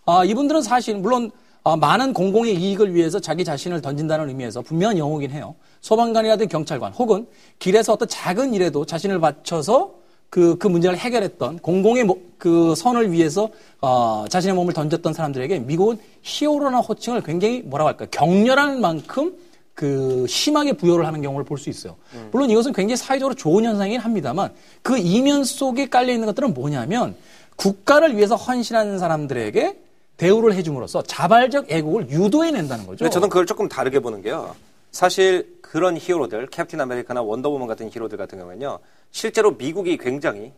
아, 0.06 0.24
이분들은 0.24 0.62
사실 0.62 0.98
물론 0.98 1.32
아, 1.32 1.45
많은 1.76 2.13
공공의 2.13 2.55
이익을 2.55 2.93
위해서 2.93 3.20
자기 3.20 3.43
자신을 3.43 3.82
던진다는 3.82 4.30
의미에서 4.30 4.61
분명한 4.61 4.99
영웅이긴 4.99 5.36
해요. 5.36 5.55
소방관이라든 5.82 6.47
경찰관 6.47 6.93
혹은 6.93 7.26
길에서 7.57 7.93
어떤 7.93 8.07
작은 8.07 8.53
일에도 8.53 8.86
자신을 8.86 9.20
바쳐서 9.20 9.95
그, 10.30 10.57
그 10.59 10.68
문제를 10.68 10.97
해결했던 10.97 11.59
공공의 11.59 12.07
그 12.38 12.76
선을 12.76 13.11
위해서 13.11 13.49
어, 13.82 14.26
자신의 14.30 14.55
몸을 14.55 14.74
던졌던 14.74 15.13
사람들에게 15.13 15.59
미국은 15.59 15.97
히어로라는 16.22 16.80
호칭을 16.80 17.24
굉장히 17.24 17.61
뭐라고 17.61 17.88
할까요? 17.89 18.09
격렬한 18.11 18.80
만큼 18.82 19.34
그 19.74 20.26
심하게 20.28 20.74
부여를 20.74 21.05
하는 21.05 21.22
경우를 21.22 21.45
볼 21.45 21.57
수 21.57 21.70
있어요. 21.70 21.95
물론 22.32 22.49
이것은 22.49 22.74
굉장히 22.74 22.97
사회적으로 22.97 23.34
좋은 23.36 23.63
현상이긴 23.66 23.99
합니다만 23.99 24.51
그 24.84 24.97
이면 24.97 25.43
속에 25.43 25.89
깔려 25.89 26.13
있는 26.13 26.28
것들은 26.28 26.53
뭐냐면 26.53 27.16
국가를 27.55 28.16
위해서 28.18 28.36
헌신하는 28.36 28.99
사람들에게 28.99 29.80
대우를 30.18 30.53
해줌으로써 30.53 31.03
자발적 31.03 31.72
애국을 31.72 32.09
유도해낸다는 32.09 32.86
거죠. 32.86 33.09
저는 33.09 33.30
그걸 33.30 33.45
조금 33.45 33.68
다르게 33.68 33.99
보는 33.99 34.22
게요. 34.22 34.55
사실 34.91 35.57
그런 35.61 35.97
히어로들, 35.97 36.47
캡틴 36.47 36.80
아메리카나 36.80 37.22
원더우먼 37.22 37.68
같은 37.68 37.89
히어로들 37.91 38.18
같은 38.18 38.38
경우에는요. 38.39 38.80
실제로 39.11 39.51
미국이 39.51 39.97
굉장히 39.97 40.53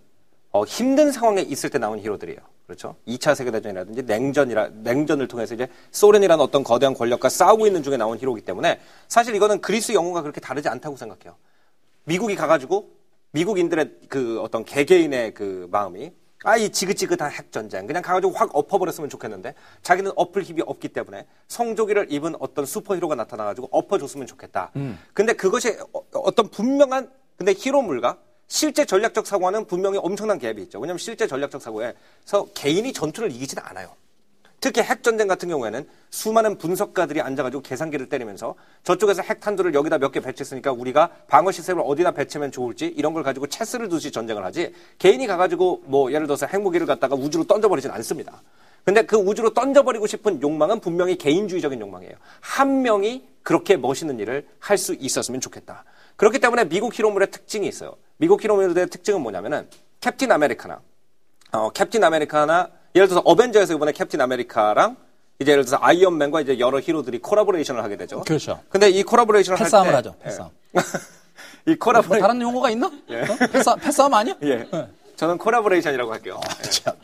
어, 0.51 0.63
힘든 0.63 1.11
상황에 1.11 1.41
있을 1.41 1.69
때 1.69 1.77
나온 1.77 1.99
히어로들이에요. 1.99 2.39
그렇죠? 2.67 2.95
2차 3.07 3.33
세계대전이라든지 3.33 4.03
냉전이라, 4.03 4.69
냉전을 4.83 5.27
통해서 5.27 5.55
이제 5.55 5.67
소련이라는 5.91 6.43
어떤 6.43 6.63
거대한 6.63 6.93
권력과 6.93 7.29
싸우고 7.29 7.65
있는 7.65 7.81
중에 7.81 7.95
나온 7.95 8.17
히로이기 8.19 8.45
때문에 8.45 8.79
사실 9.07 9.33
이거는 9.35 9.61
그리스 9.61 9.93
영웅과 9.93 10.21
그렇게 10.21 10.41
다르지 10.41 10.67
않다고 10.67 10.97
생각해요. 10.97 11.35
미국이 12.03 12.35
가가지고 12.35 12.89
미국인들의 13.31 13.91
그 14.09 14.41
어떤 14.41 14.65
개개인의 14.65 15.33
그 15.33 15.67
마음이 15.71 16.11
아, 16.43 16.55
이 16.55 16.69
지긋지긋한 16.69 17.31
핵전쟁. 17.31 17.87
그냥 17.87 18.03
가가지고 18.03 18.33
확 18.33 18.49
엎어버렸으면 18.55 19.09
좋겠는데 19.09 19.55
자기는 19.81 20.11
엎을 20.15 20.43
힘이 20.43 20.61
없기 20.65 20.89
때문에 20.89 21.25
성조기를 21.47 22.07
입은 22.11 22.35
어떤 22.39 22.65
슈퍼히로가 22.65 23.15
나타나가지고 23.15 23.69
엎어줬으면 23.71 24.27
좋겠다. 24.27 24.71
근데 25.13 25.33
그것이 25.33 25.69
어- 25.93 26.03
어떤 26.13 26.49
분명한 26.49 27.11
근데 27.37 27.53
히로물과 27.53 28.19
실제 28.47 28.85
전략적 28.85 29.27
사고와는 29.27 29.65
분명히 29.65 29.97
엄청난 29.97 30.39
갭이 30.39 30.59
있죠. 30.63 30.79
왜냐하면 30.79 30.99
실제 30.99 31.27
전략적 31.27 31.61
사고에서 31.61 32.47
개인이 32.53 32.91
전투를 32.93 33.31
이기지는 33.31 33.61
않아요. 33.65 33.95
특히 34.59 34.81
핵전쟁 34.81 35.27
같은 35.27 35.49
경우에는 35.49 35.87
수많은 36.09 36.57
분석가들이 36.57 37.21
앉아가지고 37.21 37.61
계산기를 37.61 38.09
때리면서 38.09 38.55
저쪽에서 38.83 39.21
핵탄두를 39.21 39.73
여기다 39.75 39.97
몇 39.99 40.11
개 40.11 40.19
배치했으니까 40.19 40.71
우리가 40.71 41.11
방어 41.27 41.51
시스템을 41.51 41.83
어디다 41.85 42.11
배치하면 42.11 42.51
좋을지 42.51 42.87
이런 42.87 43.13
걸 43.13 43.21
가지고 43.23 43.45
체스를 43.47 43.87
두시 43.89 44.11
전쟁을 44.11 44.43
하지 44.43 44.73
개인이 44.97 45.25
가가지고 45.27 45.83
뭐 45.85 46.11
예를 46.11 46.25
들어서 46.25 46.47
핵무기를 46.47 46.87
갖다가 46.87 47.15
우주로 47.15 47.43
던져버리진 47.43 47.91
않습니다. 47.91 48.41
근데 48.83 49.01
그 49.03 49.17
우주로 49.17 49.53
던져버리고 49.53 50.07
싶은 50.07 50.41
욕망은 50.41 50.79
분명히 50.79 51.17
개인주의적인 51.17 51.79
욕망이에요. 51.81 52.13
한 52.39 52.81
명이 52.81 53.27
그렇게 53.43 53.75
멋있는 53.77 54.17
일을 54.19 54.47
할 54.59 54.77
수 54.77 54.95
있었으면 54.95 55.41
좋겠다. 55.41 55.83
그렇기 56.15 56.39
때문에 56.39 56.63
미국 56.69 56.97
히로물의 56.97 57.29
특징이 57.29 57.67
있어요. 57.67 57.95
미국 58.15 58.43
히로물의 58.43 58.87
특징은 58.89 59.21
뭐냐면은 59.21 59.69
캡틴 59.99 60.31
아메리카나 60.31 60.79
어, 61.51 61.69
캡틴 61.71 62.03
아메리카나 62.03 62.69
예를 62.97 63.07
들어서 63.07 63.21
어벤져에서 63.25 63.75
이번에 63.75 63.91
캡틴 63.91 64.19
아메리카랑 64.21 64.97
이제 65.39 65.51
예를 65.51 65.65
들어서 65.65 65.83
아이언맨과 65.83 66.41
이제 66.41 66.57
여러 66.59 66.79
히로들이 66.79 67.19
collaboration을 67.19 67.83
하게 67.83 67.95
되죠. 67.95 68.21
그렇죠. 68.21 68.59
근데 68.69 68.89
이 68.89 69.03
collaboration을 69.03 69.59
할때 69.59 69.65
패싸움을 69.65 69.95
하죠. 69.95 70.15
패싸움. 70.19 70.49
예. 70.75 70.81
이뭐 71.71 71.75
collabora 71.79 72.19
다른 72.19 72.41
용어가 72.41 72.71
있나? 72.71 72.87
어? 72.89 73.47
패싸움, 73.51 73.79
패싸움 73.79 74.13
아니야? 74.15 74.35
예. 74.43 74.67
저는 75.15 75.37
collaboration이라고 75.37 76.11
할게요. 76.11 76.39
예. 76.65 76.69
참. 76.69 76.95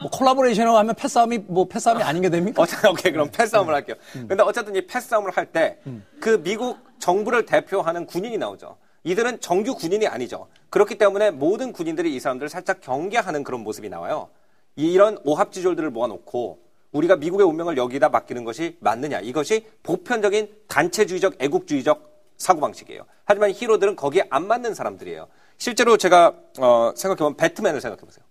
뭐 0.00 0.10
collaboration을 0.10 0.72
하면 0.72 0.94
패싸움이 0.94 1.38
뭐 1.48 1.66
패싸움이 1.66 2.02
아닌 2.04 2.22
게 2.22 2.30
됩니까? 2.30 2.62
어쨌든 2.62 2.90
오케이 2.90 3.10
그럼 3.12 3.28
패싸움을 3.32 3.74
할게요. 3.74 3.96
근데 4.12 4.42
어쨌든 4.42 4.76
이 4.76 4.86
패싸움을 4.86 5.32
할 5.32 5.46
때 5.46 5.78
그 6.20 6.40
미국 6.44 6.78
정부를 7.00 7.46
대표하는 7.46 8.06
군인이 8.06 8.38
나오죠. 8.38 8.76
이들은 9.04 9.40
정규 9.40 9.74
군인이 9.74 10.06
아니죠. 10.06 10.46
그렇기 10.70 10.96
때문에 10.98 11.32
모든 11.32 11.72
군인들이 11.72 12.14
이 12.14 12.20
사람들을 12.20 12.48
살짝 12.48 12.80
경계하는 12.80 13.42
그런 13.42 13.62
모습이 13.64 13.88
나와요. 13.88 14.28
이런 14.76 15.18
오합지졸들을 15.24 15.90
모아놓고 15.90 16.60
우리가 16.92 17.16
미국의 17.16 17.46
운명을 17.46 17.76
여기다 17.76 18.08
맡기는 18.10 18.44
것이 18.44 18.76
맞느냐. 18.80 19.20
이것이 19.20 19.66
보편적인 19.82 20.54
단체주의적 20.68 21.36
애국주의적 21.38 22.10
사고방식이에요. 22.36 23.06
하지만 23.24 23.50
히로들은 23.50 23.96
거기에 23.96 24.26
안 24.30 24.46
맞는 24.46 24.74
사람들이에요. 24.74 25.28
실제로 25.58 25.96
제가 25.96 26.34
어, 26.58 26.92
생각해보면 26.96 27.36
배트맨을 27.36 27.80
생각해보세요. 27.80 28.24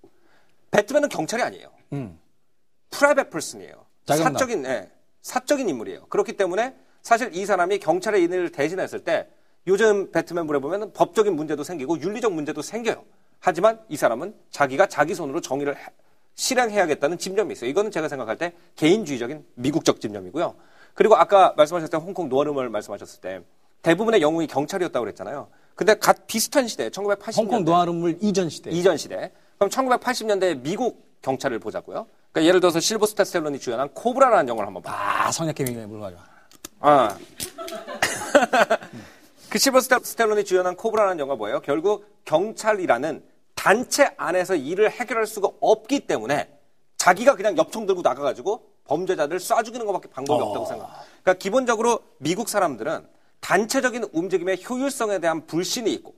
배트맨은 0.71 1.09
경찰이 1.09 1.41
아니에요. 1.41 1.69
private 2.91 3.29
person이에요. 3.29 3.85
사적인 4.33 4.65
예, 4.65 4.91
사적인 5.21 5.69
인물이에요. 5.69 6.05
그렇기 6.07 6.33
때문에 6.33 6.75
사실 7.01 7.33
이 7.33 7.45
사람이 7.45 7.79
경찰의 7.79 8.23
인을 8.23 8.51
대신했을 8.51 8.99
때 9.03 9.27
요즘 9.67 10.11
배트맨물에 10.11 10.59
보면 10.59 10.91
법적인 10.93 11.35
문제도 11.35 11.63
생기고 11.63 11.99
윤리적 12.01 12.33
문제도 12.33 12.61
생겨요. 12.61 13.03
하지만 13.39 13.79
이 13.89 13.95
사람은 13.97 14.35
자기가 14.51 14.87
자기 14.87 15.15
손으로 15.15 15.41
정의를 15.41 15.75
해- 15.77 15.81
실행해야겠다는 16.41 17.19
집념이 17.19 17.53
있어요. 17.53 17.69
이거는 17.69 17.91
제가 17.91 18.07
생각할 18.09 18.37
때 18.37 18.53
개인주의적인 18.75 19.45
미국적 19.53 20.01
집념이고요. 20.01 20.55
그리고 20.95 21.15
아까 21.15 21.53
말씀하셨을 21.55 21.91
때 21.91 21.97
홍콩 21.97 22.29
노아름을 22.29 22.69
말씀하셨을 22.69 23.21
때 23.21 23.41
대부분의 23.83 24.21
영웅이 24.21 24.47
경찰이었다고 24.47 25.03
그랬잖아요. 25.03 25.47
근데 25.75 25.93
갓 25.93 26.25
비슷한 26.27 26.67
시대, 26.67 26.89
1980년대 26.89 27.37
홍콩 27.37 27.63
노아름물 27.63 28.17
이전 28.21 28.49
시대. 28.49 28.71
이전 28.71 28.97
시대. 28.97 29.31
그럼 29.57 29.69
1980년대 29.69 30.61
미국 30.61 31.05
경찰을 31.21 31.59
보자고요. 31.59 32.07
그러니까 32.31 32.47
예를 32.47 32.59
들어서 32.59 32.79
실버스타 32.79 33.23
스텔론이 33.23 33.59
주연한 33.59 33.89
코브라라는 33.89 34.49
영화를 34.49 34.67
한번 34.67 34.81
봐. 34.81 35.27
아, 35.27 35.31
성략개미가 35.31 35.85
물어가죠. 35.85 36.17
아. 36.79 37.15
그 39.49 39.59
실버스타 39.59 39.99
스텔론이 39.99 40.43
주연한 40.43 40.75
코브라라는 40.75 41.19
영화 41.19 41.35
뭐예요? 41.35 41.61
결국 41.61 42.05
경찰이라는 42.25 43.23
단체 43.61 44.09
안에서 44.17 44.55
일을 44.55 44.89
해결할 44.89 45.27
수가 45.27 45.47
없기 45.61 46.07
때문에 46.07 46.49
자기가 46.97 47.35
그냥 47.35 47.55
엽총 47.57 47.85
들고 47.85 48.01
나가가지고 48.01 48.63
범죄자들 48.85 49.37
쏴 49.37 49.63
죽이는 49.63 49.85
것밖에 49.85 50.09
방법이 50.09 50.41
없다고 50.41 50.65
생각. 50.65 50.89
그러니까 51.21 51.33
기본적으로 51.35 51.99
미국 52.17 52.49
사람들은 52.49 53.05
단체적인 53.39 54.05
움직임의 54.13 54.63
효율성에 54.67 55.19
대한 55.19 55.45
불신이 55.45 55.93
있고 55.93 56.15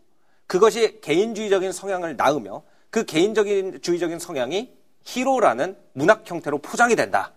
그것이 0.48 1.02
개인주의적인 1.02 1.74
성향을 1.74 2.16
낳으며 2.16 2.64
그 2.90 3.04
개인적인 3.04 3.82
주의적인 3.82 4.20
성향이 4.20 4.74
히로라는 5.04 5.76
문학 5.92 6.24
형태로 6.26 6.60
포장이 6.60 6.96
된다. 6.96 7.34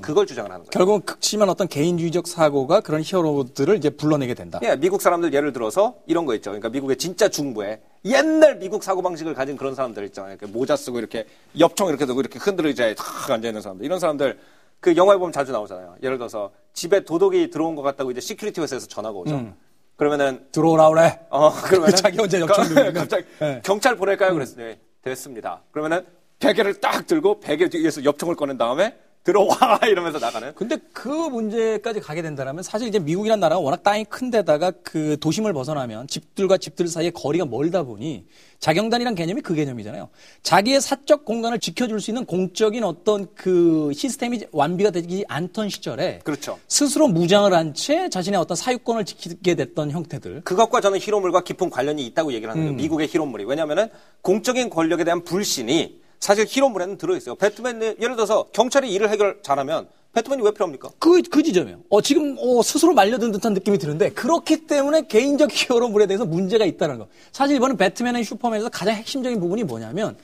그걸 0.00 0.26
주장을 0.26 0.50
하는 0.50 0.64
거예요. 0.64 0.70
결국은 0.70 1.00
극심한 1.02 1.48
어떤 1.48 1.68
개인주의적 1.68 2.26
사고가 2.26 2.80
그런 2.80 3.02
히어로들을 3.04 3.76
이제 3.76 3.90
불러내게 3.90 4.34
된다. 4.34 4.58
예, 4.62 4.74
미국 4.76 5.00
사람들 5.00 5.32
예를 5.32 5.52
들어서 5.52 5.94
이런 6.06 6.26
거 6.26 6.34
있죠. 6.36 6.50
그러니까 6.50 6.68
미국의 6.70 6.96
진짜 6.96 7.28
중부에 7.28 7.80
옛날 8.04 8.58
미국 8.58 8.82
사고방식을 8.82 9.34
가진 9.34 9.56
그런 9.56 9.74
사람들 9.74 10.04
있잖아요. 10.06 10.34
이렇게 10.34 10.46
모자 10.46 10.74
쓰고 10.74 10.98
이렇게 10.98 11.26
엽총 11.58 11.88
이렇게 11.88 12.04
들고 12.04 12.20
이렇게 12.20 12.38
흔들어 12.38 12.68
이제 12.68 12.94
탁 12.96 13.30
앉아있는 13.30 13.62
사람들. 13.62 13.86
이런 13.86 14.00
사람들 14.00 14.38
그 14.80 14.96
영화에 14.96 15.18
보면 15.18 15.32
자주 15.32 15.52
나오잖아요. 15.52 15.96
예를 16.02 16.18
들어서 16.18 16.50
집에 16.72 17.04
도둑이 17.04 17.50
들어온 17.50 17.76
것 17.76 17.82
같다고 17.82 18.10
이제 18.10 18.20
security 18.20 18.60
회사에서 18.60 18.88
전화가 18.88 19.16
오죠. 19.18 19.54
그러면은 19.96 20.46
들어오라 20.50 20.88
그래. 20.88 21.20
어, 21.28 21.52
그러면 21.52 21.94
자기 21.94 22.18
혼자 22.18 22.40
엽총 22.40 22.64
들고 22.68 22.92
갑자기 22.98 23.24
네. 23.38 23.60
경찰 23.62 23.96
보낼까요? 23.96 24.32
그랬어요. 24.32 24.64
네, 24.64 24.80
됐습니다. 25.02 25.60
그러면은 25.70 26.06
베개를 26.38 26.80
딱 26.80 27.06
들고 27.06 27.40
베개 27.40 27.68
뒤에서 27.68 28.02
엽총을 28.02 28.34
꺼낸 28.34 28.56
다음에 28.56 28.96
들어와 29.24 29.78
이러면서 29.86 30.18
나가는. 30.18 30.54
근데 30.54 30.78
그 30.92 31.08
문제까지 31.08 32.00
가게 32.00 32.22
된다면 32.22 32.62
사실 32.62 32.88
이제 32.88 32.98
미국이라는 32.98 33.38
나라가 33.38 33.60
워낙 33.60 33.82
땅이 33.82 34.04
큰 34.06 34.30
데다가 34.30 34.70
그 34.82 35.18
도심을 35.20 35.52
벗어나면 35.52 36.06
집들과 36.08 36.56
집들 36.56 36.88
사이에 36.88 37.10
거리가 37.10 37.44
멀다 37.44 37.82
보니 37.82 38.24
자경단이란 38.60 39.14
개념이 39.14 39.40
그 39.42 39.54
개념이잖아요. 39.54 40.08
자기의 40.42 40.80
사적 40.80 41.24
공간을 41.24 41.58
지켜줄 41.60 42.00
수 42.00 42.10
있는 42.10 42.24
공적인 42.24 42.82
어떤 42.84 43.26
그 43.34 43.90
시스템이 43.94 44.40
완비가 44.52 44.90
되지 44.90 45.24
않던 45.28 45.68
시절에 45.70 46.20
그렇죠. 46.24 46.58
스스로 46.68 47.08
무장을 47.08 47.52
한 47.52 47.70
채 47.74 48.08
자신의 48.10 48.38
어떤 48.40 48.56
사유권을 48.56 49.04
지키게 49.04 49.54
됐던 49.54 49.90
형태들. 49.92 50.42
그것과 50.44 50.80
저는 50.80 50.98
히로물과 50.98 51.42
깊은 51.42 51.70
관련이 51.70 52.04
있다고 52.06 52.32
얘기를 52.32 52.50
하는 52.50 52.62
거예요. 52.64 52.76
미국의 52.76 53.06
히로물이. 53.06 53.44
왜냐하면은 53.44 53.88
공적인 54.22 54.70
권력에 54.70 55.04
대한 55.04 55.22
불신이 55.24 55.99
사실 56.20 56.44
히로물에는 56.46 56.98
들어있어요. 56.98 57.34
배트맨, 57.34 57.96
예를 58.00 58.14
들어서 58.14 58.44
경찰이 58.52 58.92
일을 58.92 59.08
해결 59.10 59.38
잘하면 59.42 59.88
배트맨이 60.12 60.42
왜 60.42 60.50
필요합니까? 60.50 60.90
그, 60.98 61.22
그 61.22 61.42
지점이에요. 61.42 61.78
어, 61.88 62.02
지금, 62.02 62.36
어, 62.38 62.62
스스로 62.62 62.92
말려든 62.92 63.32
듯한 63.32 63.54
느낌이 63.54 63.78
드는데, 63.78 64.10
그렇기 64.10 64.66
때문에 64.66 65.06
개인적 65.06 65.50
히어로물에 65.50 66.06
대해서 66.06 66.26
문제가 66.26 66.66
있다는 66.66 66.98
거. 66.98 67.06
사실 67.32 67.56
이번에 67.56 67.76
배트맨 67.76 68.16
앤 68.16 68.22
슈퍼맨에서 68.24 68.68
가장 68.68 68.94
핵심적인 68.96 69.40
부분이 69.40 69.64
뭐냐면, 69.64 70.16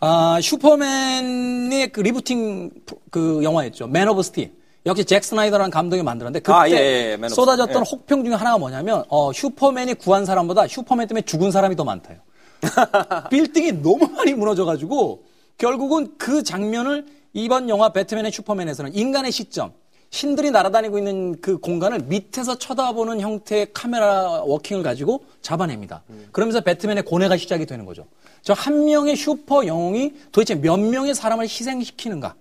아, 0.00 0.38
슈퍼맨의 0.40 1.92
그 1.92 2.00
rebooting 2.00 2.70
그 3.10 3.40
영화였죠. 3.42 3.88
맨 3.88 4.08
오브 4.08 4.22
스틸. 4.22 4.52
역시 4.86 5.04
잭 5.04 5.22
스나이더라는 5.22 5.70
감독이 5.70 6.02
만들었는데, 6.02 6.40
그때 6.40 6.52
아, 6.52 6.68
예, 6.70 6.74
예, 6.74 7.16
맨 7.16 7.26
오브 7.26 7.34
쏟아졌던 7.34 7.84
스틸. 7.84 7.98
혹평 7.98 8.24
중에 8.24 8.34
하나가 8.34 8.58
뭐냐면, 8.58 9.04
어, 9.08 9.32
슈퍼맨이 9.32 9.94
구한 9.94 10.24
사람보다 10.24 10.66
슈퍼맨 10.68 11.08
때문에 11.08 11.22
죽은 11.22 11.50
사람이 11.50 11.76
더 11.76 11.84
많대요. 11.84 12.18
빌딩이 13.30 13.82
너무 13.82 14.06
많이 14.06 14.32
무너져가지고 14.34 15.31
결국은 15.58 16.14
그 16.18 16.42
장면을 16.42 17.06
이번 17.32 17.68
영화 17.68 17.90
배트맨의 17.92 18.32
슈퍼맨에서는 18.32 18.94
인간의 18.94 19.32
시점, 19.32 19.72
신들이 20.10 20.50
날아다니고 20.50 20.98
있는 20.98 21.40
그 21.40 21.56
공간을 21.58 22.00
밑에서 22.00 22.58
쳐다보는 22.58 23.20
형태의 23.20 23.68
카메라 23.72 24.42
워킹을 24.42 24.82
가지고 24.82 25.24
잡아냅니다. 25.40 26.02
그러면서 26.32 26.60
배트맨의 26.60 27.04
고뇌가 27.04 27.36
시작이 27.38 27.64
되는 27.64 27.86
거죠. 27.86 28.06
저 28.42 28.52
한 28.54 28.84
명의 28.84 29.16
슈퍼 29.16 29.64
영웅이 29.66 30.12
도대체 30.32 30.54
몇 30.56 30.76
명의 30.78 31.14
사람을 31.14 31.44
희생시키는가? 31.44 32.34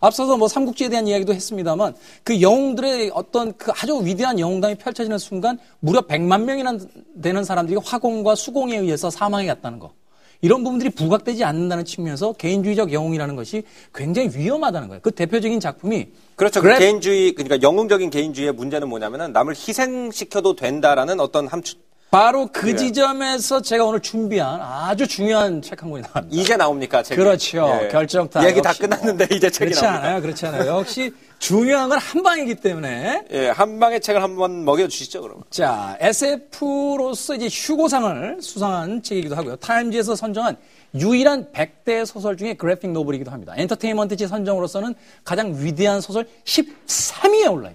앞서서 0.00 0.36
뭐 0.36 0.48
삼국지에 0.48 0.88
대한 0.88 1.08
이야기도 1.08 1.34
했습니다만 1.34 1.94
그 2.22 2.40
영웅들의 2.40 3.10
어떤 3.12 3.56
그 3.56 3.72
아주 3.72 4.00
위대한 4.04 4.38
영웅담이 4.38 4.76
펼쳐지는 4.76 5.18
순간 5.18 5.58
무려 5.80 6.00
100만 6.02 6.44
명이나 6.44 6.78
되는 7.20 7.42
사람들이 7.42 7.78
화공과 7.84 8.36
수공에 8.36 8.76
의해서 8.76 9.10
사망해 9.10 9.46
갔다는 9.46 9.78
거. 9.80 9.92
이런 10.40 10.62
부분들이 10.64 10.90
부각되지 10.90 11.44
않는다는 11.44 11.84
측면에서 11.84 12.32
개인주의적 12.34 12.92
영웅이라는 12.92 13.36
것이 13.36 13.62
굉장히 13.94 14.30
위험하다는 14.34 14.88
거예요. 14.88 15.00
그 15.02 15.10
대표적인 15.10 15.60
작품이 15.60 16.08
그렇죠. 16.36 16.60
그 16.60 16.66
그래- 16.68 16.78
개인주의, 16.78 17.32
그러니까 17.34 17.62
영웅적인 17.62 18.10
개인주의의 18.10 18.52
문제는 18.52 18.88
뭐냐면은 18.88 19.32
남을 19.32 19.54
희생시켜도 19.54 20.56
된다라는 20.56 21.20
어떤 21.20 21.46
함축, 21.46 21.78
바로 22.14 22.46
그 22.52 22.60
그래요. 22.60 22.76
지점에서 22.76 23.60
제가 23.60 23.84
오늘 23.84 23.98
준비한 23.98 24.60
아주 24.62 25.06
중요한 25.08 25.60
책 25.60 25.82
한 25.82 25.90
권이 25.90 26.02
나왔습니다. 26.02 26.28
이제 26.42 26.56
나옵니까? 26.56 27.02
책이? 27.02 27.20
그렇죠. 27.20 27.80
예. 27.82 27.88
결정타. 27.88 28.46
얘기 28.46 28.62
다 28.62 28.72
끝났는데 28.72 29.24
이제 29.32 29.50
책이 29.50 29.70
그렇지 29.72 29.82
나옵니다. 29.82 30.06
않아요. 30.08 30.22
그렇지 30.22 30.46
않아요. 30.46 30.66
역시 30.78 31.12
중요한 31.40 31.88
건 31.88 31.98
한 31.98 32.22
방이기 32.22 32.54
때문에 32.56 33.24
예, 33.32 33.48
한 33.48 33.80
방의 33.80 34.00
책을 34.00 34.22
한번 34.22 34.64
먹여주시죠, 34.64 35.22
그러면. 35.22 35.42
자, 35.50 35.96
SF로서 36.00 37.34
이제 37.34 37.48
휴고상을 37.50 38.38
수상한 38.40 39.02
책이기도 39.02 39.34
하고요. 39.34 39.56
타임지에서 39.56 40.14
선정한 40.14 40.56
유일한 40.94 41.50
100대 41.52 42.06
소설 42.06 42.36
중에 42.36 42.54
graphic 42.54 42.92
novel이기도 42.92 43.32
합니다. 43.32 43.54
엔터테인먼트지 43.56 44.28
선정으로서는 44.28 44.94
가장 45.24 45.52
위대한 45.58 46.00
소설 46.00 46.28
13위에 46.44 47.52
올라요. 47.52 47.74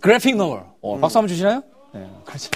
graphic 0.00 0.36
novel. 0.36 0.60
어, 0.82 0.98
박수 0.98 1.16
한번 1.18 1.28
주시나요? 1.28 1.62
네, 1.94 2.06
그렇죠. 2.26 2.50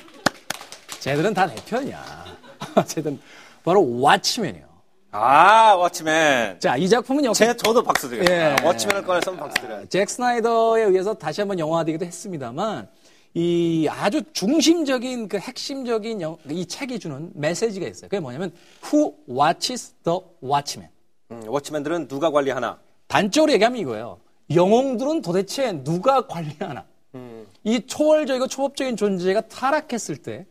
쟤들은 1.05 1.35
다 1.35 1.47
내 1.47 1.55
편이야. 1.67 2.03
쟤들은 2.89 3.21
바로 3.63 3.83
왓치맨이에요. 3.83 4.65
아, 5.11 5.75
워치맨. 5.75 6.59
자, 6.61 6.77
이 6.79 6.89
작품은 6.89 7.27
역시 7.27 7.41
제, 7.45 7.55
저도 7.55 7.83
박수 7.83 8.09
드리겠습니다. 8.09 8.63
예. 8.63 8.67
워치맨을 8.67 9.05
꺼내서 9.05 9.33
박수 9.37 9.61
드려요. 9.61 9.85
잭 9.91 10.09
스나이더에 10.09 10.83
의해서 10.85 11.13
다시 11.13 11.43
한번 11.43 11.59
영화화되기도 11.59 12.07
했습니다만 12.07 12.89
이 13.35 13.87
아주 13.91 14.23
중심적인 14.33 15.29
그 15.29 15.37
핵심적인 15.39 16.23
영- 16.23 16.39
이 16.49 16.65
책이 16.67 16.99
주는 16.99 17.31
메시지가 17.35 17.87
있어요. 17.87 18.09
그게 18.09 18.19
뭐냐면 18.19 18.51
Who 18.91 19.15
watches 19.29 19.95
the 20.05 20.19
Watchmen? 20.43 20.91
음, 21.33 21.43
Watchmen들은 21.47 22.09
누가 22.09 22.31
관리하나? 22.31 22.79
단적으로 23.09 23.53
얘기하면 23.53 23.79
이거예요. 23.79 24.19
영웅들은 24.55 25.21
도대체 25.21 25.85
누가 25.85 26.27
관리하나? 26.27 26.87
이 27.63 27.87
초월적이고 27.87 28.49
초법적인 28.49 28.97
존재가 28.97 29.43
타락했을 29.43 30.17
때 30.17 30.47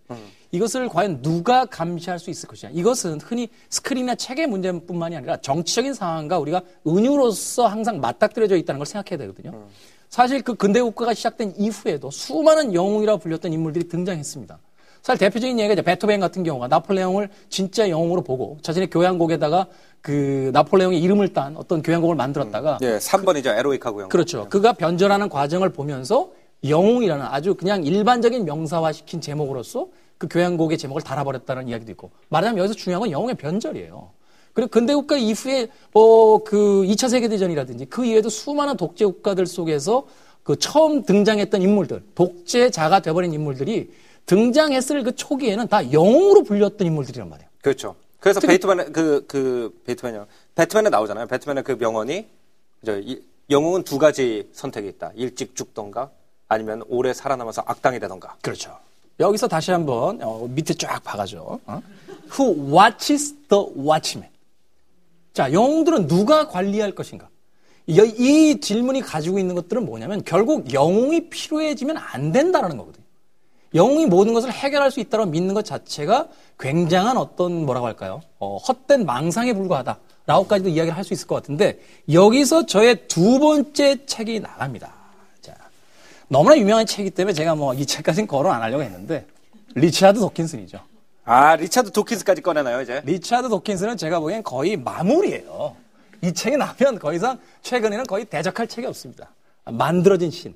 이것을 0.54 0.88
과연 0.88 1.22
누가 1.24 1.66
감시할 1.66 2.20
수 2.20 2.30
있을 2.30 2.48
것이냐. 2.48 2.72
이것은 2.76 3.20
흔히 3.22 3.50
스크린이나 3.70 4.14
책의 4.14 4.46
문제뿐만이 4.48 5.18
아니라 5.18 5.36
정치적인 5.38 5.96
상황과 5.96 6.38
우리가 6.38 6.62
은유로서 6.88 7.66
항상 7.66 8.00
맞닥뜨려져 8.00 8.56
있다는 8.58 8.78
걸 8.78 8.86
생각해야 8.86 9.18
되거든요. 9.18 9.66
사실 10.10 10.44
그 10.44 10.54
근대 10.54 10.80
국가가 10.80 11.16
시작된 11.16 11.56
이후에도 11.58 12.12
수많은 12.12 12.76
영웅이라고 12.76 13.18
불렸던 13.20 13.52
인물들이 13.52 13.88
등장했습니다. 13.88 14.60
사실 15.02 15.20
대표적인 15.20 15.58
얘기가 15.58 15.74
이제 15.74 15.82
베토벤 15.82 16.20
같은 16.20 16.44
경우가 16.44 16.68
나폴레옹을 16.68 17.30
진짜 17.50 17.90
영웅으로 17.90 18.22
보고 18.22 18.60
자신의 18.62 18.92
교향곡에다가 18.92 19.66
그 20.02 20.52
나폴레옹의 20.54 21.02
이름을 21.02 21.34
딴 21.34 21.58
어떤 21.58 21.82
교향곡을 21.82 22.16
만들었다가 22.16 22.78
예, 22.84 23.00
3번이죠. 23.00 23.58
에로이카고 23.58 24.04
형. 24.04 24.10
그렇죠. 24.10 24.48
그가 24.50 24.74
변절하는 24.74 25.30
과정을 25.30 25.74
보면서 25.74 26.30
영웅이라는 26.64 27.26
아주 27.26 27.56
그냥 27.56 27.84
일반적인 27.84 28.46
명사화시킨 28.46 29.20
제목으로서 29.20 29.88
그 30.18 30.28
교향곡의 30.28 30.78
제목을 30.78 31.02
달아버렸다는 31.02 31.68
이야기도 31.68 31.92
있고 31.92 32.12
말하자면 32.30 32.60
여기서 32.60 32.74
중요한 32.76 33.02
건 33.02 33.12
영웅의 33.12 33.36
변절이에요. 33.36 34.12
그리고 34.54 34.70
근대 34.70 34.94
국가 34.94 35.18
이후에 35.18 35.68
뭐그 35.94 36.84
2차 36.86 37.10
세계 37.10 37.28
대전이라든지 37.28 37.86
그 37.86 38.06
이외에도 38.06 38.30
수많은 38.30 38.78
독재 38.78 39.06
국가들 39.06 39.46
속에서 39.46 40.06
그 40.44 40.58
처음 40.58 41.04
등장했던 41.04 41.62
인물들, 41.62 42.04
독재자가 42.16 43.00
돼버린 43.02 43.34
인물들이 43.34 43.92
등장했을 44.26 45.04
그 45.04 45.16
초기에는 45.16 45.68
다 45.68 45.92
영웅으로 45.92 46.44
불렸던 46.44 46.86
인물들이란 46.86 47.30
말이에요. 47.30 47.50
그렇죠. 47.62 47.96
그래서 48.20 48.40
특히- 48.40 48.48
베이트맨, 48.60 48.92
그, 48.94 49.26
그, 49.28 49.82
베이트맨이요. 49.86 50.28
배트맨에 50.56 50.90
나오잖아요. 50.90 51.28
배트맨의 51.28 51.64
그 51.64 51.74
명언이, 51.74 52.28
저, 52.86 53.00
이- 53.00 53.22
영웅은 53.50 53.84
두 53.84 53.98
가지 53.98 54.50
선택이 54.54 54.88
있다. 54.90 55.12
일찍 55.16 55.56
죽던가, 55.56 56.10
아니면 56.48 56.84
오래 56.88 57.14
살아남아서 57.14 57.64
악당이 57.66 58.00
되던가. 58.00 58.36
그렇죠. 58.42 58.78
여기서 59.20 59.48
다시 59.48 59.72
한번 59.72 60.20
어, 60.22 60.48
밑에 60.50 60.74
쫙 60.74 61.04
봐가죠. 61.04 61.60
어? 61.66 61.82
Who 62.38 62.76
watches 62.76 63.36
the 63.48 63.66
watchman? 63.78 64.32
자, 65.34 65.52
영웅들은 65.52 66.08
누가 66.08 66.48
관리할 66.48 66.94
것인가? 66.94 67.30
이, 67.86 67.98
이 68.18 68.60
질문이 68.60 69.02
가지고 69.02 69.40
있는 69.40 69.56
것들은 69.56 69.86
뭐냐면 69.86 70.24
결국 70.24 70.74
영웅이 70.74 71.30
필요해지면 71.30 71.98
안 71.98 72.32
된다라는 72.32 72.78
거거든요. 72.78 73.04
영웅이 73.76 74.06
모든 74.06 74.34
것을 74.34 74.52
해결할 74.52 74.92
수 74.92 75.00
있다고 75.00 75.26
믿는 75.26 75.54
것 75.56 75.66
자체가 75.66 76.28
굉장한 76.60 77.18
어떤 77.18 77.66
뭐라고 77.66 77.88
할까요? 77.88 78.22
어, 78.40 78.58
헛된 78.58 79.06
망상에 79.06 79.54
불과하다. 79.54 80.00
라고까지도 80.26 80.70
이야기를 80.70 80.96
할 80.96 81.04
수 81.04 81.14
있을 81.14 81.28
것 81.28 81.36
같은데 81.36 81.80
여기서 82.12 82.66
저의 82.66 83.08
두 83.08 83.40
번째 83.40 84.06
책이 84.06 84.40
나갑니다. 84.40 84.94
자, 86.24 86.28
너무나 86.30 86.58
유명한 86.58 86.86
책이기 86.86 87.12
때문에 87.12 87.34
제가 87.34 87.56
뭐 87.56 87.74
이 87.74 87.86
책까지는 87.86 88.28
거론 88.28 88.54
안 88.54 88.62
하려고 88.62 88.84
했는데 88.84 89.26
리차드 89.76 90.20
도킨슨이죠. 90.20 90.80
아, 91.26 91.56
리차드 91.56 91.92
도킨스까지 91.92 92.42
꺼내나요, 92.42 92.82
이제? 92.82 93.02
리차드 93.06 93.50
도킨슨은 93.50 93.98
제가 93.98 94.20
보기엔 94.20 94.44
거의 94.44 94.76
마무리예요. 94.78 95.76
이 96.22 96.34
책이 96.34 96.58
나면 96.58 97.00
더 97.00 97.14
이상 97.14 97.40
최근에는 97.62 98.06
거의 98.06 98.26
대적할 98.26 98.68
책이 98.68 98.88
없습니다. 98.88 99.32
만들어진 99.66 100.32
신. 100.32 100.54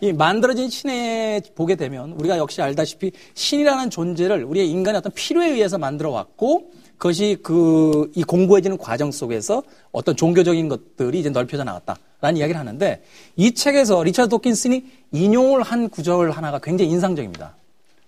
이 0.00 0.12
만들어진 0.12 0.68
신에 0.70 1.40
보게 1.56 1.74
되면 1.74 2.12
우리가 2.12 2.38
역시 2.38 2.60
알다시피 2.62 3.10
신이라는 3.34 3.90
존재를 3.90 4.44
우리의 4.44 4.68
인간의 4.70 4.98
어떤 4.98 5.12
필요에 5.12 5.48
의해서 5.48 5.78
만들어 5.78 6.10
왔고 6.10 6.70
그것이 6.98 7.38
그 7.42 7.88
이 8.14 8.24
공고해지는 8.24 8.78
과정 8.78 9.10
속에서 9.12 9.62
어떤 9.92 10.16
종교적인 10.16 10.68
것들이 10.68 11.20
이제 11.20 11.30
넓혀져 11.30 11.64
나갔다라는 11.64 12.36
이야기를 12.36 12.58
하는데 12.58 13.02
이 13.36 13.52
책에서 13.52 14.02
리차드 14.02 14.28
도킨슨이 14.28 14.84
인용을 15.12 15.62
한 15.62 15.88
구절 15.88 16.30
하나가 16.30 16.58
굉장히 16.58 16.90
인상적입니다. 16.90 17.54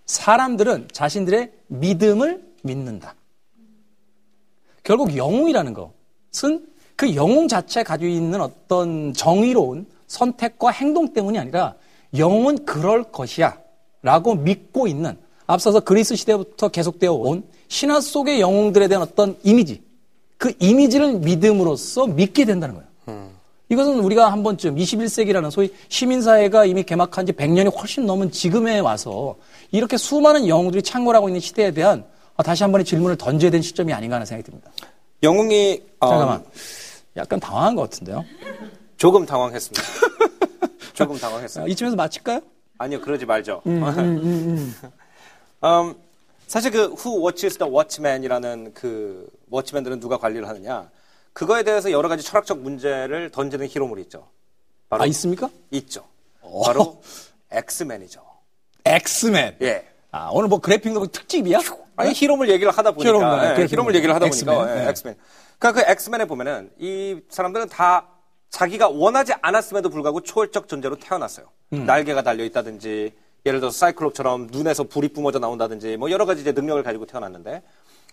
사람들은 0.06 0.88
자신들의 0.92 1.52
믿음을 1.68 2.42
믿는다. 2.62 3.14
결국 4.82 5.16
영웅이라는 5.16 5.74
것은 5.74 6.66
그 6.96 7.14
영웅 7.14 7.46
자체 7.46 7.82
가지고 7.82 8.10
있는 8.10 8.40
어떤 8.40 9.12
정의로운 9.14 9.86
선택과 10.08 10.70
행동 10.70 11.12
때문이 11.12 11.38
아니라 11.38 11.74
영웅은 12.16 12.64
그럴 12.64 13.04
것이야 13.04 13.56
라고 14.02 14.34
믿고 14.34 14.88
있는 14.88 15.16
앞서서 15.46 15.80
그리스 15.80 16.16
시대부터 16.16 16.68
계속되어 16.68 17.12
온 17.12 17.44
신화 17.70 18.00
속의 18.00 18.40
영웅들에 18.40 18.88
대한 18.88 19.02
어떤 19.02 19.36
이미지 19.44 19.80
그 20.36 20.52
이미지를 20.58 21.14
믿음으로써 21.20 22.06
믿게 22.06 22.44
된다는 22.44 22.74
거예요. 22.74 23.30
이것은 23.68 24.00
우리가 24.00 24.32
한 24.32 24.42
번쯤 24.42 24.74
21세기라는 24.74 25.52
소위 25.52 25.72
시민사회가 25.88 26.64
이미 26.64 26.82
개막한 26.82 27.24
지 27.26 27.32
100년이 27.32 27.72
훨씬 27.78 28.04
넘은 28.04 28.32
지금에 28.32 28.80
와서 28.80 29.36
이렇게 29.70 29.96
수많은 29.96 30.48
영웅들이 30.48 30.82
창궐하고 30.82 31.28
있는 31.28 31.40
시대에 31.40 31.70
대한 31.70 32.04
어, 32.34 32.42
다시 32.42 32.64
한 32.64 32.72
번의 32.72 32.84
질문을 32.84 33.16
던져야 33.16 33.52
되는 33.52 33.62
시점이 33.62 33.92
아닌가 33.92 34.16
하는 34.16 34.26
생각이 34.26 34.50
듭니다. 34.50 34.72
영웅이, 35.22 35.80
어, 36.00 36.08
잠깐만. 36.08 36.44
약간 37.16 37.38
당황한 37.38 37.76
것 37.76 37.82
같은데요. 37.82 38.24
조금 38.96 39.24
당황했습니다. 39.24 39.82
조금 40.94 41.16
당황했어요. 41.18 41.64
어, 41.66 41.68
이쯤에서 41.68 41.94
마칠까요? 41.94 42.40
아니요, 42.78 43.00
그러지 43.00 43.26
말죠. 43.26 43.62
음, 43.66 43.84
사실 46.50 46.72
그 46.72 46.92
Who 46.98 47.24
Watches 47.24 47.58
the 47.58 47.72
Watchman이라는 47.72 48.74
그 48.74 49.30
Watchmen들은 49.50 50.00
누가 50.00 50.16
관리를 50.16 50.48
하느냐 50.48 50.90
그거에 51.32 51.62
대해서 51.62 51.92
여러 51.92 52.08
가지 52.08 52.24
철학적 52.24 52.58
문제를 52.58 53.30
던지는 53.30 53.68
히로물이 53.68 54.02
있죠. 54.02 54.26
바로 54.88 55.04
아, 55.04 55.06
있습니까? 55.06 55.48
있죠. 55.70 56.04
바로 56.64 57.00
엑스맨이죠. 57.52 58.20
엑스맨. 58.84 59.58
예. 59.62 59.86
아, 60.10 60.30
오늘 60.32 60.48
뭐 60.48 60.58
그래픽 60.58 60.92
노 60.92 61.06
특집이야? 61.06 61.60
아니 61.94 62.12
히로물 62.12 62.50
얘기를 62.50 62.72
하다 62.72 62.90
보니까 62.90 63.08
히로물, 63.08 63.40
네, 63.54 63.62
예, 63.62 63.66
히로물 63.66 63.94
얘기를 63.94 64.12
하다 64.12 64.26
엑스맨, 64.26 64.52
보니까 64.56 64.76
예, 64.76 64.80
네. 64.80 64.90
엑스맨. 64.90 65.14
그러니까 65.60 65.84
그 65.84 65.92
엑스맨에 65.92 66.24
보면은 66.24 66.72
이 66.80 67.20
사람들은 67.28 67.68
다 67.68 68.08
자기가 68.48 68.88
원하지 68.88 69.34
않았음에도 69.40 69.88
불구하고 69.88 70.22
초월적 70.22 70.66
존재로 70.66 70.96
태어났어요. 70.96 71.46
음. 71.74 71.86
날개가 71.86 72.22
달려 72.22 72.42
있다든지 72.42 73.12
예를 73.46 73.60
들어서 73.60 73.78
사이클롭처럼 73.78 74.48
눈에서 74.50 74.84
불이 74.84 75.08
뿜어져 75.08 75.38
나온다든지 75.38 75.96
뭐 75.96 76.10
여러 76.10 76.26
가지 76.26 76.42
이제 76.42 76.52
능력을 76.52 76.82
가지고 76.82 77.06
태어났는데 77.06 77.62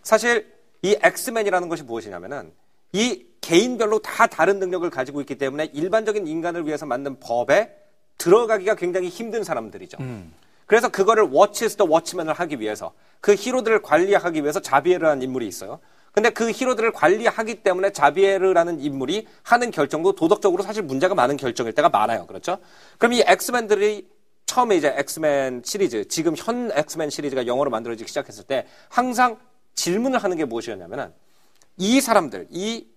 사실 0.04 0.52
이 0.82 0.98
엑스맨이라는 1.02 1.70
것이 1.70 1.84
무엇이냐면은 1.84 2.52
이 2.94 3.26
개인별로 3.42 4.00
다 4.00 4.28
다른 4.28 4.60
능력을 4.60 4.90
가지고 4.90 5.22
있기 5.22 5.36
때문에 5.38 5.66
일반적인 5.74 6.28
인간을 6.28 6.66
위해서 6.66 6.86
만든 6.86 7.20
법에 7.20 7.76
들어가기가 8.18 8.76
굉장히 8.76 9.10
힘든 9.10 9.44
사람들이죠. 9.44 9.98
그래서 10.66 10.90
그거를 10.90 11.30
watches 11.32 11.78
the 11.78 11.86
Watchmen을 11.86 12.34
하기 12.34 12.60
위해서 12.60 12.94
그 13.22 13.36
히로들을 13.36 13.82
관리하기 13.82 14.42
위해서 14.42 14.60
자비에르라는 14.60 15.22
인물이 15.24 15.48
있어요. 15.48 15.80
근데 16.12 16.30
그 16.30 16.50
히로들을 16.52 16.92
관리하기 16.94 17.62
때문에 17.62 17.92
자비에르라는 17.92 18.80
인물이 18.80 19.28
하는 19.44 19.72
결정도 19.72 20.14
도덕적으로 20.14 20.64
사실 20.64 20.84
문제가 20.84 21.14
많은 21.14 21.38
결정일 21.38 21.74
때가 21.74 21.90
많아요. 21.90 22.26
그렇죠? 22.26 22.58
그럼 22.98 23.14
이 23.14 23.24
엑스맨들이 23.26 24.08
처음에 24.48 24.78
이제 24.78 24.94
엑스맨 24.98 25.62
시리즈, 25.64 26.08
지금 26.08 26.34
현 26.36 26.72
엑스맨 26.74 27.12
시리즈가 27.12 27.46
영어로 27.46 27.70
만들어지기 27.70 28.08
시작했을 28.08 28.46
때 28.46 28.66
항상 28.90 29.38
질문을 29.76 30.24
하는 30.24 30.38
게 30.38 30.46
무엇이었냐면은 30.46 31.14
이 31.76 32.02
사람들, 32.02 32.48
이 32.50 32.88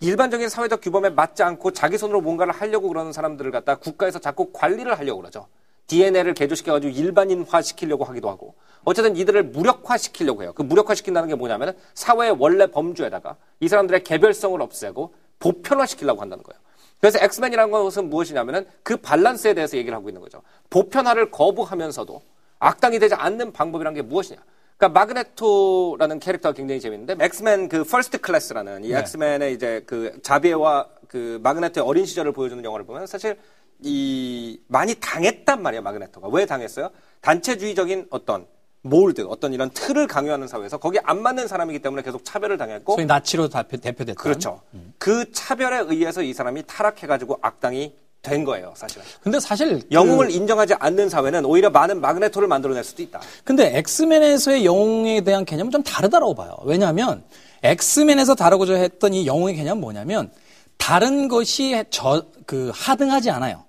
일반적인 0.00 0.48
사회적 0.48 0.80
규범에 0.80 1.10
맞지 1.10 1.42
않고 1.42 1.72
자기 1.72 1.98
손으로 1.98 2.20
뭔가를 2.20 2.52
하려고 2.52 2.88
그러는 2.88 3.12
사람들을 3.12 3.50
갖다 3.50 3.76
국가에서 3.76 4.20
자꾸 4.20 4.52
관리를 4.52 4.98
하려고 4.98 5.20
그러죠. 5.20 5.48
DNA를 5.88 6.34
개조시켜가지고 6.34 6.92
일반인화 6.92 7.62
시키려고 7.62 8.04
하기도 8.04 8.30
하고. 8.30 8.54
어쨌든 8.84 9.16
이들을 9.16 9.42
무력화 9.44 9.96
시키려고 9.98 10.42
해요. 10.42 10.52
그 10.54 10.62
무력화 10.62 10.94
시킨다는 10.94 11.28
게 11.28 11.34
뭐냐면은 11.34 11.74
사회의 11.94 12.34
원래 12.38 12.66
범주에다가 12.66 13.36
이 13.60 13.68
사람들의 13.68 14.04
개별성을 14.04 14.60
없애고 14.60 15.14
보편화 15.38 15.86
시키려고 15.86 16.20
한다는 16.20 16.44
거예요. 16.44 16.60
그래서 17.00 17.18
엑스맨이라는 17.20 17.70
것은 17.70 18.08
무엇이냐면은 18.10 18.66
그 18.82 18.96
밸런스에 18.96 19.54
대해서 19.54 19.76
얘기를 19.76 19.96
하고 19.96 20.08
있는 20.08 20.20
거죠. 20.20 20.42
보편화를 20.70 21.30
거부하면서도 21.30 22.22
악당이 22.58 22.98
되지 22.98 23.14
않는 23.14 23.52
방법이란 23.52 23.94
게 23.94 24.02
무엇이냐. 24.02 24.40
그러니까 24.76 25.00
마그네토라는 25.00 26.20
캐릭터가 26.20 26.54
굉장히 26.54 26.80
재밌는데 26.80 27.16
엑스맨 27.24 27.68
그 27.68 27.84
First 27.84 28.18
Class라는 28.18 28.84
이 28.84 28.88
네. 28.90 28.98
엑스맨의 28.98 29.54
이제 29.54 29.82
그 29.86 30.18
자비에와 30.22 30.88
그 31.08 31.38
마그네토의 31.42 31.86
어린 31.86 32.04
시절을 32.04 32.32
보여주는 32.32 32.62
영화를 32.62 32.84
보면 32.84 33.06
사실 33.06 33.38
이 33.80 34.60
많이 34.68 34.94
당했단 34.94 35.62
말이야 35.62 35.80
마그네토가 35.80 36.28
왜 36.28 36.46
당했어요? 36.46 36.90
단체주의적인 37.20 38.08
어떤 38.10 38.46
mold 38.82 39.26
어떤 39.28 39.52
이런 39.52 39.70
틀을 39.70 40.06
강요하는 40.06 40.46
사회에서 40.48 40.78
거기에 40.78 41.00
안 41.04 41.20
맞는 41.22 41.48
사람이기 41.48 41.80
때문에 41.80 42.02
계속 42.02 42.24
차별을 42.24 42.56
당했고 42.56 42.94
소위 42.94 43.06
나치로 43.06 43.48
대표, 43.48 43.76
대표됐던. 43.76 44.14
그렇죠. 44.14 44.60
그 44.98 45.30
차별에 45.32 45.84
의해서 45.88 46.22
이 46.22 46.32
사람이 46.32 46.62
타락해가지고 46.66 47.38
악당이 47.42 47.92
된 48.22 48.44
거예요 48.44 48.72
사실은. 48.76 49.04
근데 49.20 49.38
사실 49.40 49.80
그- 49.80 49.86
영웅을 49.92 50.30
인정하지 50.30 50.74
않는 50.74 51.08
사회는 51.08 51.44
오히려 51.44 51.70
많은 51.70 52.00
마그네토를 52.00 52.48
만들어낼 52.48 52.82
수도 52.84 53.02
있다. 53.02 53.20
근데 53.44 53.76
엑스맨에서의 53.78 54.64
영웅에 54.64 55.20
대한 55.22 55.44
개념은 55.44 55.70
좀 55.70 55.82
다르다고 55.82 56.34
봐요. 56.34 56.56
왜냐하면 56.64 57.24
엑스맨에서 57.62 58.34
다루고자 58.34 58.74
했던 58.74 59.14
이 59.14 59.26
영웅의 59.26 59.54
개념은 59.56 59.80
뭐냐면 59.80 60.30
다른 60.76 61.26
것이 61.28 61.84
저, 61.90 62.24
그 62.46 62.70
하등하지 62.74 63.30
않아요. 63.30 63.64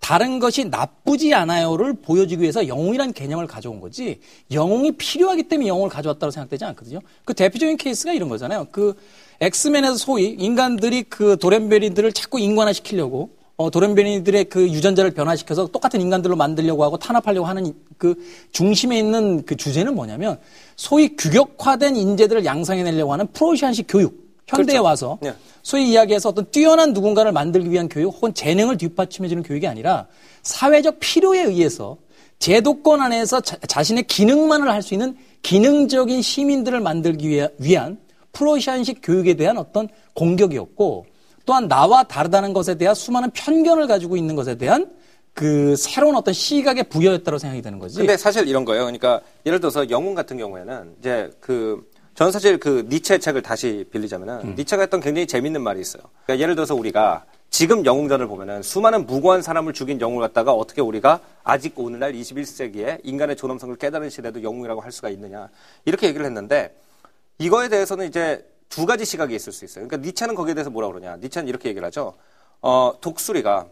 다른 0.00 0.38
것이 0.38 0.64
나쁘지 0.64 1.34
않아요를 1.34 1.94
보여주기 1.94 2.42
위해서 2.42 2.68
영웅이라는 2.68 3.12
개념을 3.12 3.46
가져온 3.46 3.80
거지 3.80 4.20
영웅이 4.52 4.92
필요하기 4.92 5.44
때문에 5.44 5.68
영웅을 5.68 5.88
가져왔다고 5.88 6.30
생각되지 6.30 6.64
않거든요. 6.66 7.00
그 7.24 7.34
대표적인 7.34 7.76
케이스가 7.76 8.12
이런 8.12 8.28
거잖아요. 8.28 8.68
그 8.70 8.94
엑스맨에서 9.40 9.96
소위 9.96 10.26
인간들이 10.38 11.02
그 11.04 11.36
도렘베리들을 11.38 12.12
자꾸 12.12 12.38
인간화시키려고 12.38 13.30
어, 13.56 13.70
도렘베리들의 13.70 14.44
그 14.44 14.68
유전자를 14.68 15.12
변화시켜서 15.12 15.66
똑같은 15.66 16.00
인간들로 16.00 16.36
만들려고 16.36 16.84
하고 16.84 16.98
탄압하려고 16.98 17.46
하는 17.46 17.72
그 17.96 18.14
중심에 18.52 18.98
있는 18.98 19.44
그 19.46 19.56
주제는 19.56 19.94
뭐냐면 19.94 20.38
소위 20.76 21.16
규격화된 21.16 21.96
인재들을 21.96 22.44
양성해내려고 22.44 23.12
하는 23.12 23.26
프로시안식 23.28 23.86
교육. 23.88 24.25
현대에 24.46 24.74
그렇죠. 24.74 24.84
와서 24.84 25.18
네. 25.20 25.34
소위 25.62 25.90
이야기해서 25.90 26.28
어떤 26.28 26.48
뛰어난 26.50 26.92
누군가를 26.92 27.32
만들기 27.32 27.70
위한 27.70 27.88
교육 27.88 28.14
혹은 28.14 28.32
재능을 28.32 28.78
뒷받침해주는 28.78 29.42
교육이 29.42 29.66
아니라 29.66 30.06
사회적 30.42 30.98
필요에 31.00 31.42
의해서 31.42 31.96
제도권 32.38 33.00
안에서 33.00 33.40
자, 33.40 33.82
신의 33.82 34.04
기능만을 34.04 34.70
할 34.70 34.82
수 34.82 34.94
있는 34.94 35.16
기능적인 35.42 36.22
시민들을 36.22 36.80
만들기 36.80 37.48
위한 37.58 37.98
프로시안식 38.32 39.00
교육에 39.02 39.34
대한 39.34 39.56
어떤 39.58 39.88
공격이었고 40.14 41.06
또한 41.44 41.68
나와 41.68 42.02
다르다는 42.02 42.52
것에 42.52 42.74
대한 42.76 42.94
수많은 42.94 43.30
편견을 43.30 43.86
가지고 43.86 44.16
있는 44.16 44.36
것에 44.36 44.56
대한 44.56 44.90
그 45.32 45.76
새로운 45.76 46.16
어떤 46.16 46.34
시각의 46.34 46.84
부여였다고 46.84 47.38
생각이 47.38 47.62
되는 47.62 47.78
거지. 47.78 47.98
근데 47.98 48.16
사실 48.16 48.48
이런 48.48 48.64
거예요. 48.64 48.82
그러니까 48.84 49.20
예를 49.44 49.60
들어서 49.60 49.88
영웅 49.90 50.14
같은 50.14 50.36
경우에는 50.36 50.96
이제 50.98 51.30
그 51.40 51.82
저는 52.16 52.32
사실 52.32 52.58
그 52.58 52.86
니체 52.88 53.18
책을 53.18 53.42
다시 53.42 53.86
빌리자면은 53.92 54.54
니체가 54.56 54.82
했던 54.84 55.00
굉장히 55.00 55.26
재밌는 55.26 55.60
말이 55.60 55.80
있어요. 55.80 56.02
그러니까 56.24 56.42
예를 56.42 56.54
들어서 56.54 56.74
우리가 56.74 57.26
지금 57.50 57.84
영웅전을 57.84 58.26
보면은 58.26 58.62
수많은 58.62 59.06
무고한 59.06 59.42
사람을 59.42 59.74
죽인 59.74 60.00
영웅을 60.00 60.22
갖다가 60.22 60.52
어떻게 60.52 60.80
우리가 60.80 61.20
아직 61.44 61.78
오늘날 61.78 62.14
21세기에 62.14 63.00
인간의 63.04 63.36
존엄성을 63.36 63.76
깨달은 63.76 64.08
시대도 64.08 64.42
영웅이라고 64.42 64.80
할 64.80 64.92
수가 64.92 65.10
있느냐 65.10 65.50
이렇게 65.84 66.08
얘기를 66.08 66.24
했는데 66.24 66.74
이거에 67.38 67.68
대해서는 67.68 68.06
이제 68.06 68.46
두 68.70 68.86
가지 68.86 69.04
시각이 69.04 69.34
있을 69.34 69.52
수 69.52 69.66
있어요. 69.66 69.86
그러니까 69.86 70.06
니체는 70.08 70.34
거기에 70.34 70.54
대해서 70.54 70.70
뭐라 70.70 70.88
그러냐? 70.88 71.16
니체는 71.16 71.48
이렇게 71.48 71.68
얘기를 71.68 71.86
하죠. 71.86 72.14
어, 72.62 72.94
독수리가 72.98 73.66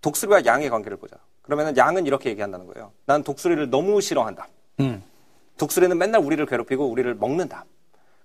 독수리와 0.00 0.44
양의 0.44 0.70
관계를 0.70 0.96
보자. 0.96 1.16
그러면은 1.42 1.76
양은 1.76 2.06
이렇게 2.06 2.30
얘기한다는 2.30 2.66
거예요. 2.66 2.92
난 3.04 3.24
독수리를 3.24 3.68
너무 3.68 4.00
싫어한다. 4.00 4.46
음. 4.78 5.02
독수리는 5.56 5.96
맨날 5.96 6.20
우리를 6.22 6.44
괴롭히고 6.46 6.86
우리를 6.86 7.14
먹는다. 7.14 7.64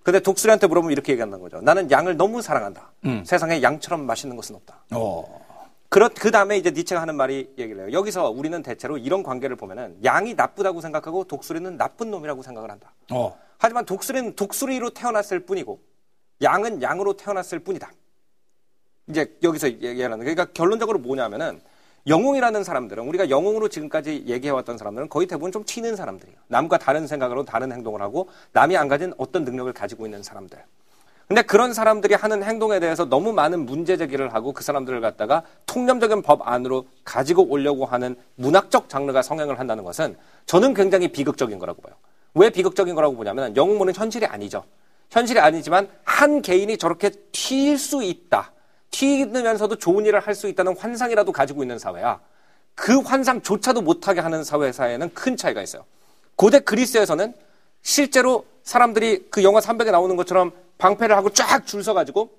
근데 0.02 0.20
독수리한테 0.20 0.66
물어보면 0.66 0.92
이렇게 0.92 1.12
얘기한다는 1.12 1.42
거죠. 1.42 1.60
나는 1.60 1.90
양을 1.90 2.16
너무 2.16 2.40
사랑한다. 2.42 2.92
음. 3.04 3.22
세상에 3.24 3.62
양처럼 3.62 4.06
맛있는 4.06 4.36
것은 4.36 4.56
없다. 4.56 4.84
어. 4.92 5.50
그렇, 5.90 6.08
그 6.08 6.30
다음에 6.30 6.56
이제 6.56 6.70
니체가 6.70 7.00
하는 7.00 7.16
말이 7.16 7.52
얘기를 7.58 7.82
해요. 7.82 7.92
여기서 7.92 8.30
우리는 8.30 8.62
대체로 8.62 8.96
이런 8.96 9.22
관계를 9.22 9.56
보면은 9.56 9.98
양이 10.04 10.34
나쁘다고 10.34 10.80
생각하고 10.80 11.24
독수리는 11.24 11.76
나쁜 11.76 12.10
놈이라고 12.10 12.42
생각을 12.42 12.70
한다. 12.70 12.94
어. 13.10 13.36
하지만 13.58 13.84
독수리는 13.84 14.34
독수리로 14.36 14.90
태어났을 14.90 15.40
뿐이고 15.40 15.80
양은 16.42 16.80
양으로 16.80 17.14
태어났을 17.14 17.58
뿐이다. 17.58 17.90
이제 19.08 19.36
여기서 19.42 19.68
얘기하는 19.68 20.20
그러니까 20.20 20.46
결론적으로 20.46 20.98
뭐냐면은 20.98 21.60
영웅이라는 22.06 22.64
사람들은 22.64 23.06
우리가 23.08 23.30
영웅으로 23.30 23.68
지금까지 23.68 24.24
얘기해왔던 24.26 24.78
사람들은 24.78 25.08
거의 25.08 25.26
대부분 25.26 25.52
좀 25.52 25.64
튀는 25.64 25.96
사람들이에요. 25.96 26.38
남과 26.48 26.78
다른 26.78 27.06
생각으로 27.06 27.44
다른 27.44 27.72
행동을 27.72 28.00
하고 28.00 28.28
남이 28.52 28.76
안 28.76 28.88
가진 28.88 29.12
어떤 29.18 29.44
능력을 29.44 29.72
가지고 29.72 30.06
있는 30.06 30.22
사람들. 30.22 30.58
근데 31.28 31.42
그런 31.42 31.72
사람들이 31.72 32.14
하는 32.14 32.42
행동에 32.42 32.80
대해서 32.80 33.04
너무 33.04 33.32
많은 33.32 33.64
문제 33.64 33.96
제기를 33.96 34.34
하고 34.34 34.52
그 34.52 34.64
사람들을 34.64 35.00
갖다가 35.00 35.44
통념적인 35.66 36.22
법 36.22 36.48
안으로 36.48 36.86
가지고 37.04 37.44
오려고 37.44 37.84
하는 37.84 38.16
문학적 38.34 38.88
장르가 38.88 39.22
성행을 39.22 39.60
한다는 39.60 39.84
것은 39.84 40.16
저는 40.46 40.74
굉장히 40.74 41.06
비극적인 41.06 41.60
거라고 41.60 41.82
봐요. 41.82 41.94
왜 42.34 42.50
비극적인 42.50 42.96
거라고 42.96 43.14
보냐면 43.14 43.54
영웅물은 43.54 43.94
현실이 43.94 44.26
아니죠. 44.26 44.64
현실이 45.10 45.38
아니지만 45.38 45.88
한 46.02 46.42
개인이 46.42 46.76
저렇게 46.78 47.10
튈 47.30 47.78
수 47.78 48.02
있다. 48.02 48.52
튀면서도 48.90 49.76
좋은 49.76 50.04
일을 50.06 50.20
할 50.20 50.34
수 50.34 50.48
있다는 50.48 50.76
환상이라도 50.76 51.32
가지고 51.32 51.62
있는 51.62 51.78
사회야. 51.78 52.20
그 52.74 53.00
환상조차도 53.00 53.82
못하게 53.82 54.20
하는 54.20 54.42
사회사에는 54.44 55.12
큰 55.14 55.36
차이가 55.36 55.62
있어요. 55.62 55.84
고대 56.36 56.60
그리스에서는 56.60 57.34
실제로 57.82 58.46
사람들이 58.62 59.26
그 59.30 59.42
영화 59.42 59.60
300에 59.60 59.90
나오는 59.90 60.16
것처럼 60.16 60.52
방패를 60.78 61.16
하고 61.16 61.30
쫙 61.30 61.66
줄 61.66 61.82
서가지고 61.84 62.30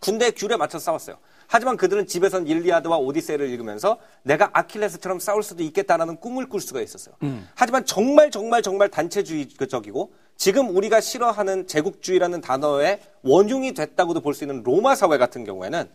군대의 0.00 0.32
귤에 0.32 0.56
맞춰서 0.56 0.84
싸웠어요. 0.84 1.16
하지만 1.46 1.76
그들은 1.76 2.06
집에선 2.06 2.46
일리아드와 2.46 2.96
오디세이를 2.98 3.48
읽으면서 3.50 3.98
내가 4.22 4.50
아킬레스처럼 4.52 5.18
싸울 5.18 5.42
수도 5.42 5.62
있겠다라는 5.62 6.16
꿈을 6.16 6.48
꿀 6.48 6.60
수가 6.60 6.80
있었어요. 6.80 7.14
하지만 7.54 7.84
정말 7.84 8.30
정말 8.30 8.62
정말 8.62 8.88
단체주의적이고 8.88 10.12
지금 10.36 10.74
우리가 10.76 11.00
싫어하는 11.00 11.66
제국주의라는 11.66 12.40
단어의 12.40 13.00
원흉이 13.22 13.74
됐다고도 13.74 14.20
볼 14.20 14.34
수 14.34 14.44
있는 14.44 14.62
로마 14.62 14.94
사회 14.94 15.16
같은 15.18 15.44
경우에는 15.44 15.88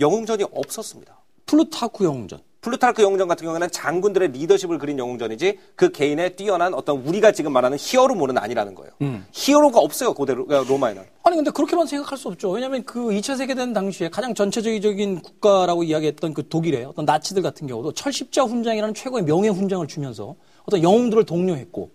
영웅전이 0.00 0.44
없었습니다. 0.52 1.18
플루타쿠 1.46 2.04
영웅전. 2.04 2.40
플루타르크 2.60 3.00
영웅전 3.00 3.28
같은 3.28 3.44
경우에는 3.44 3.70
장군들의 3.70 4.32
리더십을 4.32 4.78
그린 4.78 4.98
영웅전이지 4.98 5.56
그 5.76 5.92
개인의 5.92 6.34
뛰어난 6.34 6.74
어떤 6.74 6.98
우리가 7.06 7.30
지금 7.30 7.52
말하는 7.52 7.78
히어로물은 7.80 8.36
아니라는 8.38 8.74
거예요. 8.74 8.90
히어로가 9.30 9.78
없어요 9.78 10.12
고대 10.14 10.34
로- 10.34 10.46
로마에는. 10.48 11.00
아니 11.22 11.36
근데 11.36 11.52
그렇게만 11.52 11.86
생각할 11.86 12.18
수 12.18 12.26
없죠. 12.26 12.50
왜냐하면 12.50 12.82
그 12.84 12.98
2차 13.10 13.36
세계대전 13.36 13.72
당시에 13.72 14.08
가장 14.08 14.34
전체적인 14.34 15.20
국가라고 15.22 15.84
이야기했던 15.84 16.34
그 16.34 16.48
독일의 16.48 16.86
어떤 16.86 17.04
나치들 17.04 17.40
같은 17.40 17.68
경우도 17.68 17.92
철십자 17.92 18.42
훈장이라는 18.42 18.94
최고의 18.94 19.24
명예 19.24 19.48
훈장을 19.48 19.86
주면서 19.86 20.34
어떤 20.64 20.82
영웅들을 20.82 21.22
독려했고 21.24 21.90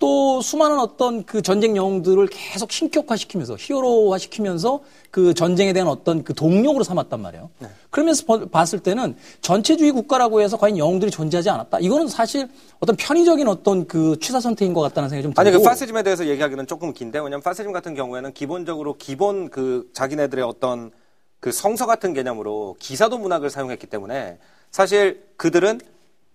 또 0.00 0.40
수많은 0.40 0.80
어떤 0.80 1.24
그 1.24 1.42
전쟁 1.42 1.76
영웅들을 1.76 2.26
계속 2.28 2.72
신격화시키면서 2.72 3.56
히어로화시키면서 3.58 4.80
그 5.10 5.32
전쟁에 5.32 5.72
대한 5.72 5.88
어떤 5.88 6.22
그 6.22 6.34
동력으로 6.34 6.84
삼았단 6.84 7.20
말이에요. 7.20 7.50
그러면서 7.90 8.24
버- 8.26 8.46
봤을 8.46 8.78
때는 8.80 9.16
전체주의 9.40 9.90
국가라고 9.92 10.40
해서 10.42 10.56
과연 10.58 10.76
영웅들이 10.76 11.10
존재하지 11.10 11.48
않았다. 11.48 11.78
이거는 11.80 12.08
사실 12.08 12.48
어떤 12.80 12.94
편의적인 12.96 13.48
어떤 13.48 13.86
그 13.86 14.18
취사 14.20 14.38
선택인 14.40 14.74
것 14.74 14.80
같다는 14.82 15.08
생각이 15.08 15.22
좀 15.22 15.32
들고. 15.32 15.40
아니 15.40 15.50
그 15.50 15.62
파시즘에 15.62 16.02
대해서 16.02 16.26
얘기하기는 16.26 16.66
조금 16.66 16.92
긴데 16.92 17.18
왜냐면 17.20 17.40
파시즘 17.40 17.72
같은 17.72 17.94
경우에는 17.94 18.32
기본적으로 18.34 18.96
기본 18.98 19.48
그 19.48 19.88
자기네들의 19.94 20.44
어떤 20.44 20.90
그 21.40 21.52
성서 21.52 21.86
같은 21.86 22.12
개념으로 22.12 22.76
기사도 22.78 23.16
문학을 23.16 23.48
사용했기 23.48 23.86
때문에 23.86 24.38
사실 24.70 25.22
그들은 25.36 25.80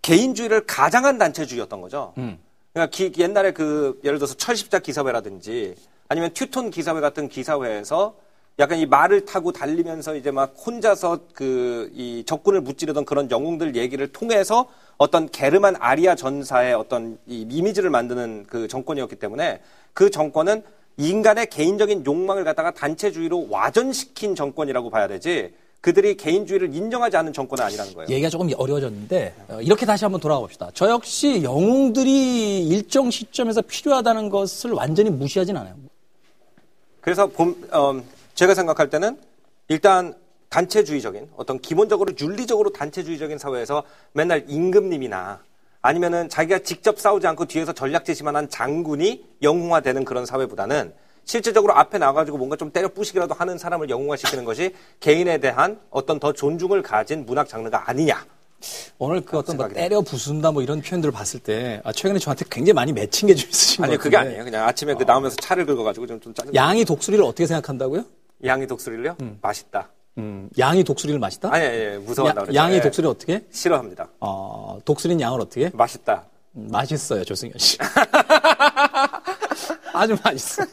개인주의를 0.01 0.65
가장한 0.65 1.17
단체주의였던 1.19 1.81
거죠. 1.81 2.13
그러니까 2.15 2.89
기- 2.91 3.11
옛날에 3.19 3.51
그 3.51 3.99
예를 4.03 4.17
들어서 4.17 4.33
철십자 4.33 4.79
기사회라든지 4.79 5.75
아니면 6.09 6.31
튜톤 6.33 6.71
기사회 6.71 6.99
같은 6.99 7.29
기사회에서 7.29 8.15
약간 8.59 8.77
이 8.77 8.85
말을 8.85 9.25
타고 9.25 9.51
달리면서 9.51 10.15
이제 10.15 10.29
막 10.31 10.53
혼자서 10.65 11.19
그 11.33 11.91
이 11.95 12.23
적군을 12.25 12.61
무찌르던 12.61 13.05
그런 13.05 13.29
영웅들 13.29 13.75
얘기를 13.75 14.07
통해서 14.11 14.67
어떤 14.97 15.27
게르만 15.29 15.75
아리아 15.79 16.15
전사의 16.15 16.73
어떤 16.73 17.17
이 17.27 17.45
이미지를 17.49 17.89
만드는 17.89 18.45
그 18.47 18.67
정권이었기 18.67 19.15
때문에 19.17 19.61
그 19.93 20.09
정권은 20.09 20.63
인간의 20.97 21.47
개인적인 21.47 22.05
욕망을 22.05 22.43
갖다가 22.43 22.71
단체주의로 22.71 23.47
와전시킨 23.49 24.35
정권이라고 24.35 24.89
봐야 24.89 25.07
되지 25.07 25.53
그들이 25.81 26.15
개인주의를 26.15 26.73
인정하지 26.73 27.17
않는 27.17 27.33
정권은 27.33 27.63
아니라는 27.65 27.93
거예요. 27.93 28.07
얘기가 28.09 28.29
조금 28.29 28.49
어려워졌는데 28.55 29.33
어, 29.49 29.61
이렇게 29.61 29.85
다시 29.85 30.05
한번 30.05 30.21
돌아가 30.21 30.39
봅시다. 30.39 30.69
저 30.73 30.89
역시 30.89 31.43
영웅들이 31.43 32.67
일정 32.69 33.11
시점에서 33.11 33.61
필요하다는 33.61 34.29
것을 34.29 34.71
완전히 34.71 35.09
무시하진 35.09 35.57
않아요. 35.57 35.75
그래서 37.01 37.27
봄, 37.27 37.55
어, 37.71 38.01
제가 38.35 38.53
생각할 38.55 38.89
때는 38.89 39.17
일단 39.67 40.15
단체주의적인 40.49 41.29
어떤 41.35 41.59
기본적으로 41.59 42.11
윤리적으로 42.19 42.71
단체주의적인 42.71 43.37
사회에서 43.37 43.83
맨날 44.11 44.45
임금님이나 44.47 45.41
아니면은 45.81 46.29
자기가 46.29 46.59
직접 46.59 46.99
싸우지 46.99 47.27
않고 47.27 47.45
뒤에서 47.45 47.73
전략 47.73 48.05
제시만 48.05 48.35
한 48.35 48.49
장군이 48.49 49.25
영웅화되는 49.41 50.05
그런 50.05 50.25
사회보다는 50.25 50.93
실질적으로 51.25 51.73
앞에 51.75 51.97
나가지고 51.97 52.37
뭔가 52.37 52.55
좀 52.55 52.71
때려 52.71 52.87
부시기라도 52.89 53.33
하는 53.33 53.57
사람을 53.57 53.89
영웅화시키는 53.89 54.43
것이 54.45 54.75
개인에 54.99 55.37
대한 55.39 55.79
어떤 55.89 56.19
더 56.19 56.33
존중을 56.33 56.81
가진 56.81 57.25
문학 57.25 57.47
장르가 57.47 57.89
아니냐. 57.89 58.25
오늘 58.97 59.21
그 59.21 59.37
어떤 59.37 59.57
뭐 59.57 59.67
때려 59.67 60.01
부순다 60.01 60.51
뭐 60.51 60.61
이런 60.61 60.81
표현들을 60.81 61.11
봤을 61.11 61.39
때 61.41 61.81
아, 61.83 61.91
최근에 61.91 62.19
저한테 62.19 62.45
굉장히 62.49 62.73
많이 62.73 62.93
맺힌 62.93 63.27
게 63.27 63.35
좀 63.35 63.49
있으신 63.49 63.83
아니 63.83 63.97
것 63.97 64.03
그게. 64.03 64.15
아니에요. 64.17 64.43
그냥 64.45 64.65
아침에 64.67 64.93
그 64.93 65.03
나오면서 65.03 65.35
차를 65.37 65.65
긁어가지고 65.65 66.07
좀, 66.07 66.19
좀 66.21 66.33
짜증. 66.33 66.53
양이 66.55 66.85
독수리를 66.85 67.23
어떻게 67.25 67.45
생각한다고요? 67.47 68.05
양이 68.45 68.67
독수리를요? 68.67 69.17
맛있다. 69.41 69.89
음, 70.17 70.49
양이 70.59 70.83
독수리를 70.83 71.19
마시다? 71.19 71.49
아니, 71.51 71.65
아니, 71.65 71.97
무서워한다 71.97 72.43
야-. 72.43 72.47
양이 72.53 72.75
예. 72.75 72.81
독수리 72.81 73.07
어떻게? 73.07 73.33
해? 73.35 73.41
싫어합니다. 73.51 74.07
어, 74.19 74.77
독수리는 74.85 75.19
양을 75.19 75.41
어떻게? 75.41 75.65
해? 75.65 75.71
맛있다. 75.73 76.23
음, 76.55 76.67
맛있어요, 76.71 77.23
조승현 77.23 77.53
씨. 77.57 77.77
아주 79.93 80.15
맛있어. 80.23 80.63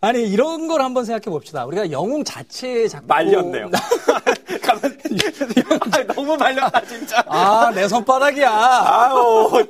아니 0.00 0.28
이런 0.28 0.66
걸 0.66 0.82
한번 0.82 1.04
생각해 1.04 1.30
봅시다. 1.30 1.64
우리가 1.64 1.90
영웅 1.92 2.24
자체에 2.24 2.88
자꾸 2.88 3.06
말렸네요. 3.06 3.70
가만 4.62 4.82
아, 5.92 6.02
너무 6.14 6.36
말렸다 6.36 6.84
진짜. 6.84 7.22
아, 7.28 7.70
내 7.72 7.86
손바닥이야. 7.86 8.50
아우 8.50 9.62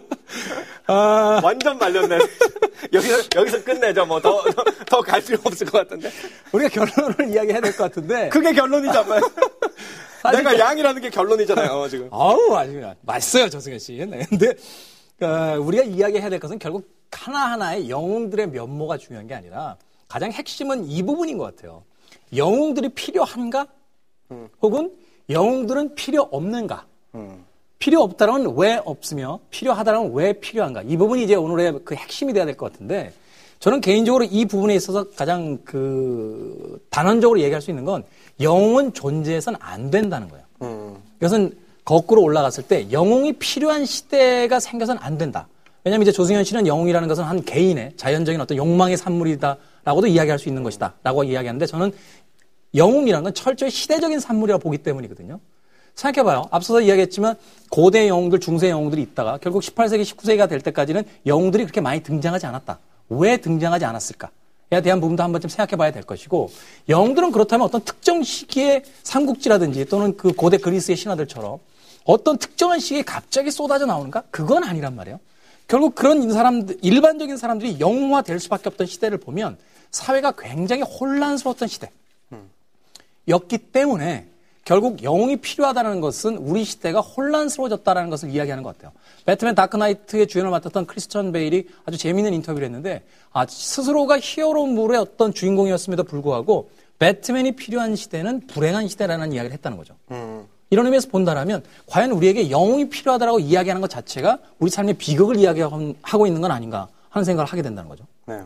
아, 0.87 1.41
완전 1.43 1.79
말렸네. 1.79 2.19
여기서 2.93 3.23
여기서 3.37 3.65
끝내죠. 3.65 4.05
뭐 4.07 4.21
더 4.21 4.43
더 4.87 5.01
갈 5.01 5.21
필요 5.21 5.39
없을 5.45 5.67
것 5.67 5.79
같은데. 5.79 6.11
우리가 6.53 6.69
결론을 6.87 7.29
이야기해야 7.33 7.61
될 7.61 7.73
것 7.73 7.85
같은데. 7.85 8.29
그게 8.29 8.53
결론이잖아요. 8.53 9.21
내가 10.33 10.59
양이라는 10.59 11.03
게 11.03 11.11
결론이잖아요. 11.11 11.89
지금. 11.91 12.09
아우, 12.11 12.55
아주 12.55 12.73
그냥 12.73 12.95
맛있어요, 13.03 13.49
조승현 13.49 13.79
씨. 13.79 13.95
네. 14.09 14.25
근데 14.29 14.55
어, 15.21 15.57
우리가 15.61 15.85
이야기해야 15.85 16.29
될 16.31 16.39
것은 16.41 16.59
결국 16.59 16.89
하나하나의 17.13 17.89
영웅들의 17.91 18.49
면모가 18.49 18.99
중요한 18.99 19.27
게 19.27 19.35
아니라 19.35 19.77
가장 20.09 20.33
핵심은 20.33 20.85
이 20.87 21.03
부분인 21.03 21.39
것 21.39 21.45
같아요. 21.55 21.85
영웅들이 22.35 22.89
필요한가? 22.91 23.67
혹은 24.63 24.91
영웅들은 25.29 25.95
필요 25.95 26.23
없는가? 26.33 26.87
필요 27.83 28.01
없다면 28.03 28.55
왜 28.57 28.81
없으며 28.85 29.41
필요하다면 29.51 30.13
왜 30.15 30.35
필요한가? 30.35 30.83
이 30.83 30.97
부분이 30.97 31.25
이제 31.25 31.35
오늘의 31.35 31.81
그 31.85 31.97
핵심이 31.97 32.33
돼야 32.33 32.45
될 32.45 32.55
것 32.55 32.71
같은데 32.71 33.13
저는 33.59 33.81
개인적으로 33.81 34.23
이 34.23 34.45
부분에 34.45 34.73
있어서 34.77 35.11
가장 35.11 35.59
그 35.65 36.81
단언적으로 36.91 37.41
얘기할 37.41 37.61
수 37.61 37.73
있는 37.73 37.85
건 37.85 38.05
영웅은 38.41 38.93
존재해서는 38.93 39.59
안 39.61 39.91
된다는 39.91 40.29
거예요. 40.29 40.97
이것은 41.19 41.57
거꾸로 41.85 42.23
올라갔을 42.23 42.63
때 42.63 42.87
영웅이 42.93 43.33
필요한 43.33 43.85
시대가 43.85 44.61
생겨서는 44.61 45.03
안 45.03 45.19
된다. 45.19 45.49
왜냐하면 45.83 46.03
이제 46.03 46.13
조승현 46.13 46.45
씨는 46.45 46.69
영웅이라는 46.69 47.09
것은 47.09 47.25
한 47.25 47.43
개인의 47.43 47.95
자연적인 47.97 48.41
어떤 48.41 48.57
욕망의 48.59 48.97
산물이다라고도 48.97 50.07
이야기할 50.07 50.39
수 50.39 50.49
있는 50.49 50.63
것이다라고 50.63 51.25
이야기하는데 51.25 51.67
저는 51.67 51.91
영웅이라는 52.77 53.25
건 53.25 53.35
철저히 53.35 53.71
시대적인 53.71 54.21
산물이라고 54.21 54.63
보기 54.63 54.79
때문이거든요. 54.79 55.41
생각해봐요. 55.95 56.49
앞서서 56.51 56.81
이야기했지만 56.81 57.37
고대 57.71 58.09
영웅들, 58.09 58.41
중세 58.41 58.71
영웅들이 58.71 59.03
있다가 59.03 59.39
결국 59.39 59.63
18세기, 59.63 60.03
19세기가 60.03 60.49
될 60.49 60.61
때까지는 60.61 61.05
영웅들이 61.27 61.65
그렇게 61.65 61.81
많이 61.81 62.03
등장하지 62.03 62.47
않았다. 62.47 62.79
왜 63.09 63.37
등장하지 63.37 63.85
않았을까? 63.85 64.31
에 64.73 64.81
대한 64.81 65.01
부분도 65.03 65.23
한 65.23 65.33
번쯤 65.33 65.51
생각해 65.51 65.77
봐야 65.77 65.93
될 65.93 66.03
것이고, 66.03 66.51
영웅들은 66.89 67.33
그렇다면 67.33 67.67
어떤 67.67 67.83
특정 67.83 68.23
시기의 68.23 68.85
삼국지라든지 69.03 69.85
또는 69.85 70.17
그 70.17 70.33
고대 70.33 70.57
그리스의 70.57 70.97
신화들처럼 70.97 71.59
어떤 72.05 72.39
특정한 72.39 72.81
시기에 72.81 73.03
갑자기 73.03 73.51
쏟아져 73.51 73.85
나오는가? 73.85 74.23
그건 74.31 74.65
아니란 74.65 74.97
말이에요. 74.97 75.21
결국 75.69 75.95
그런 75.95 76.33
사람들, 76.33 76.79
일반적인 76.81 77.37
사람들이 77.37 77.81
영웅화 77.81 78.23
될 78.23 78.41
수밖에 78.41 78.71
없던 78.71 78.87
시대를 78.87 79.19
보면 79.19 79.59
사회가 79.91 80.33
굉장히 80.33 80.83
혼란스러웠던 80.83 81.69
시대. 81.69 81.91
였기 83.29 83.59
때문에 83.59 84.27
결국 84.65 85.03
영웅이 85.03 85.39
필요하다는 85.39 86.01
것은 86.01 86.37
우리 86.37 86.65
시대가 86.65 87.01
혼란스러워졌다는 87.01 88.11
것을 88.11 88.31
이야기하는 88.31 88.63
것 88.63 88.77
같아요. 88.77 88.93
배트맨 89.27 89.55
다크나이트의 89.57 90.29
주연을 90.29 90.51
맡았던 90.51 90.87
크리스천 90.87 91.33
베일이 91.33 91.69
아주 91.85 91.99
재미있는 91.99 92.33
인터뷰를 92.35 92.67
했는데 92.67 93.03
아, 93.33 93.45
스스로가 93.47 94.21
히어로물의 94.21 95.01
어떤 95.01 95.35
주인공이었음에도 95.35 96.05
불구하고 96.05 96.71
배트맨이 96.99 97.53
필요한 97.53 97.97
시대는 97.97 98.47
불행한 98.47 98.87
시대라는 98.87 99.33
이야기를 99.33 99.53
했다는 99.55 99.77
거죠. 99.77 99.97
이런 100.71 100.87
의미에서 100.87 101.09
본다면 101.09 101.65
과연 101.87 102.13
우리에게 102.13 102.51
영웅이 102.51 102.89
필요하다고 102.89 103.41
이야기하는 103.41 103.81
것 103.81 103.91
자체가 103.91 104.39
우리 104.61 104.71
삶의 104.71 104.95
비극을 104.95 105.37
이야기하고 105.37 106.27
있는 106.27 106.41
건 106.41 106.53
아닌가 106.53 106.89
하는 107.11 107.25
생각을 107.25 107.51
하게 107.51 107.63
된다는 107.63 107.89
거죠. 107.89 108.07
네. 108.27 108.41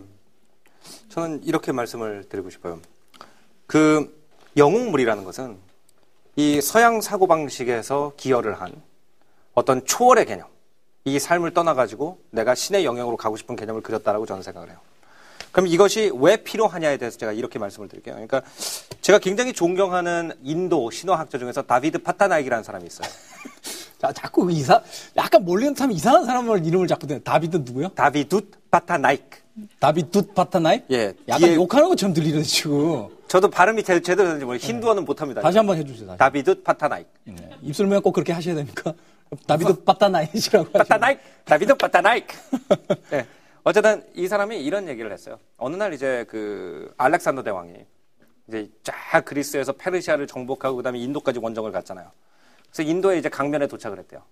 저는 1.11 1.43
이렇게 1.45 1.71
말씀을 1.73 2.25
드리고 2.29 2.49
싶어요. 2.49 2.81
그 3.67 4.25
영웅물이라는 4.57 5.23
것은 5.25 5.59
이 6.39 6.61
서양 6.61 7.01
사고방식에서 7.01 8.13
기여를 8.19 8.61
한 8.61 8.71
어떤 9.55 9.87
초월의 9.87 10.27
개념, 10.27 10.47
이 11.07 11.19
삶을 11.19 11.55
떠나가지고 11.55 12.19
내가 12.31 12.55
신의 12.55 12.85
영역으로 12.85 13.17
가고 13.17 13.39
싶은 13.39 13.57
개념을 13.57 13.81
그렸다라고 13.81 14.27
저는 14.27 14.43
생각을 14.43 14.69
해요. 14.69 14.79
그럼 15.51 15.67
이것이 15.67 16.13
왜 16.15 16.37
필요하냐에 16.37 16.99
대해서 16.99 17.17
제가 17.17 17.33
이렇게 17.33 17.59
말씀을 17.59 17.89
드릴게요. 17.89 18.17
그러니까 18.17 18.43
제가 19.01 19.19
굉장히 19.19 19.55
존경하는 19.55 20.33
인도 20.43 20.91
신화학자 20.91 21.39
중에서 21.39 21.63
다비드 21.63 22.03
파타나익이라는 22.03 22.63
사람이 22.63 22.87
있어요. 22.87 23.09
자, 23.99 24.13
자꾸 24.13 24.45
그 24.45 24.53
이사, 24.53 24.83
약간 25.17 25.43
몰리면 25.43 25.75
참 25.75 25.91
이상한 25.91 26.27
사람을 26.27 26.67
이름을 26.67 26.87
자꾸 26.87 27.07
대요 27.07 27.19
다비드 27.21 27.57
누구요? 27.65 27.89
다비두 27.89 28.43
파타나익. 28.71 29.46
다비드 29.79 30.33
파타나이? 30.35 30.83
예, 30.91 31.15
약간 31.29 31.49
뒤에- 31.51 31.55
욕하는 31.55 31.89
것처럼 31.89 32.13
들리는 32.15 32.43
지금. 32.43 33.09
저도 33.29 33.49
발음이 33.49 33.83
제- 33.83 34.01
제대로 34.01 34.29
되는지 34.29 34.45
모르겠어요. 34.45 34.73
힌두어는 34.75 35.05
못합니다. 35.05 35.41
다시 35.41 35.59
한번 35.59 35.77
해주세요. 35.79 36.07
다시. 36.09 36.19
다비드 36.19 36.63
파타나익. 36.63 37.07
네. 37.25 37.51
입술 37.63 37.87
모양 37.87 38.03
꼭 38.03 38.13
그렇게 38.13 38.33
하셔야 38.33 38.55
됩니까? 38.55 38.93
다비드 39.47 39.83
파타나이시라고 39.83 40.67
하시죠. 40.67 40.79
파타나이크, 40.79 41.21
다비드 41.45 41.75
파타나이크. 41.75 42.37
네. 43.11 43.27
어쨌든 43.65 44.05
이 44.15 44.29
사람이 44.29 44.63
이런 44.63 44.87
얘기를 44.89 45.11
했어요. 45.11 45.39
어느 45.57 45.75
날 45.75 45.93
이제 45.93 46.25
그 46.29 46.93
알렉산더 46.99 47.43
대왕이 47.43 47.73
이제 48.49 48.71
쫙 48.85 49.25
그리스에서 49.25 49.73
페르시아를 49.73 50.29
정복하고 50.29 50.77
그다음에 50.77 51.01
인도까지 51.01 51.41
원정을 51.41 51.73
갔잖아요. 51.73 52.13
그래서 52.71 52.89
인도에 52.89 53.19
이제 53.19 53.29
강변에 53.29 53.67
도착을 53.67 53.99
했대요. 53.99 54.23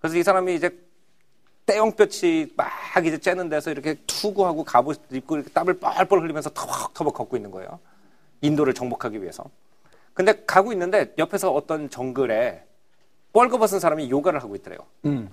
그래서 0.00 0.16
이 0.16 0.22
사람이 0.22 0.54
이제 0.54 0.70
뙤약볕이 1.68 2.54
막 2.56 2.66
이제 3.04 3.18
쬐는 3.18 3.50
데서 3.50 3.70
이렇게 3.70 3.94
투구하고 4.06 4.64
갑옷 4.64 5.00
입고 5.12 5.36
이렇게 5.36 5.50
땀을 5.50 5.78
뻘뻘 5.78 6.22
흘리면서 6.22 6.48
터벅터벅 6.50 7.12
걷고 7.14 7.36
있는 7.36 7.50
거예요. 7.50 7.78
인도를 8.40 8.72
정복하기 8.72 9.20
위해서. 9.20 9.44
근데 10.14 10.44
가고 10.46 10.72
있는데 10.72 11.12
옆에서 11.18 11.52
어떤 11.52 11.90
정글에 11.90 12.64
뻘거벗은 13.34 13.80
사람이 13.80 14.10
요가를 14.10 14.42
하고 14.42 14.56
있더래요. 14.56 14.78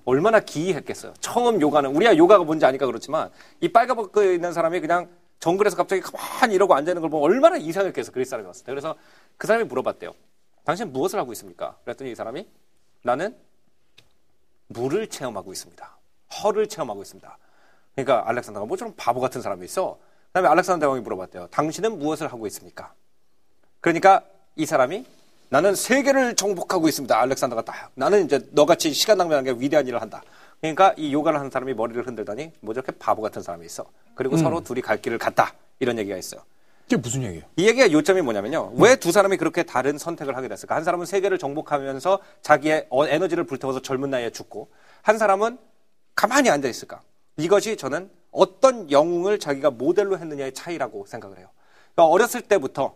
얼마나 0.03 0.41
기이했겠어요. 0.41 1.13
처음 1.21 1.61
요가는 1.61 1.95
우리가 1.95 2.17
요가가 2.17 2.43
뭔지 2.43 2.65
아니까 2.65 2.85
그렇지만 2.85 3.31
이 3.61 3.69
빨가벗고 3.71 4.21
있는 4.23 4.51
사람이 4.51 4.81
그냥 4.81 5.07
정글에서 5.39 5.77
갑자기 5.77 6.01
가만히 6.01 6.55
이러고 6.55 6.75
앉아 6.75 6.91
있는 6.91 7.01
걸 7.01 7.09
보면 7.09 7.23
얼마나 7.23 7.55
이상했겠어. 7.55 8.11
그리스 8.11 8.31
사람이 8.31 8.45
왔을 8.45 8.65
때. 8.65 8.73
그래서 8.73 8.95
그 9.37 9.47
사람이 9.47 9.63
물어봤대요. 9.69 10.13
당신 10.65 10.91
무엇을 10.91 11.17
하고 11.17 11.31
있습니까? 11.31 11.77
그랬더니 11.85 12.11
이 12.11 12.15
사람이 12.15 12.45
나는 13.03 13.35
물을 14.67 15.07
체험하고 15.07 15.53
있습니다. 15.53 15.94
허를 16.43 16.67
체험하고 16.67 17.01
있습니다. 17.01 17.37
그러니까 17.95 18.27
알렉산더가 18.29 18.65
뭐처럼 18.65 18.93
바보 18.97 19.19
같은 19.19 19.41
사람이 19.41 19.65
있어. 19.65 19.97
그 20.27 20.33
다음에 20.33 20.49
알렉산더 20.49 20.79
대왕이 20.85 21.01
물어봤대요. 21.01 21.47
당신은 21.47 21.97
무엇을 21.99 22.27
하고 22.31 22.45
있습니까? 22.47 22.93
그러니까 23.79 24.23
이 24.55 24.65
사람이 24.65 25.05
나는 25.49 25.75
세계를 25.75 26.35
정복하고 26.35 26.87
있습니다. 26.89 27.17
알렉산더가 27.19 27.61
딱. 27.63 27.91
나는 27.95 28.25
이제 28.25 28.45
너같이 28.51 28.91
시간 28.93 29.17
낭비하는 29.17 29.53
게 29.53 29.59
위대한 29.61 29.87
일을 29.87 30.01
한다. 30.01 30.21
그러니까 30.59 30.93
이 30.97 31.13
요가를 31.13 31.39
하는 31.39 31.51
사람이 31.51 31.73
머리를 31.73 32.05
흔들더니 32.05 32.51
뭐 32.61 32.73
저렇게 32.73 32.91
바보 32.93 33.21
같은 33.21 33.41
사람이 33.41 33.65
있어. 33.65 33.85
그리고 34.15 34.35
서로 34.37 34.61
둘이 34.61 34.81
갈 34.81 35.01
길을 35.01 35.17
갔다. 35.17 35.53
이런 35.79 35.97
얘기가 35.99 36.17
있어요. 36.17 36.41
이게 36.87 36.97
무슨 36.97 37.23
얘기예요? 37.23 37.43
이 37.55 37.67
얘기가 37.67 37.91
요점이 37.91 38.21
뭐냐면요. 38.21 38.73
왜두 38.77 39.11
사람이 39.11 39.37
그렇게 39.37 39.63
다른 39.63 39.97
선택을 39.97 40.35
하게 40.35 40.47
됐을까? 40.47 40.75
한 40.75 40.83
사람은 40.83 41.05
세계를 41.05 41.37
정복하면서 41.37 42.19
자기의 42.41 42.87
어- 42.89 43.07
에너지를 43.07 43.43
불태워서 43.45 43.81
젊은 43.81 44.09
나이에 44.11 44.29
죽고, 44.31 44.69
한 45.01 45.17
사람은 45.17 45.57
가만히 46.15 46.49
앉아 46.49 46.67
있을까? 46.67 47.01
이것이 47.37 47.75
저는 47.77 48.09
어떤 48.31 48.89
영웅을 48.89 49.39
자기가 49.39 49.71
모델로 49.71 50.17
했느냐의 50.17 50.53
차이라고 50.53 51.05
생각을 51.05 51.37
해요. 51.37 51.49
그러니까 51.93 52.11
어렸을 52.11 52.41
때부터 52.41 52.95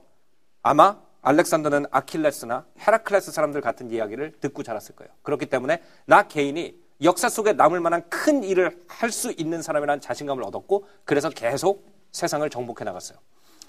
아마 0.61 0.97
알렉산더는 1.21 1.85
아킬레스나 1.91 2.65
헤라클레스 2.79 3.31
사람들 3.31 3.61
같은 3.61 3.91
이야기를 3.91 4.33
듣고 4.39 4.63
자랐을 4.63 4.95
거예요. 4.95 5.11
그렇기 5.21 5.47
때문에 5.47 5.81
나 6.05 6.23
개인이 6.23 6.75
역사 7.01 7.29
속에 7.29 7.53
남을 7.53 7.79
만한 7.81 8.03
큰 8.09 8.43
일을 8.43 8.83
할 8.87 9.11
수 9.11 9.31
있는 9.31 9.61
사람이라는 9.61 10.01
자신감을 10.01 10.43
얻었고, 10.43 10.85
그래서 11.05 11.29
계속 11.29 11.85
세상을 12.11 12.49
정복해 12.49 12.83
나갔어요. 12.83 13.17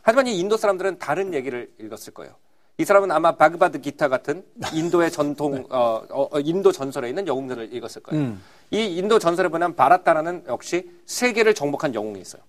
하지만 0.03 0.27
이 0.27 0.39
인도 0.39 0.57
사람들은 0.57 0.99
다른 0.99 1.35
얘기를 1.35 1.73
읽었을 1.79 2.13
거예요. 2.15 2.35
이 2.79 2.85
사람은 2.85 3.11
아마 3.13 3.37
바그바드 3.37 3.81
기타 3.81 4.09
같은 4.09 4.45
인도의 4.73 5.11
전통, 5.13 5.67
어, 5.71 6.03
어, 6.09 6.29
어, 6.33 6.41
인도 6.41 6.73
전설에 6.73 7.09
있는 7.09 7.27
영웅들을 7.27 7.73
읽었을 7.75 8.03
거예요. 8.03 8.37
이 8.71 8.97
인도 8.97 9.19
전설에 9.19 9.49
보면 9.49 9.75
바라타라는 9.75 10.45
역시 10.49 10.91
세계를 11.07 11.55
정복한 11.55 11.95
영웅이 11.95 12.21
있어요. 12.21 12.43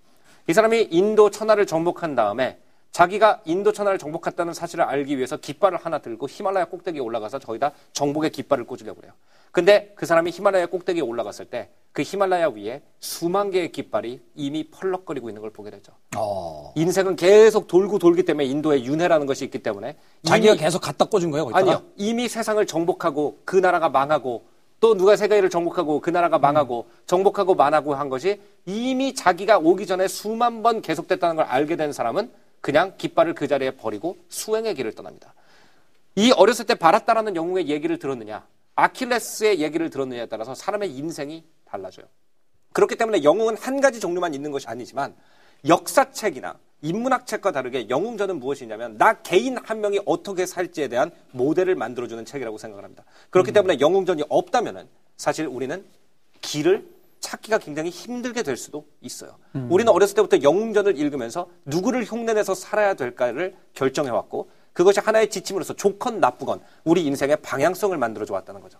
이 0.48 0.54
사람이 0.54 0.88
인도 0.92 1.30
천하를 1.32 1.66
정복한 1.66 2.16
다음에 2.16 2.60
자기가 2.92 3.42
인도 3.46 3.72
천하를 3.72 3.98
정복했다는 3.98 4.54
사실을 4.54 4.84
알기 4.84 5.18
위해서 5.18 5.38
깃발을 5.38 5.78
하나 5.78 6.00
들고 6.00 6.28
히말라야 6.30 6.66
꼭대기에 6.66 7.00
올라가서 7.02 7.40
거기다 7.40 7.72
정복의 7.94 8.32
깃발을 8.32 8.66
꽂으려고 8.66 9.00
그래요. 9.00 9.14
근데 9.52 9.94
그 9.96 10.06
사람이 10.06 10.32
히말라야 10.32 10.68
꼭대기에 10.68 11.02
올라갔을 11.02 11.46
때 11.46 11.70
그 11.94 12.04
히말라야 12.04 12.50
위에 12.50 12.82
수만 13.00 13.52
개의 13.52 13.72
깃발이 13.72 14.22
이미 14.36 14.64
펄럭거리고 14.72 15.30
있는 15.30 15.42
걸 15.42 15.52
보게 15.52 15.70
되죠. 15.72 15.92
어. 16.16 16.72
인생은 16.76 17.18
계속 17.18 17.68
돌고 17.68 18.00
돌기 18.00 18.24
때문에 18.24 18.46
인도에 18.46 18.84
윤회라는 18.84 19.26
것이 19.28 19.44
있기 19.46 19.60
때문에 19.60 19.98
자기가 20.24 20.56
계속 20.56 20.80
갖다 20.80 21.06
꽂은 21.06 21.32
거예요, 21.32 21.46
거기다가? 21.46 21.72
아니요. 21.72 21.84
이미 21.98 22.30
세상을 22.30 22.66
정복하고 22.66 23.40
그 23.44 23.58
나라가 23.58 23.90
망하고 23.90 24.46
또 24.82 24.96
누가 24.98 25.16
세계를 25.16 25.50
정복하고 25.50 26.02
그 26.02 26.10
나라가 26.10 26.40
망하고 26.40 26.90
정복하고 27.06 27.54
만하고 27.56 27.94
한 27.94 28.10
것이 28.10 28.42
이미 28.66 29.14
자기가 29.14 29.60
오기 29.60 29.86
전에 29.86 30.08
수만 30.08 30.64
번 30.64 30.82
계속됐다는 30.82 31.36
걸 31.38 31.46
알게 31.46 31.76
된 31.76 31.94
사람은 31.94 32.32
그냥 32.62 32.96
깃발을 32.98 33.36
그 33.36 33.48
자리에 33.48 33.72
버리고 33.72 34.18
수행의 34.30 34.74
길을 34.76 34.94
떠납니다. 34.94 35.34
이 36.16 36.32
어렸을 36.32 36.66
때 36.66 36.76
바랐다라는 36.76 37.36
영웅의 37.36 37.70
얘기를 37.70 37.98
들었느냐, 38.00 38.46
아킬레스의 38.76 39.60
얘기를 39.60 39.90
들었느냐에 39.92 40.26
따라서 40.26 40.56
사람의 40.56 40.92
인생이 40.92 41.44
달라져요. 41.66 42.08
그렇기 42.74 42.96
때문에 42.96 43.24
영웅은 43.24 43.58
한 43.58 43.82
가지 43.82 44.00
종류만 44.00 44.34
있는 44.34 44.52
것이 44.52 44.68
아니지만 44.68 45.16
역사책이나 45.68 46.58
인문학 46.82 47.28
책과 47.28 47.52
다르게 47.52 47.90
영웅전은 47.90 48.40
무엇이냐면 48.40 48.98
나 48.98 49.14
개인 49.14 49.58
한 49.64 49.82
명이 49.82 50.02
어떻게 50.06 50.46
살지에 50.46 50.88
대한 50.88 51.12
모델을 51.32 51.76
만들어주는 51.76 52.26
책이라고 52.26 52.58
생각을 52.58 52.84
합니다. 52.84 53.04
그렇기 53.30 53.52
때문에 53.52 53.80
영웅전이 53.80 54.24
없다면은 54.30 54.88
사실 55.18 55.46
우리는 55.46 55.86
길을 56.42 56.88
찾기가 57.20 57.60
굉장히 57.60 57.92
힘들게 57.92 58.42
될 58.42 58.58
수도 58.58 58.86
있어요. 59.00 59.38
우리는 59.70 59.92
어렸을 59.92 60.16
때부터 60.16 60.42
영웅전을 60.42 60.98
읽으면서 60.98 61.48
누구를 61.66 62.04
흉내내서 62.04 62.56
살아야 62.56 62.96
될까를 62.96 63.56
결정해왔고 63.76 64.50
그것이 64.74 65.02
하나의 65.02 65.30
지침으로서 65.30 65.76
좋건 65.76 66.20
나쁘건 66.20 66.62
우리 66.84 67.06
인생의 67.06 67.38
방향성을 67.44 67.96
만들어줘 67.96 68.34
왔다는 68.34 68.62
거죠. 68.62 68.80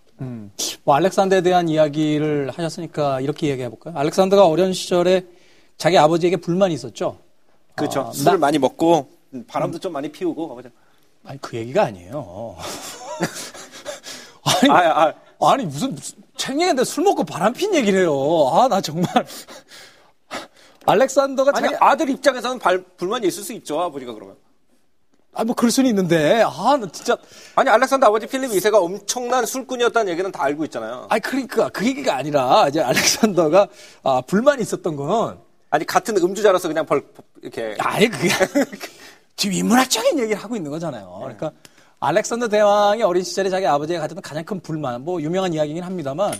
뭐 0.82 0.96
알렉산더에 0.96 1.42
대한 1.42 1.68
이야기를 1.68 2.50
하셨으니까 2.50 3.20
이렇게 3.20 3.48
얘기해 3.48 3.68
볼까요? 3.68 3.94
알렉산더가 3.96 4.44
어린 4.46 4.72
시절에 4.72 5.24
자기 5.76 5.96
아버지에게 5.98 6.38
불만이 6.38 6.74
있었죠. 6.74 7.18
그렇죠. 7.74 8.08
아, 8.08 8.12
술을 8.12 8.32
나- 8.32 8.38
많이 8.38 8.58
먹고 8.58 9.08
바람도 9.48 9.78
좀 9.78 9.92
많이 9.92 10.10
피우고 10.10 10.54
맞아. 10.54 10.68
아니 11.24 11.40
그 11.40 11.56
얘기가 11.56 11.84
아니에요. 11.84 12.56
아니, 14.44 14.70
아, 14.70 15.06
아, 15.40 15.52
아니 15.52 15.64
무슨, 15.64 15.94
무슨 15.94 16.18
책 16.36 16.54
얘기인데 16.60 16.84
술 16.84 17.04
먹고 17.04 17.24
바람 17.24 17.52
핀 17.52 17.74
얘기를 17.74 18.00
해요. 18.00 18.12
아 18.52 18.68
나 18.68 18.80
정말 18.80 19.06
알렉산더가 20.86 21.52
아니 21.54 21.68
자기 21.68 21.76
아들 21.80 22.10
입장에서는 22.10 22.58
발- 22.58 22.82
불만이 22.96 23.26
있을 23.28 23.42
수 23.44 23.52
있죠 23.54 23.80
아버지가 23.80 24.12
그러면. 24.14 24.36
아 25.34 25.44
뭐 25.44 25.54
그럴 25.54 25.70
수는 25.70 25.88
있는데 25.90 26.42
아 26.44 26.76
나 26.76 26.86
진짜 26.92 27.16
아니 27.54 27.70
알렉산더 27.70 28.06
아버지 28.08 28.26
필립 28.26 28.50
2세가 28.50 28.74
엄청난 28.82 29.46
술꾼이었다는 29.46 30.12
얘기는 30.12 30.30
다 30.32 30.42
알고 30.42 30.64
있잖아요. 30.66 31.06
아니 31.08 31.22
그러니까 31.22 31.68
그 31.70 31.86
얘기가 31.86 32.16
아니라 32.16 32.66
이제 32.68 32.80
알렉산더가 32.82 33.68
아, 34.02 34.20
불만이 34.26 34.60
있었던 34.62 34.96
건 34.96 35.40
아니 35.72 35.86
같은 35.86 36.14
음주자로서 36.18 36.68
그냥 36.68 36.84
벌 36.84 37.02
이렇게 37.40 37.74
아니 37.78 38.06
그게 38.06 38.28
지금 39.36 39.56
인문학적인 39.56 40.18
얘기를 40.18 40.40
하고 40.40 40.54
있는 40.54 40.70
거잖아요. 40.70 41.16
그러니까 41.18 41.50
알렉산더 41.98 42.48
대왕이 42.48 43.02
어린 43.02 43.24
시절에 43.24 43.48
자기 43.48 43.66
아버지가 43.66 44.00
가졌던 44.00 44.20
가장 44.20 44.44
큰 44.44 44.60
불만, 44.60 45.02
뭐 45.02 45.22
유명한 45.22 45.54
이야기긴 45.54 45.82
합니다만 45.82 46.34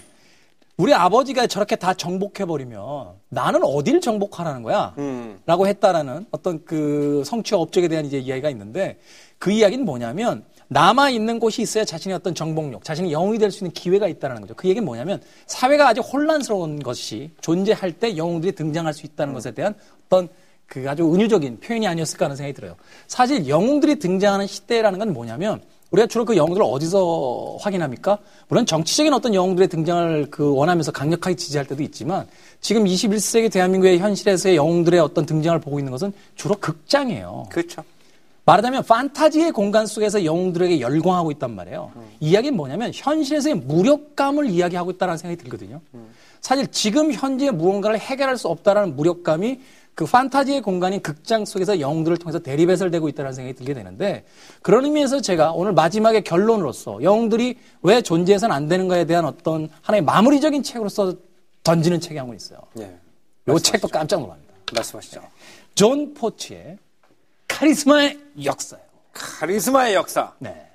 우리 0.77 0.93
아버지가 0.93 1.47
저렇게 1.47 1.77
다 1.77 1.95
정복해 1.95 2.45
버리면 2.45 3.15
나는 3.31 3.61
어딜 3.65 4.03
정복하라는 4.03 4.63
거야? 4.63 4.95
음. 4.99 5.41
라고 5.47 5.67
했다라는 5.67 6.27
어떤 6.31 6.63
그 6.67 7.23
성취와 7.25 7.59
업적에 7.59 7.89
대한 7.89 8.05
이제 8.05 8.19
이야기가 8.19 8.51
있는데 8.51 8.99
그 9.39 9.51
이야기는 9.51 9.87
뭐냐면 9.87 10.45
남아 10.73 11.11
있는 11.11 11.39
곳이 11.39 11.63
있어야 11.63 11.85
자신의 11.85 12.17
어떤 12.17 12.35
정복력, 12.35 12.85
자신이 12.85 13.13
영웅이 13.13 13.39
될 13.39 13.51
수 13.51 13.65
있는 13.65 13.73
기회가 13.73 14.09
있다는 14.09 14.41
거죠. 14.41 14.55
그 14.55 14.69
얘기는 14.69 14.85
뭐냐면 14.85 15.21
사회가 15.47 15.89
아주 15.89 16.01
혼란스러운 16.01 16.83
것이 16.83 17.31
존재할 17.41 17.93
때 17.93 18.17
영웅들이 18.17 18.53
등장할 18.53 18.95
수 18.95 19.07
있다는 19.07 19.35
것에 19.35 19.51
대한 19.53 19.75
어떤 20.07 20.29
그 20.67 20.89
아주 20.89 21.05
은유적인 21.05 21.61
표현이 21.61 21.87
아니었을까 21.87 22.25
하는 22.25 22.37
생각이 22.37 22.55
들어요. 22.55 22.77
사실 23.07 23.47
영웅들이 23.47 23.99
등장하는 23.99 24.47
시대라는 24.47 24.99
건 24.99 25.13
뭐냐면 25.13 25.61
우리가 25.91 26.07
주로 26.07 26.25
그 26.25 26.35
영웅들을 26.37 26.67
어디서 26.67 27.59
확인합니까? 27.61 28.17
물론 28.49 28.65
정치적인 28.65 29.13
어떤 29.13 29.35
영웅들의 29.35 29.69
등장을 29.69 30.31
그 30.31 30.55
원하면서 30.55 30.93
강력하게 30.93 31.37
지지할 31.37 31.67
때도 31.67 31.83
있지만 31.83 32.27
지금 32.63 32.85
21세기 32.85 33.53
대한민국의 33.53 33.99
현실에서의 33.99 34.57
영웅들의 34.57 34.99
어떤 35.01 35.27
등장을 35.27 35.61
보고 35.61 35.79
있는 35.79 35.93
것은 35.93 36.15
주로 36.35 36.55
극장이에요. 36.55 37.49
그렇죠. 37.51 37.85
말하자면 38.45 38.83
판타지의 38.85 39.53
공간 39.53 39.87
속에서 39.87 40.25
영웅들에게 40.25 40.81
열광하고 40.81 41.31
있단 41.33 41.55
말이에요. 41.55 41.93
이야기는 42.21 42.57
뭐냐면 42.57 42.91
현실에서의 42.93 43.55
무력감을 43.57 44.51
이야기하고 44.51 44.91
있다는 44.93 45.17
생각이 45.17 45.41
들거든요. 45.43 45.81
사실 46.41 46.67
지금 46.73 47.13
현재 47.13 47.51
무언가를 47.51 47.99
해결할 48.01 48.37
수 48.37 48.49
없다라는 48.49 48.97
무력감이 48.97 49.61
그 49.95 50.07
판타지의 50.07 50.63
공간인 50.63 51.03
극장 51.03 51.45
속에서 51.45 51.79
영웅들을 51.79 52.17
통해서 52.17 52.39
대리배설되고 52.39 53.09
있다는 53.11 53.33
생각이 53.35 53.55
들게 53.55 53.75
되는데 53.75 54.25
그런 54.63 54.87
의미에서 54.87 55.21
제가 55.21 55.53
오늘 55.53 55.73
마지막에 55.75 56.23
결론으로서 56.23 57.03
영웅들이 57.03 57.59
왜 57.83 58.01
존재해서는 58.01 58.57
안 58.57 58.67
되는가에 58.69 59.05
대한 59.05 59.25
어떤 59.27 59.69
하나의 59.83 60.03
마무리적인 60.03 60.63
책으로서 60.63 61.15
던지는 61.63 62.01
책이 62.01 62.17
한 62.17 62.27
권 62.27 62.35
있어요. 62.37 62.59
예. 62.81 62.97
이 63.49 63.61
책도 63.61 63.89
깜짝 63.89 64.21
놀랍니다. 64.21 64.53
말씀하시죠. 64.75 65.21
존 65.75 66.15
포츠의 66.15 66.79
카리스마의 67.63 68.19
역사예요. 68.45 68.85
카리스마의 69.13 69.95
역사. 69.95 70.33
네. 70.41 70.69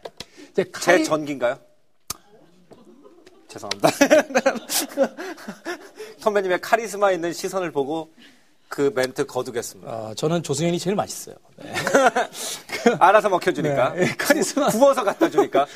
이제 0.51 0.63
제 0.63 0.71
카리... 0.71 1.03
전기인가요? 1.03 1.59
죄송합니다. 3.49 3.89
선배님의 6.19 6.61
카리스마 6.61 7.11
있는 7.11 7.33
시선을 7.33 7.73
보고 7.73 8.13
그 8.69 8.93
멘트 8.95 9.25
거두겠습니다. 9.25 9.91
어, 9.91 10.13
저는 10.15 10.43
조승현이 10.43 10.79
제일 10.79 10.95
맛있어요. 10.95 11.35
네. 11.57 11.73
알아서 12.99 13.27
먹혀주니까. 13.27 13.93
네, 13.93 14.15
카리스마. 14.17 14.69
구, 14.69 14.79
구워서 14.79 15.03
갖다 15.03 15.29
주니까. 15.29 15.67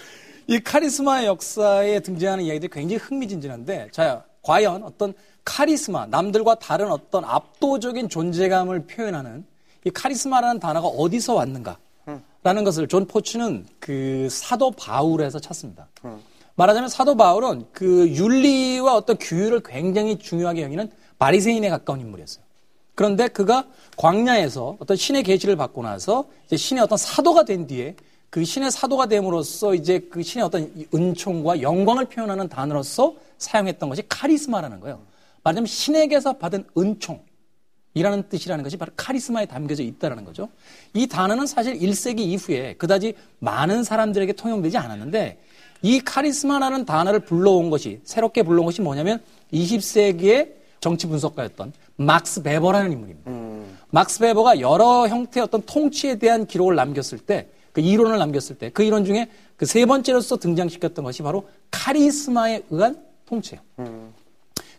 이 0.47 0.61
카리스마의 0.61 1.25
역사에 1.25 1.99
등장하는 1.99 2.45
이야기들이 2.45 2.69
굉장히 2.71 3.01
흥미진진한데, 3.01 3.89
자, 3.91 4.23
과연 4.43 4.83
어떤 4.83 5.13
카리스마, 5.43 6.05
남들과 6.05 6.55
다른 6.55 6.89
어떤 6.89 7.25
압도적인 7.25 8.07
존재감을 8.07 8.87
표현하는 8.87 9.50
이 9.85 9.89
카리스마라는 9.89 10.59
단어가 10.59 10.87
어디서 10.87 11.35
왔는가? 11.35 11.77
라는 12.43 12.63
것을 12.63 12.87
존 12.87 13.05
포츠는 13.05 13.67
그 13.79 14.27
사도 14.31 14.71
바울에서 14.71 15.39
찾습니다. 15.39 15.87
말하자면 16.55 16.89
사도 16.89 17.15
바울은 17.15 17.65
그 17.71 18.09
윤리와 18.09 18.95
어떤 18.95 19.17
규율을 19.17 19.61
굉장히 19.63 20.17
중요하게 20.17 20.63
여기는 20.63 20.91
바리새인에 21.19 21.69
가까운 21.69 21.99
인물이었어요. 21.99 22.43
그런데 22.95 23.27
그가 23.27 23.65
광야에서 23.97 24.77
어떤 24.79 24.97
신의 24.97 25.23
계시를 25.23 25.55
받고 25.55 25.83
나서 25.83 26.25
이제 26.45 26.57
신의 26.57 26.83
어떤 26.83 26.97
사도가 26.97 27.45
된 27.45 27.67
뒤에 27.67 27.95
그 28.29 28.43
신의 28.43 28.71
사도가 28.71 29.07
됨으로써 29.07 29.75
이제 29.75 29.99
그 29.99 30.23
신의 30.23 30.45
어떤 30.45 30.71
이 30.75 30.85
은총과 30.93 31.61
영광을 31.61 32.05
표현하는 32.05 32.47
단어로서 32.49 33.15
사용했던 33.37 33.89
것이 33.89 34.03
카리스마라는 34.07 34.79
거예요. 34.79 34.99
말하자면 35.43 35.67
신에게서 35.67 36.33
받은 36.33 36.65
은총 36.77 37.21
이라는 37.93 38.23
뜻이라는 38.29 38.63
것이 38.63 38.77
바로 38.77 38.91
카리스마에 38.95 39.45
담겨져 39.45 39.83
있다는 39.83 40.23
거죠. 40.23 40.49
이 40.93 41.07
단어는 41.07 41.45
사실 41.45 41.77
1세기 41.77 42.19
이후에 42.19 42.75
그다지 42.75 43.13
많은 43.39 43.83
사람들에게 43.83 44.33
통용되지 44.33 44.77
않았는데 44.77 45.39
이 45.81 45.99
카리스마라는 45.99 46.85
단어를 46.85 47.21
불러온 47.21 47.69
것이 47.69 47.99
새롭게 48.03 48.43
불러온 48.43 48.65
것이 48.65 48.81
뭐냐면 48.81 49.21
20세기의 49.53 50.53
정치 50.79 51.07
분석가였던 51.07 51.73
막스 51.97 52.43
베버라는 52.43 52.91
인물입니다. 52.93 53.31
막스 53.89 54.19
베버가 54.19 54.59
여러 54.61 55.07
형태의 55.07 55.43
어떤 55.43 55.61
통치에 55.63 56.15
대한 56.15 56.45
기록을 56.45 56.75
남겼을 56.75 57.19
때, 57.19 57.47
그 57.71 57.81
이론을 57.81 58.17
남겼을 58.17 58.57
때, 58.57 58.69
그 58.69 58.83
이론 58.83 59.05
중에 59.05 59.27
그 59.57 59.65
세 59.65 59.85
번째로서 59.85 60.37
등장시켰던 60.37 61.05
것이 61.05 61.21
바로 61.21 61.47
카리스마에 61.69 62.63
의한 62.71 62.99
통치예요. 63.27 63.61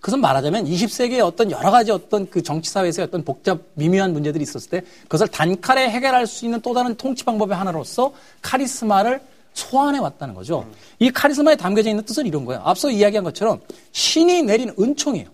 그것은 0.03 0.21
말하자면 0.21 0.65
20세기에 0.65 1.25
어떤 1.25 1.53
여러 1.53 1.71
가지 1.71 1.93
어떤 1.93 2.29
그 2.29 2.43
정치 2.43 2.71
사회에서 2.73 3.05
어떤 3.05 3.25
복잡 3.25 3.61
미묘한 3.75 4.13
문제들이 4.13 4.43
있었을 4.43 4.69
때 4.69 4.83
그것을 5.05 5.29
단칼에 5.29 5.89
해결할 5.91 6.27
수 6.27 6.45
있는 6.45 6.61
또 6.61 6.75
다른 6.75 6.97
통치 6.97 7.25
방법의 7.25 7.57
하나로서 7.57 8.13
카리스마를 8.43 9.23
소환해 9.55 10.01
왔다는 10.01 10.35
거죠. 10.35 10.67
이 10.99 11.09
카리스마에 11.11 11.55
담겨져 11.55 11.91
있는 11.91 12.05
뜻은 12.05 12.27
이런 12.27 12.45
거예요. 12.45 12.61
앞서 12.65 12.91
이야기한 12.91 13.23
것처럼 13.23 13.61
신이 13.93 14.43
내린 14.43 14.75
은총이에요. 14.77 15.29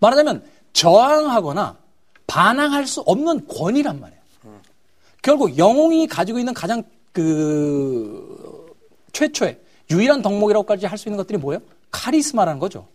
말하자면 0.00 0.42
저항하거나 0.72 1.76
반항할 2.26 2.88
수 2.88 3.02
없는 3.02 3.46
권위란 3.46 4.00
말이에요. 4.00 4.20
결국 5.22 5.56
영웅이 5.56 6.08
가지고 6.08 6.40
있는 6.40 6.52
가장 6.54 6.82
그 7.12 8.66
최초의 9.12 9.60
유일한 9.92 10.22
덕목이라고까지 10.22 10.86
할 10.86 10.98
수 10.98 11.08
있는 11.08 11.18
것들이 11.18 11.38
뭐예요? 11.38 11.60
카리스마라는 11.92 12.58
거죠. 12.58 12.88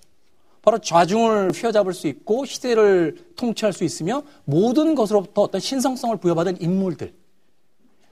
바로 0.68 0.80
좌중을 0.80 1.52
휘어잡을 1.52 1.94
수 1.94 2.08
있고 2.08 2.44
시대를 2.44 3.16
통치할 3.38 3.72
수 3.72 3.86
있으며 3.86 4.22
모든 4.44 4.96
것으로부터 4.96 5.44
어떤 5.44 5.62
신성성을 5.62 6.18
부여받은 6.18 6.62
인물들. 6.62 7.14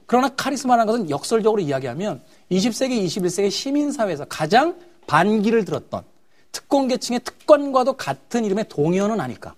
그러나 0.06 0.30
카리스마라는 0.30 0.90
것은 0.90 1.10
역설적으로 1.10 1.60
이야기하면 1.60 2.22
20세기, 2.50 3.04
21세기 3.04 3.50
시민사회에서 3.50 4.24
가장 4.24 4.74
반기를 5.06 5.66
들었던 5.66 6.02
특권계층의 6.50 7.20
특권과도 7.24 7.92
같은 7.92 8.46
이름의 8.46 8.70
동의어는 8.70 9.20
아닐까. 9.20 9.54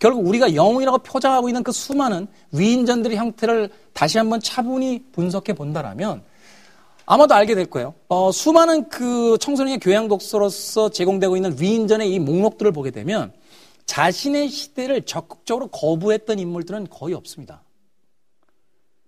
결국 0.00 0.26
우리가 0.26 0.56
영웅이라고 0.56 0.98
표장하고 0.98 1.48
있는 1.48 1.62
그 1.62 1.70
수많은 1.70 2.26
위인전들의 2.50 3.16
형태를 3.16 3.70
다시 3.92 4.18
한번 4.18 4.40
차분히 4.40 5.04
분석해 5.12 5.52
본다라면 5.52 6.24
아마도 7.10 7.34
알게 7.34 7.54
될 7.54 7.64
거예요. 7.64 7.94
어, 8.08 8.30
수많은 8.30 8.90
그 8.90 9.38
청소년의 9.40 9.78
교양 9.80 10.08
독서로서 10.08 10.90
제공되고 10.90 11.36
있는 11.36 11.56
위인전의 11.58 12.12
이 12.12 12.18
목록들을 12.18 12.70
보게 12.72 12.90
되면 12.90 13.32
자신의 13.86 14.50
시대를 14.50 15.02
적극적으로 15.06 15.68
거부했던 15.68 16.38
인물들은 16.38 16.88
거의 16.90 17.14
없습니다. 17.14 17.62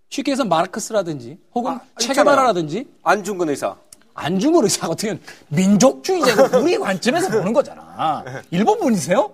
쉽게 0.08 0.32
해서 0.32 0.46
마르크스라든지 0.46 1.36
혹은 1.54 1.72
아, 1.72 1.80
체게바라라든지 1.98 2.88
안중근 3.02 3.50
의사. 3.50 3.76
안중근 4.14 4.64
의사가 4.64 4.88
어떻게 4.92 5.18
민족주의자고 5.48 6.56
우리 6.58 6.78
관점에서 6.78 7.28
보는 7.28 7.52
거잖아. 7.52 8.24
일본 8.50 8.80
분이세요? 8.80 9.30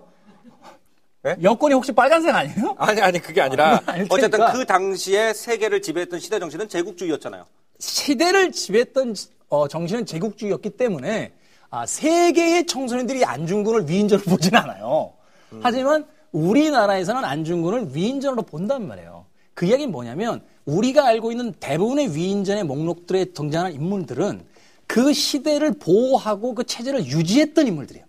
네? 1.22 1.36
여권이 1.40 1.72
혹시 1.72 1.92
빨간색 1.92 2.34
아니에요? 2.34 2.74
아니 2.78 3.00
아니 3.00 3.20
그게 3.20 3.40
아니라 3.40 3.80
아닐 3.86 4.06
어쨌든. 4.10 4.40
그 4.52 4.66
당시에 4.66 5.32
세계를 5.32 5.80
지배했던 5.82 6.18
시대 6.18 6.40
정신은 6.40 6.68
제국주의였잖아요. 6.68 7.46
시대를 7.78 8.52
지배했던 8.52 9.14
어, 9.48 9.68
정신은 9.68 10.06
제국주의였기 10.06 10.70
때문에 10.70 11.32
아, 11.70 11.84
세계의 11.86 12.66
청소년들이 12.66 13.24
안중근을 13.24 13.88
위인전으로 13.88 14.24
보진 14.30 14.54
않아요. 14.56 15.12
하지만 15.60 16.06
우리나라에서는 16.32 17.24
안중근을 17.24 17.94
위인전으로 17.94 18.42
본단 18.42 18.86
말이에요. 18.86 19.26
그 19.54 19.66
이야기는 19.66 19.90
뭐냐면 19.90 20.42
우리가 20.64 21.06
알고 21.06 21.30
있는 21.30 21.52
대부분의 21.60 22.14
위인전의 22.14 22.64
목록들에 22.64 23.26
등장하는 23.26 23.74
인물들은 23.76 24.44
그 24.86 25.12
시대를 25.12 25.72
보호하고 25.78 26.54
그 26.54 26.64
체제를 26.64 27.06
유지했던 27.06 27.66
인물들이에요. 27.66 28.06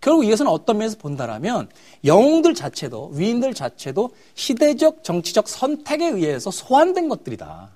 결국 0.00 0.24
이것은 0.24 0.46
어떤 0.46 0.78
면에서 0.78 0.96
본다라면 0.98 1.68
영웅들 2.04 2.54
자체도 2.54 3.12
위인들 3.14 3.54
자체도 3.54 4.10
시대적 4.34 5.02
정치적 5.02 5.48
선택에 5.48 6.06
의해서 6.08 6.50
소환된 6.50 7.08
것들이다. 7.08 7.70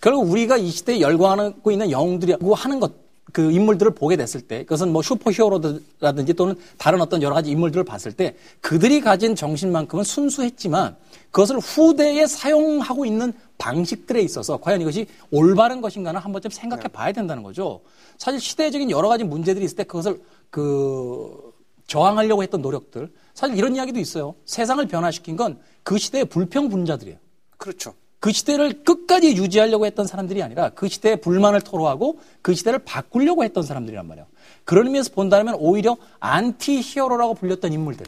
결국 0.00 0.30
우리가 0.30 0.56
이 0.56 0.70
시대에 0.70 1.00
열광하고 1.00 1.70
있는 1.70 1.90
영웅들이라고 1.90 2.54
하는 2.54 2.80
것, 2.80 2.92
그 3.32 3.52
인물들을 3.52 3.94
보게 3.94 4.16
됐을 4.16 4.40
때, 4.40 4.64
그것은 4.64 4.92
뭐 4.92 5.02
슈퍼히어로라든지 5.02 6.34
또는 6.34 6.56
다른 6.78 7.00
어떤 7.00 7.22
여러 7.22 7.34
가지 7.34 7.50
인물들을 7.50 7.84
봤을 7.84 8.12
때, 8.12 8.34
그들이 8.60 9.00
가진 9.00 9.34
정신만큼은 9.36 10.04
순수했지만, 10.04 10.96
그것을 11.30 11.58
후대에 11.58 12.26
사용하고 12.26 13.04
있는 13.04 13.32
방식들에 13.58 14.20
있어서 14.22 14.56
과연 14.56 14.80
이것이 14.80 15.06
올바른 15.30 15.80
것인가는 15.80 16.18
한 16.18 16.32
번쯤 16.32 16.50
생각해 16.50 16.88
봐야 16.88 17.12
된다는 17.12 17.42
거죠. 17.42 17.80
사실 18.18 18.40
시대적인 18.40 18.90
여러 18.90 19.08
가지 19.08 19.22
문제들이 19.22 19.64
있을 19.64 19.76
때 19.76 19.84
그것을 19.84 20.20
그 20.48 21.52
저항하려고 21.86 22.42
했던 22.42 22.62
노력들, 22.62 23.12
사실 23.34 23.56
이런 23.56 23.76
이야기도 23.76 24.00
있어요. 24.00 24.34
세상을 24.44 24.84
변화시킨 24.88 25.36
건 25.36 25.58
그 25.82 25.98
시대의 25.98 26.24
불평 26.26 26.68
분자들이에요. 26.68 27.18
그렇죠. 27.56 27.94
그 28.20 28.32
시대를 28.32 28.84
끝까지 28.84 29.34
유지하려고 29.34 29.86
했던 29.86 30.06
사람들이 30.06 30.42
아니라 30.42 30.68
그 30.70 30.88
시대의 30.88 31.22
불만을 31.22 31.62
토로하고 31.62 32.20
그 32.42 32.54
시대를 32.54 32.80
바꾸려고 32.80 33.42
했던 33.42 33.62
사람들이란 33.62 34.06
말이에요. 34.06 34.26
그런 34.64 34.86
의미에서 34.86 35.10
본다면 35.12 35.56
오히려 35.58 35.96
안티 36.20 36.80
히어로라고 36.80 37.34
불렸던 37.34 37.72
인물들 37.72 38.06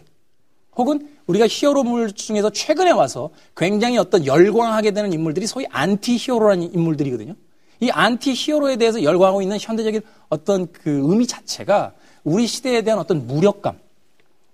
혹은 0.77 1.09
우리가 1.27 1.47
히어로물 1.49 2.13
중에서 2.13 2.51
최근에 2.51 2.91
와서 2.91 3.31
굉장히 3.57 3.97
어떤 3.99 4.27
열광하게 4.27 4.93
되는 4.93 5.13
인물들이 5.13 5.47
소위 5.47 5.67
안티 5.71 6.17
히어로라는 6.19 6.75
인물들이거든요. 6.75 7.35
이 7.81 7.91
안티 7.91 8.35
히어로에 8.35 8.77
대해서 8.77 9.03
열광하고 9.03 9.43
있는 9.43 9.59
현대적인 9.59 10.03
어떤 10.29 10.71
그 10.73 10.91
의미 11.05 11.27
자체가 11.27 11.93
우리 12.23 12.47
시대에 12.47 12.83
대한 12.83 13.01
어떤 13.01 13.27
무력감 13.27 13.79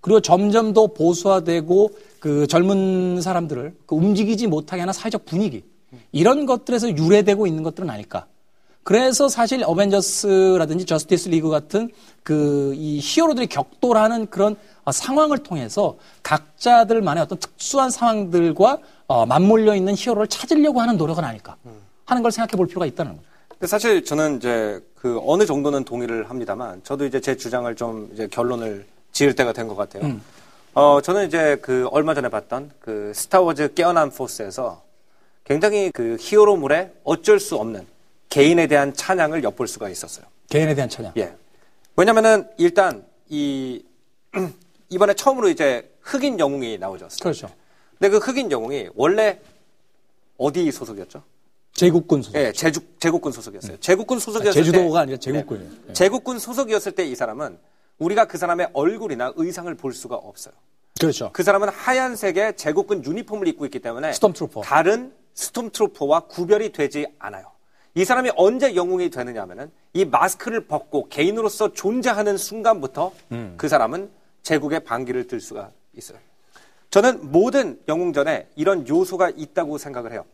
그리고 0.09 0.20
점점 0.20 0.72
더 0.72 0.86
보수화되고 0.86 1.90
그 2.18 2.46
젊은 2.46 3.20
사람들을 3.20 3.74
그 3.84 3.94
움직이지 3.94 4.46
못하게 4.46 4.80
하는 4.80 4.94
사회적 4.94 5.26
분위기 5.26 5.62
이런 6.12 6.46
것들에서 6.46 6.96
유래되고 6.96 7.46
있는 7.46 7.62
것들은 7.62 7.90
아닐까. 7.90 8.26
그래서 8.84 9.28
사실 9.28 9.62
어벤져스라든지 9.66 10.86
저스티스 10.86 11.28
리그 11.28 11.50
같은 11.50 11.90
그 12.22 12.72
이 12.74 13.00
히어로들이 13.02 13.48
격돌하는 13.48 14.28
그런 14.30 14.56
어, 14.84 14.92
상황을 14.92 15.38
통해서 15.42 15.98
각자들만의 16.22 17.22
어떤 17.24 17.38
특수한 17.38 17.90
상황들과 17.90 18.78
어, 19.09 19.26
맞물려 19.26 19.76
있는 19.76 19.94
히어로를 19.94 20.26
찾으려고 20.28 20.80
하는 20.80 20.96
노력은 20.96 21.22
아닐까 21.22 21.56
하는 22.06 22.22
걸 22.22 22.32
생각해 22.32 22.52
볼 22.56 22.66
필요가 22.66 22.86
있다는 22.86 23.12
거죠. 23.12 23.24
근데 23.50 23.66
사실 23.66 24.02
저는 24.02 24.38
이제 24.38 24.80
그 24.94 25.20
어느 25.26 25.44
정도는 25.44 25.84
동의를 25.84 26.30
합니다만 26.30 26.80
저도 26.82 27.04
이제 27.04 27.20
제 27.20 27.36
주장을 27.36 27.74
좀 27.76 28.09
이제 28.14 28.26
결론을 28.26 28.86
지을 29.12 29.34
때가 29.34 29.52
된 29.52 29.68
것 29.68 29.76
같아요. 29.76 30.20
어, 30.74 31.00
저는 31.00 31.26
이제 31.26 31.56
그 31.61 31.88
얼마 31.90 32.14
전에 32.14 32.28
봤던 32.28 32.72
그 32.80 33.12
스타워즈 33.14 33.74
깨어난 33.74 34.11
포스에서 34.11 34.82
굉장히 35.44 35.90
그 35.90 36.16
히어로물에 36.20 36.92
어쩔 37.04 37.40
수 37.40 37.56
없는 37.56 37.86
개인에 38.28 38.66
대한 38.66 38.92
찬양을 38.92 39.42
엿볼 39.42 39.66
수가 39.66 39.88
있었어요. 39.88 40.26
개인에 40.50 40.74
대한 40.74 40.88
찬양. 40.88 41.12
예. 41.16 41.34
왜냐면은 41.96 42.48
일단 42.59 43.04
이 43.28 43.82
이번에 44.90 45.14
처음으로 45.14 45.48
이제 45.48 45.90
흑인 46.02 46.38
영웅이 46.38 46.78
나오죠. 46.78 47.09
그렇죠. 47.20 47.50
근데 47.98 48.11
그 48.11 48.18
흑인 48.18 48.50
영웅이 48.50 48.90
원래 48.94 49.40
어디 50.36 50.70
소속이었죠? 50.70 51.22
제국군 51.72 52.22
소속. 52.22 52.36
예, 52.38 52.52
제주, 52.52 52.80
제국군 53.00 53.32
소속이었어요. 53.32 53.76
제국군 53.80 54.18
소속이었을 54.18 54.61
네. 54.62 54.64
제주도가 54.66 54.98
때, 55.00 55.02
아니라 55.02 55.18
제국군이에요. 55.18 55.70
예. 55.88 55.92
제국군 55.92 56.38
소속이었을 56.38 56.92
때 56.92 57.04
이 57.06 57.14
사람은 57.14 57.59
우리가 57.99 58.26
그 58.26 58.38
사람의 58.38 58.70
얼굴이나 58.72 59.32
의상을 59.36 59.72
볼 59.74 59.92
수가 59.92 60.16
없어요. 60.16 60.55
그렇죠. 61.01 61.30
그 61.32 61.42
사람은 61.42 61.68
하얀색의 61.68 62.57
제국군 62.57 63.05
유니폼을 63.05 63.46
입고 63.49 63.64
있기 63.66 63.78
때문에 63.80 64.12
스톰트루퍼. 64.12 64.62
다른 64.62 65.12
스톰트루퍼와 65.34 66.20
구별이 66.20 66.72
되지 66.72 67.07
않아요. 67.18 67.53
이 67.94 68.05
사람이 68.05 68.32
언제 68.36 68.74
영웅이 68.74 69.11
되느냐 69.11 69.42
하면은 69.42 69.70
이 69.92 70.05
마스크를 70.05 70.66
벗고 70.66 71.09
개인으로서 71.09 71.72
존재하는 71.72 72.36
순간부터 72.36 73.12
음. 73.32 73.55
그 73.57 73.68
사람은 73.68 74.11
제국의 74.42 74.80
반기를 74.80 75.26
들 75.26 75.40
수가 75.40 75.70
있어요. 75.96 76.18
저는 76.90 77.30
모든 77.30 77.80
영웅전에 77.86 78.49
이런 78.57 78.86
요소가 78.88 79.30
있다고 79.30 79.78
생각을 79.78 80.12
해요. 80.12 80.24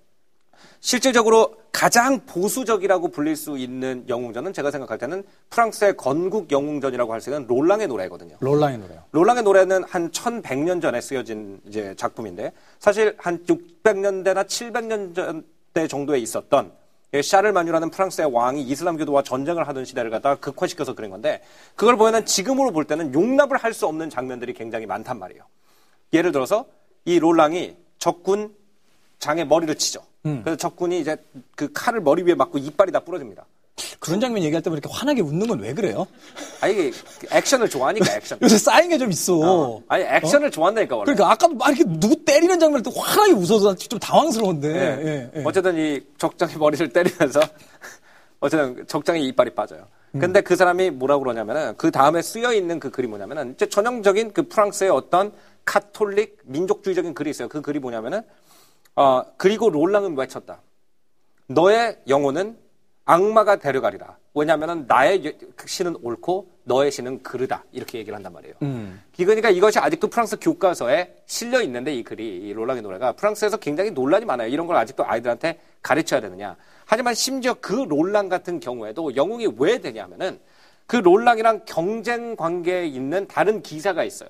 실질적으로 0.81 1.57
가장 1.73 2.21
보수적이라고 2.27 3.09
불릴 3.09 3.37
수 3.37 3.59
있는 3.59 4.05
영웅전은 4.09 4.53
제가 4.53 4.71
생각할 4.71 4.99
때는 4.99 5.25
프랑스의 5.51 5.97
건국 5.97 6.51
영웅전이라고 6.53 7.13
할 7.13 7.21
수 7.21 7.31
있는 7.31 7.47
롤랑의 7.47 7.89
노래거든요. 7.89 8.37
롤랑의 8.41 8.79
노래요. 8.79 9.03
롤랑의 9.13 9.43
노래는 9.43 9.85
한 9.85 10.11
1100년 10.11 10.81
전에 10.81 11.01
쓰여진 11.01 11.61
이제 11.67 11.95
작품인데 11.97 12.53
사실 12.79 13.15
한 13.19 13.45
600년대나 13.45 14.47
700년 14.47 15.15
전대 15.15 15.89
정도에 15.89 16.19
있었던 16.19 16.73
예, 17.15 17.23
샤를마뉴라는 17.23 17.91
프랑스의 17.91 18.33
왕이 18.33 18.63
이슬람교도와 18.63 19.23
전쟁을 19.23 19.69
하던 19.69 19.85
시대를 19.85 20.11
갖다가 20.11 20.35
극화시켜서 20.37 20.95
그린 20.95 21.11
건데 21.11 21.43
그걸 21.77 21.97
보면은 21.97 22.27
지금으로 22.27 22.73
볼 22.73 22.85
때는 22.85 23.15
용납을 23.15 23.57
할 23.57 23.73
수 23.73 23.87
없는 23.87 24.11
장면들이 24.11 24.53
굉장히 24.55 24.87
많단 24.87 25.19
말이에요. 25.19 25.43
예를 26.13 26.33
들어서 26.33 26.67
이 27.05 27.19
롤랑이 27.19 27.77
적군 27.99 28.55
장에 29.21 29.45
머리를 29.45 29.75
치죠. 29.77 30.03
그래서 30.25 30.57
적군이 30.57 31.01
이제 31.01 31.17
그 31.55 31.71
칼을 31.73 32.01
머리 32.01 32.23
위에 32.23 32.35
맞고 32.35 32.57
이빨이 32.59 32.91
다 32.93 33.01
부러집니다. 33.01 33.45
그런 33.99 34.21
장면 34.21 34.43
얘기할 34.45 34.63
때면 34.63 34.79
이렇게 34.79 34.93
환하게 34.95 35.21
웃는 35.21 35.47
건 35.49 35.59
왜 35.61 35.75
그래요? 35.75 36.07
아 36.61 36.69
이게 36.69 36.93
액션을 37.31 37.69
좋아하니까 37.69 38.15
액션. 38.17 38.39
요새 38.41 38.57
쌓인 38.57 38.89
게 38.89 38.97
좀 38.99 39.11
있어. 39.11 39.81
아니 39.89 40.05
액션을 40.05 40.51
좋아한다니까 40.51 40.97
원래. 40.97 41.05
그러니까 41.13 41.31
아까도 41.33 41.55
막 41.55 41.69
이렇게 41.69 41.85
누구 41.99 42.25
때리는 42.25 42.59
장면을 42.59 42.83
또 42.83 42.91
환하게 42.91 43.33
웃어서 43.33 43.75
좀 43.75 43.99
당황스러운데. 43.99 44.69
예. 44.69 45.07
예, 45.07 45.31
예. 45.37 45.43
어쨌든 45.45 45.77
이 45.77 46.01
적장이 46.19 46.57
머리를 46.59 46.89
때리면서 46.91 47.41
어쨌든 48.41 48.87
적장이 48.87 49.27
이빨이 49.29 49.51
빠져요. 49.51 49.87
음. 50.15 50.21
근데 50.21 50.41
그 50.41 50.55
사람이 50.57 50.91
뭐라고 50.91 51.23
그러냐면은 51.25 51.75
그 51.77 51.91
다음에 51.91 52.23
쓰여 52.23 52.53
있는 52.55 52.79
그 52.81 52.91
글이 52.91 53.09
뭐냐면은 53.09 53.53
이제 53.55 53.67
전형적인 53.67 54.33
그 54.33 54.49
프랑스의 54.49 54.91
어떤 54.91 55.33
카톨릭 55.65 56.39
민족주의적인 56.45 57.15
글이 57.15 57.31
있어요. 57.31 57.49
그 57.49 57.61
글이 57.61 57.81
뭐냐면은 57.81 58.23
어 58.97 59.23
그리고 59.37 59.71
롤랑은 59.71 60.17
외쳤다. 60.17 60.61
너의 61.47 61.99
영혼은 62.09 62.57
악마가 63.05 63.57
데려가리라. 63.57 64.17
왜냐하면은 64.35 64.87
나의 64.89 65.27
여- 65.27 65.33
신은 65.67 65.97
옳고 66.03 66.49
너의 66.65 66.91
신은 66.91 67.23
그르다. 67.23 67.65
이렇게 67.73 67.99
얘기를 67.99 68.15
한단 68.17 68.33
말이에요. 68.33 68.55
음. 68.63 69.03
그러니까 69.17 69.51
이것이 69.51 69.79
아직도 69.79 70.09
프랑스 70.09 70.39
교과서에 70.41 71.15
실려 71.27 71.61
있는데 71.63 71.95
이 71.95 72.03
글이 72.03 72.39
이 72.49 72.53
롤랑의 72.53 72.83
노래가 72.83 73.13
프랑스에서 73.13 73.59
굉장히 73.59 73.91
논란이 73.91 74.25
많아요. 74.25 74.49
이런 74.49 74.67
걸 74.67 74.77
아직도 74.77 75.05
아이들한테 75.07 75.61
가르쳐야 75.83 76.21
되느냐. 76.21 76.57
하지만 76.87 77.15
심지어 77.15 77.55
그 77.61 77.73
롤랑 77.75 78.29
같은 78.29 78.59
경우에도 78.59 79.15
영웅이 79.15 79.49
왜 79.59 79.79
되냐면은 79.79 80.41
그 80.87 80.97
롤랑이랑 80.97 81.63
경쟁 81.67 82.37
관계에 82.37 82.87
있는 82.87 83.27
다른 83.29 83.63
기사가 83.63 84.03
있어요. 84.05 84.29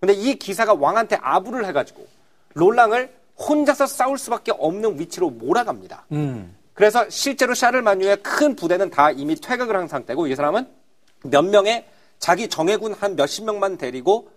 근데 0.00 0.12
이 0.14 0.36
기사가 0.36 0.74
왕한테 0.74 1.16
아부를 1.20 1.64
해가지고 1.66 2.06
롤랑을 2.54 3.12
혼자서 3.48 3.86
싸울 3.86 4.18
수밖에 4.18 4.52
없는 4.52 4.98
위치로 4.98 5.30
몰아갑니다. 5.30 6.06
음. 6.12 6.56
그래서 6.74 7.08
실제로 7.10 7.54
샤를마뉴의 7.54 8.18
큰 8.22 8.56
부대는 8.56 8.90
다 8.90 9.10
이미 9.10 9.34
퇴각을 9.34 9.76
한 9.76 9.88
상태고 9.88 10.26
이 10.26 10.34
사람은 10.34 10.66
몇 11.24 11.42
명의 11.44 11.86
자기 12.18 12.48
정예군 12.48 12.94
한 12.94 13.16
몇십 13.16 13.44
명만 13.44 13.76
데리고 13.76 14.30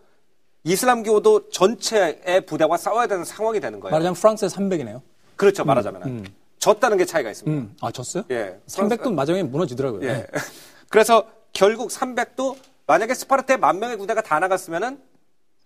이슬람교도 0.64 1.50
전체의 1.50 2.46
부대와 2.48 2.78
싸워야 2.78 3.08
되는 3.08 3.24
상황이 3.24 3.60
되는 3.60 3.80
거예요. 3.80 3.92
말하자면 3.92 4.16
프랑스의 4.16 4.50
300이네요. 4.50 5.02
그렇죠, 5.36 5.64
말하자면. 5.64 6.28
졌다는 6.60 6.98
게 6.98 7.06
차이가 7.06 7.30
있습니다. 7.30 7.56
음. 7.62 7.76
아, 7.82 7.92
졌어요? 7.92 8.24
예. 8.32 8.60
300도 8.68 9.14
마지막에 9.14 9.44
무너지더라고요. 9.44 10.04
예. 10.10 10.26
그래서 10.90 11.28
결국 11.54 11.90
300도 11.90 12.56
만약에 12.88 13.14
스파르타에 13.14 13.58
만 13.58 13.78
명의 13.80 13.98
부대가 13.98 14.22
다 14.22 14.40
나갔으면은 14.40 15.00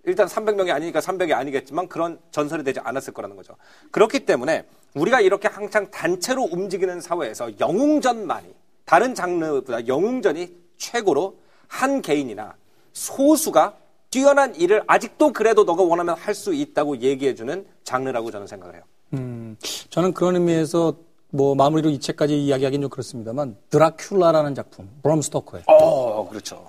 일단 0.06 0.28
300명이 0.28 0.72
아니니까 0.72 1.00
300이 1.00 1.34
아니겠지만 1.34 1.88
그런 1.88 2.20
전설이 2.32 2.64
되지 2.64 2.80
않았을 2.80 3.14
거라는 3.14 3.36
거죠. 3.36 3.56
그렇기 3.92 4.26
때문에 4.26 4.66
우리가 4.96 5.22
이렇게 5.22 5.48
항상 5.48 5.90
단체로 5.92 6.44
움직이는 6.52 7.02
사회에서 7.02 7.60
영웅전만이 7.60 8.48
다른 8.86 9.14
장르보다 9.14 9.88
영웅전이 9.88 10.52
최고로 10.78 11.36
한 11.68 12.02
개인이나 12.02 12.56
소수가 12.94 13.76
뛰어난 14.10 14.56
일을 14.56 14.82
아직도 14.88 15.34
그래도 15.34 15.64
너가 15.64 15.84
원하면 15.84 16.16
할 16.18 16.34
수 16.34 16.54
있다고 16.54 16.98
얘기해주는 17.00 17.68
장르라고 17.84 18.32
저는 18.32 18.48
생각을 18.48 18.76
해요. 18.76 18.84
음, 19.14 19.56
저는 19.90 20.14
그런 20.14 20.36
의미에서 20.36 20.96
뭐 21.32 21.54
마무리로 21.54 21.90
이 21.92 22.00
책까지 22.00 22.44
이야기하기는 22.46 22.82
좀 22.84 22.90
그렇습니다만 22.90 23.56
드라큘라라는 23.70 24.56
작품, 24.56 24.90
브램 25.04 25.22
스토커의 25.22 25.64
어, 25.68 26.28
그렇죠. 26.28 26.66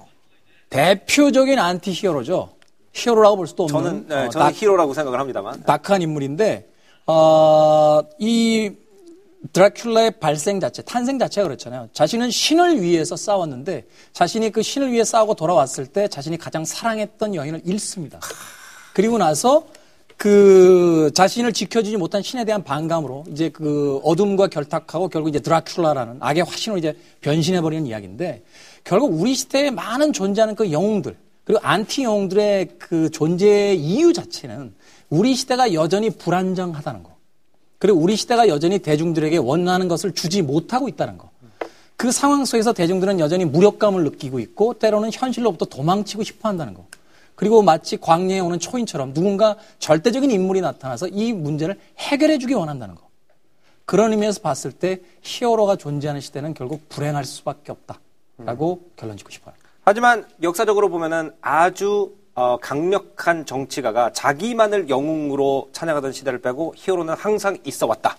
대표적인 0.68 1.58
안티 1.58 1.92
히어로죠. 1.92 2.50
히어로라고 2.92 3.36
볼 3.36 3.46
수도 3.46 3.64
없는 3.64 3.82
저는, 3.82 4.06
네, 4.08 4.14
어, 4.26 4.28
저는 4.30 4.46
다- 4.46 4.52
히어로라고 4.52 4.94
생각을 4.94 5.18
합니다만. 5.20 5.62
dark한 5.64 6.02
인물인데 6.02 6.68
어, 7.06 8.02
이 8.18 8.70
드라큘라의 9.52 10.20
발생 10.20 10.60
자체, 10.60 10.82
탄생 10.82 11.18
자체가 11.18 11.46
그렇잖아요. 11.48 11.88
자신은 11.92 12.30
신을 12.30 12.82
위해서 12.82 13.16
싸웠는데 13.16 13.86
자신이 14.12 14.50
그 14.50 14.62
신을 14.62 14.92
위해 14.92 15.02
싸우고 15.02 15.34
돌아왔을 15.34 15.86
때 15.86 16.08
자신이 16.08 16.36
가장 16.36 16.64
사랑했던 16.64 17.34
여인을 17.34 17.62
잃습니다. 17.64 18.20
그리고 18.92 19.16
나서 19.18 19.64
그 20.18 21.10
자신을 21.14 21.54
지켜주지 21.54 21.96
못한 21.96 22.20
신에 22.20 22.44
대한 22.44 22.62
반감으로 22.62 23.24
이제 23.30 23.48
그 23.48 23.98
어둠과 24.04 24.48
결탁하고 24.48 25.08
결국 25.08 25.30
이제 25.30 25.38
드라큘라라는 25.38 26.18
악의 26.20 26.42
화신으로 26.44 26.78
이제 26.78 26.94
변신해버리는 27.22 27.86
이야기인데 27.86 28.42
결국 28.84 29.18
우리 29.18 29.34
시대에 29.34 29.70
많은 29.70 30.12
존재하는 30.12 30.54
그 30.54 30.70
영웅들 30.70 31.16
그리고 31.50 31.66
안티 31.66 32.04
영웅들의 32.04 32.68
그 32.78 33.10
존재 33.10 33.74
이유 33.74 34.12
자체는 34.12 34.72
우리 35.08 35.34
시대가 35.34 35.74
여전히 35.74 36.08
불안정하다는 36.08 37.02
거. 37.02 37.16
그리고 37.80 37.98
우리 37.98 38.14
시대가 38.14 38.46
여전히 38.46 38.78
대중들에게 38.78 39.36
원하는 39.38 39.88
것을 39.88 40.14
주지 40.14 40.42
못하고 40.42 40.88
있다는 40.88 41.18
거. 41.18 41.28
그 41.96 42.12
상황 42.12 42.44
속에서 42.44 42.72
대중들은 42.72 43.18
여전히 43.18 43.44
무력감을 43.46 44.04
느끼고 44.04 44.38
있고 44.38 44.74
때로는 44.74 45.10
현실로부터 45.12 45.64
도망치고 45.64 46.22
싶어 46.22 46.48
한다는 46.48 46.72
거. 46.72 46.86
그리고 47.34 47.62
마치 47.62 47.96
광야에 47.96 48.38
오는 48.38 48.60
초인처럼 48.60 49.12
누군가 49.12 49.56
절대적인 49.80 50.30
인물이 50.30 50.60
나타나서 50.60 51.08
이 51.08 51.32
문제를 51.32 51.80
해결해 51.98 52.38
주기 52.38 52.54
원한다는 52.54 52.94
거. 52.94 53.08
그런 53.86 54.12
의미에서 54.12 54.40
봤을 54.40 54.70
때 54.70 55.00
히어로가 55.22 55.74
존재하는 55.74 56.20
시대는 56.20 56.54
결국 56.54 56.88
불행할 56.88 57.24
수밖에 57.24 57.72
없다라고 57.72 58.82
결론 58.94 59.16
짓고 59.16 59.32
싶어요. 59.32 59.56
하지만 59.82 60.26
역사적으로 60.42 60.88
보면은 60.88 61.32
아주 61.40 62.14
어, 62.34 62.58
강력한 62.58 63.44
정치가가 63.44 64.12
자기만을 64.12 64.88
영웅으로 64.88 65.68
찬양하던 65.72 66.12
시대를 66.12 66.40
빼고 66.40 66.74
히어로는 66.76 67.14
항상 67.14 67.58
있어 67.64 67.86
왔다. 67.86 68.16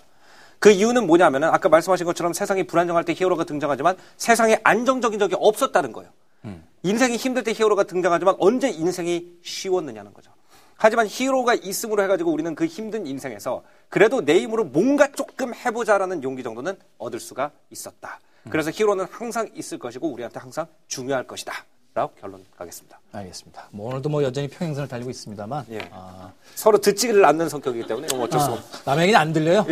그 0.58 0.70
이유는 0.70 1.06
뭐냐면은 1.06 1.48
아까 1.48 1.68
말씀하신 1.68 2.06
것처럼 2.06 2.32
세상이 2.32 2.64
불안정할 2.64 3.04
때 3.04 3.14
히어로가 3.14 3.44
등장하지만 3.44 3.96
세상에 4.16 4.60
안정적인 4.62 5.18
적이 5.18 5.36
없었다는 5.38 5.92
거예요. 5.92 6.10
인생이 6.84 7.16
힘들 7.16 7.42
때 7.42 7.52
히어로가 7.52 7.84
등장하지만 7.84 8.36
언제 8.38 8.68
인생이 8.68 9.38
쉬웠느냐는 9.42 10.12
거죠. 10.12 10.30
하지만 10.76 11.06
히어로가 11.08 11.54
있음으로 11.54 12.02
해가지고 12.02 12.32
우리는 12.32 12.54
그 12.54 12.66
힘든 12.66 13.06
인생에서 13.06 13.62
그래도 13.88 14.24
내 14.24 14.40
힘으로 14.40 14.64
뭔가 14.64 15.08
조금 15.12 15.54
해보자라는 15.54 16.22
용기 16.24 16.42
정도는 16.42 16.76
얻을 16.98 17.20
수가 17.20 17.52
있었다. 17.70 18.18
그래서 18.50 18.70
히어로는 18.72 19.06
항상 19.10 19.48
있을 19.54 19.78
것이고 19.78 20.08
우리한테 20.08 20.40
항상 20.40 20.66
중요할 20.88 21.26
것이다. 21.26 21.52
라고 21.94 22.14
결론 22.18 22.42
가겠습니다. 22.56 22.98
알겠습니다. 23.12 23.68
뭐 23.70 23.90
오늘도 23.90 24.08
뭐 24.08 24.22
여전히 24.22 24.48
평행선을 24.48 24.88
달리고 24.88 25.10
있습니다만 25.10 25.66
예. 25.72 25.80
아, 25.92 26.32
서로 26.54 26.78
듣지를 26.78 27.22
않는 27.26 27.50
성격이기 27.50 27.86
때문에 27.86 28.08
어쩔 28.18 28.40
수 28.40 28.46
아, 28.46 28.52
없. 28.54 28.60
남의 28.86 29.02
얘기는 29.02 29.20
안 29.20 29.32
들려요. 29.34 29.66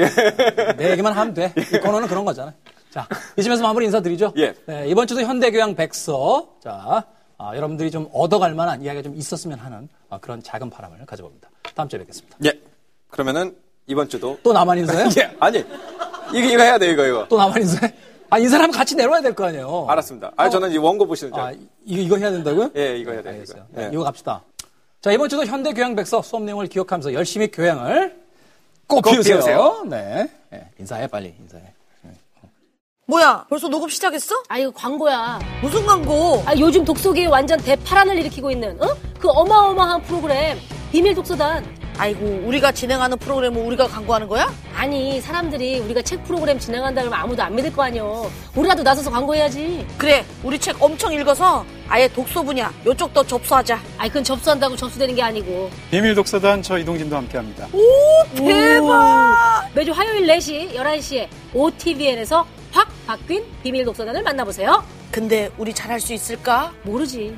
내 0.77 0.91
얘기만 0.91 1.15
하면 1.15 1.33
돼. 1.33 1.55
이 1.57 1.79
코너는 1.79 2.09
그런 2.09 2.27
거잖아. 2.27 2.53
자, 2.91 3.09
이쯤에서 3.39 3.63
마무리 3.63 3.87
인사드리죠. 3.87 4.35
예. 4.37 4.55
네, 4.67 4.87
이번 4.89 5.07
주도 5.07 5.23
현대교양 5.23 5.75
백서. 5.77 6.57
자, 6.63 7.05
아, 7.39 7.57
여러분들이 7.57 7.91
좀 7.91 8.07
얻어갈 8.13 8.53
만한 8.55 8.83
이야기가 8.83 9.03
좀 9.03 9.15
있었으면 9.17 9.59
하는 9.59 9.89
아, 10.11 10.19
그런 10.19 10.43
작은 10.43 10.69
바람을 10.69 11.07
가져봅니다. 11.07 11.49
다음 11.75 11.89
주에 11.89 11.99
뵙겠습니다. 12.01 12.37
예. 12.45 12.61
그러면은 13.09 13.57
이번 13.87 14.11
주도 14.11 14.39
또 14.43 14.53
나만 14.53 14.77
인사해? 14.77 15.09
예. 15.19 15.35
아니 15.41 15.59
이거 16.35 16.47
이거 16.49 16.63
해야 16.63 16.79
돼 16.79 16.91
이거 16.91 17.07
이거. 17.07 17.27
또 17.31 17.39
나만 17.39 17.63
인사해? 17.63 17.95
아, 18.31 18.39
인사를 18.39 18.63
하면 18.63 18.77
같이 18.77 18.95
내려와야 18.95 19.21
될 19.23 19.35
거 19.35 19.45
아니에요. 19.47 19.87
알았습니다. 19.89 20.33
아 20.37 20.49
저는 20.49 20.71
이 20.73 20.79
원고 20.79 21.07
보시는 21.07 21.33
줄. 21.33 21.41
아. 21.43 21.51
이거, 21.53 21.67
이거 22.03 22.17
해야 22.17 22.31
된다고요? 22.31 22.71
예, 22.77 22.97
이거 22.97 23.13
해야 23.13 23.23
돼요. 23.23 23.43
이거. 23.43 23.55
네, 23.71 23.85
예. 23.85 23.91
이거 23.93 24.05
갑시다. 24.05 24.43
자, 25.01 25.11
이번 25.13 25.29
주도 25.29 25.45
현대 25.45 25.73
교양 25.73 25.95
백서 25.97 26.21
수업 26.23 26.43
내용을 26.43 26.67
기억하면서 26.67 27.13
열심히 27.15 27.51
교양을 27.51 28.21
꼭꼭 28.87 29.13
피우세요. 29.13 29.37
피우세요. 29.37 29.83
네. 29.89 30.29
네, 30.51 30.69
인사해, 30.79 31.07
빨리. 31.07 31.35
인사해. 31.41 31.63
뭐야? 33.07 33.45
벌써 33.49 33.67
녹음 33.69 33.89
시작했어? 33.89 34.37
아 34.49 34.57
이거 34.59 34.71
광고야. 34.71 35.41
무슨 35.63 35.85
광고? 35.85 36.41
아 36.47 36.55
요즘 36.57 36.85
독서계에 36.85 37.27
완전 37.27 37.59
대파란을 37.59 38.17
일으키고 38.19 38.53
있는 38.53 38.81
어? 38.81 38.87
그 39.19 39.29
어마어마한 39.29 40.03
프로그램 40.03 40.57
비밀 40.93 41.13
독서단. 41.17 41.80
아이고, 41.99 42.43
우리가 42.47 42.73
진행하는 42.73 43.19
프로그램을 43.19 43.61
우리가 43.63 43.87
광고하는 43.87 44.27
거야? 44.29 44.51
아니 44.75 45.21
사람들이 45.21 45.81
우리가 45.81 46.01
책 46.03 46.25
프로그램 46.25 46.59
진행한다 46.59 47.03
그러면 47.03 47.21
아무도 47.21 47.43
안 47.43 47.55
믿을 47.55 47.73
거 47.73 47.83
아니여. 47.83 48.31
우리라도 48.55 48.83
나서서 48.83 49.11
광고해야지. 49.11 49.87
그래, 49.99 50.25
우리 50.43 50.59
책 50.59 50.83
엄청 50.83 51.13
읽어서 51.13 51.65
아예 51.89 52.09
독서 52.09 52.43
분야 52.43 52.73
요쪽 52.87 53.13
더 53.13 53.23
접수하자. 53.23 53.79
아이 53.99 54.09
그건 54.09 54.25
접수한다고 54.25 54.77
접수되는 54.77 55.15
게 55.15 55.23
아니고. 55.23 55.71
비밀 55.91 56.15
독서단 56.15 56.63
저 56.63 56.79
이동진도 56.79 57.17
함께합니다. 57.17 57.69
대박! 58.37 59.69
매주 59.75 59.93
화요일 59.93 60.27
4시, 60.27 60.75
11시에 60.75 61.29
OTVN에서 61.53 62.47
확 62.73 62.89
바뀐 63.07 63.45
비밀 63.63 63.85
독서단을 63.85 64.23
만나보세요. 64.23 64.83
근데 65.11 65.51
우리 65.59 65.75
잘할 65.75 65.99
수 66.01 66.15
있을까? 66.15 66.73
모르지. 66.85 67.37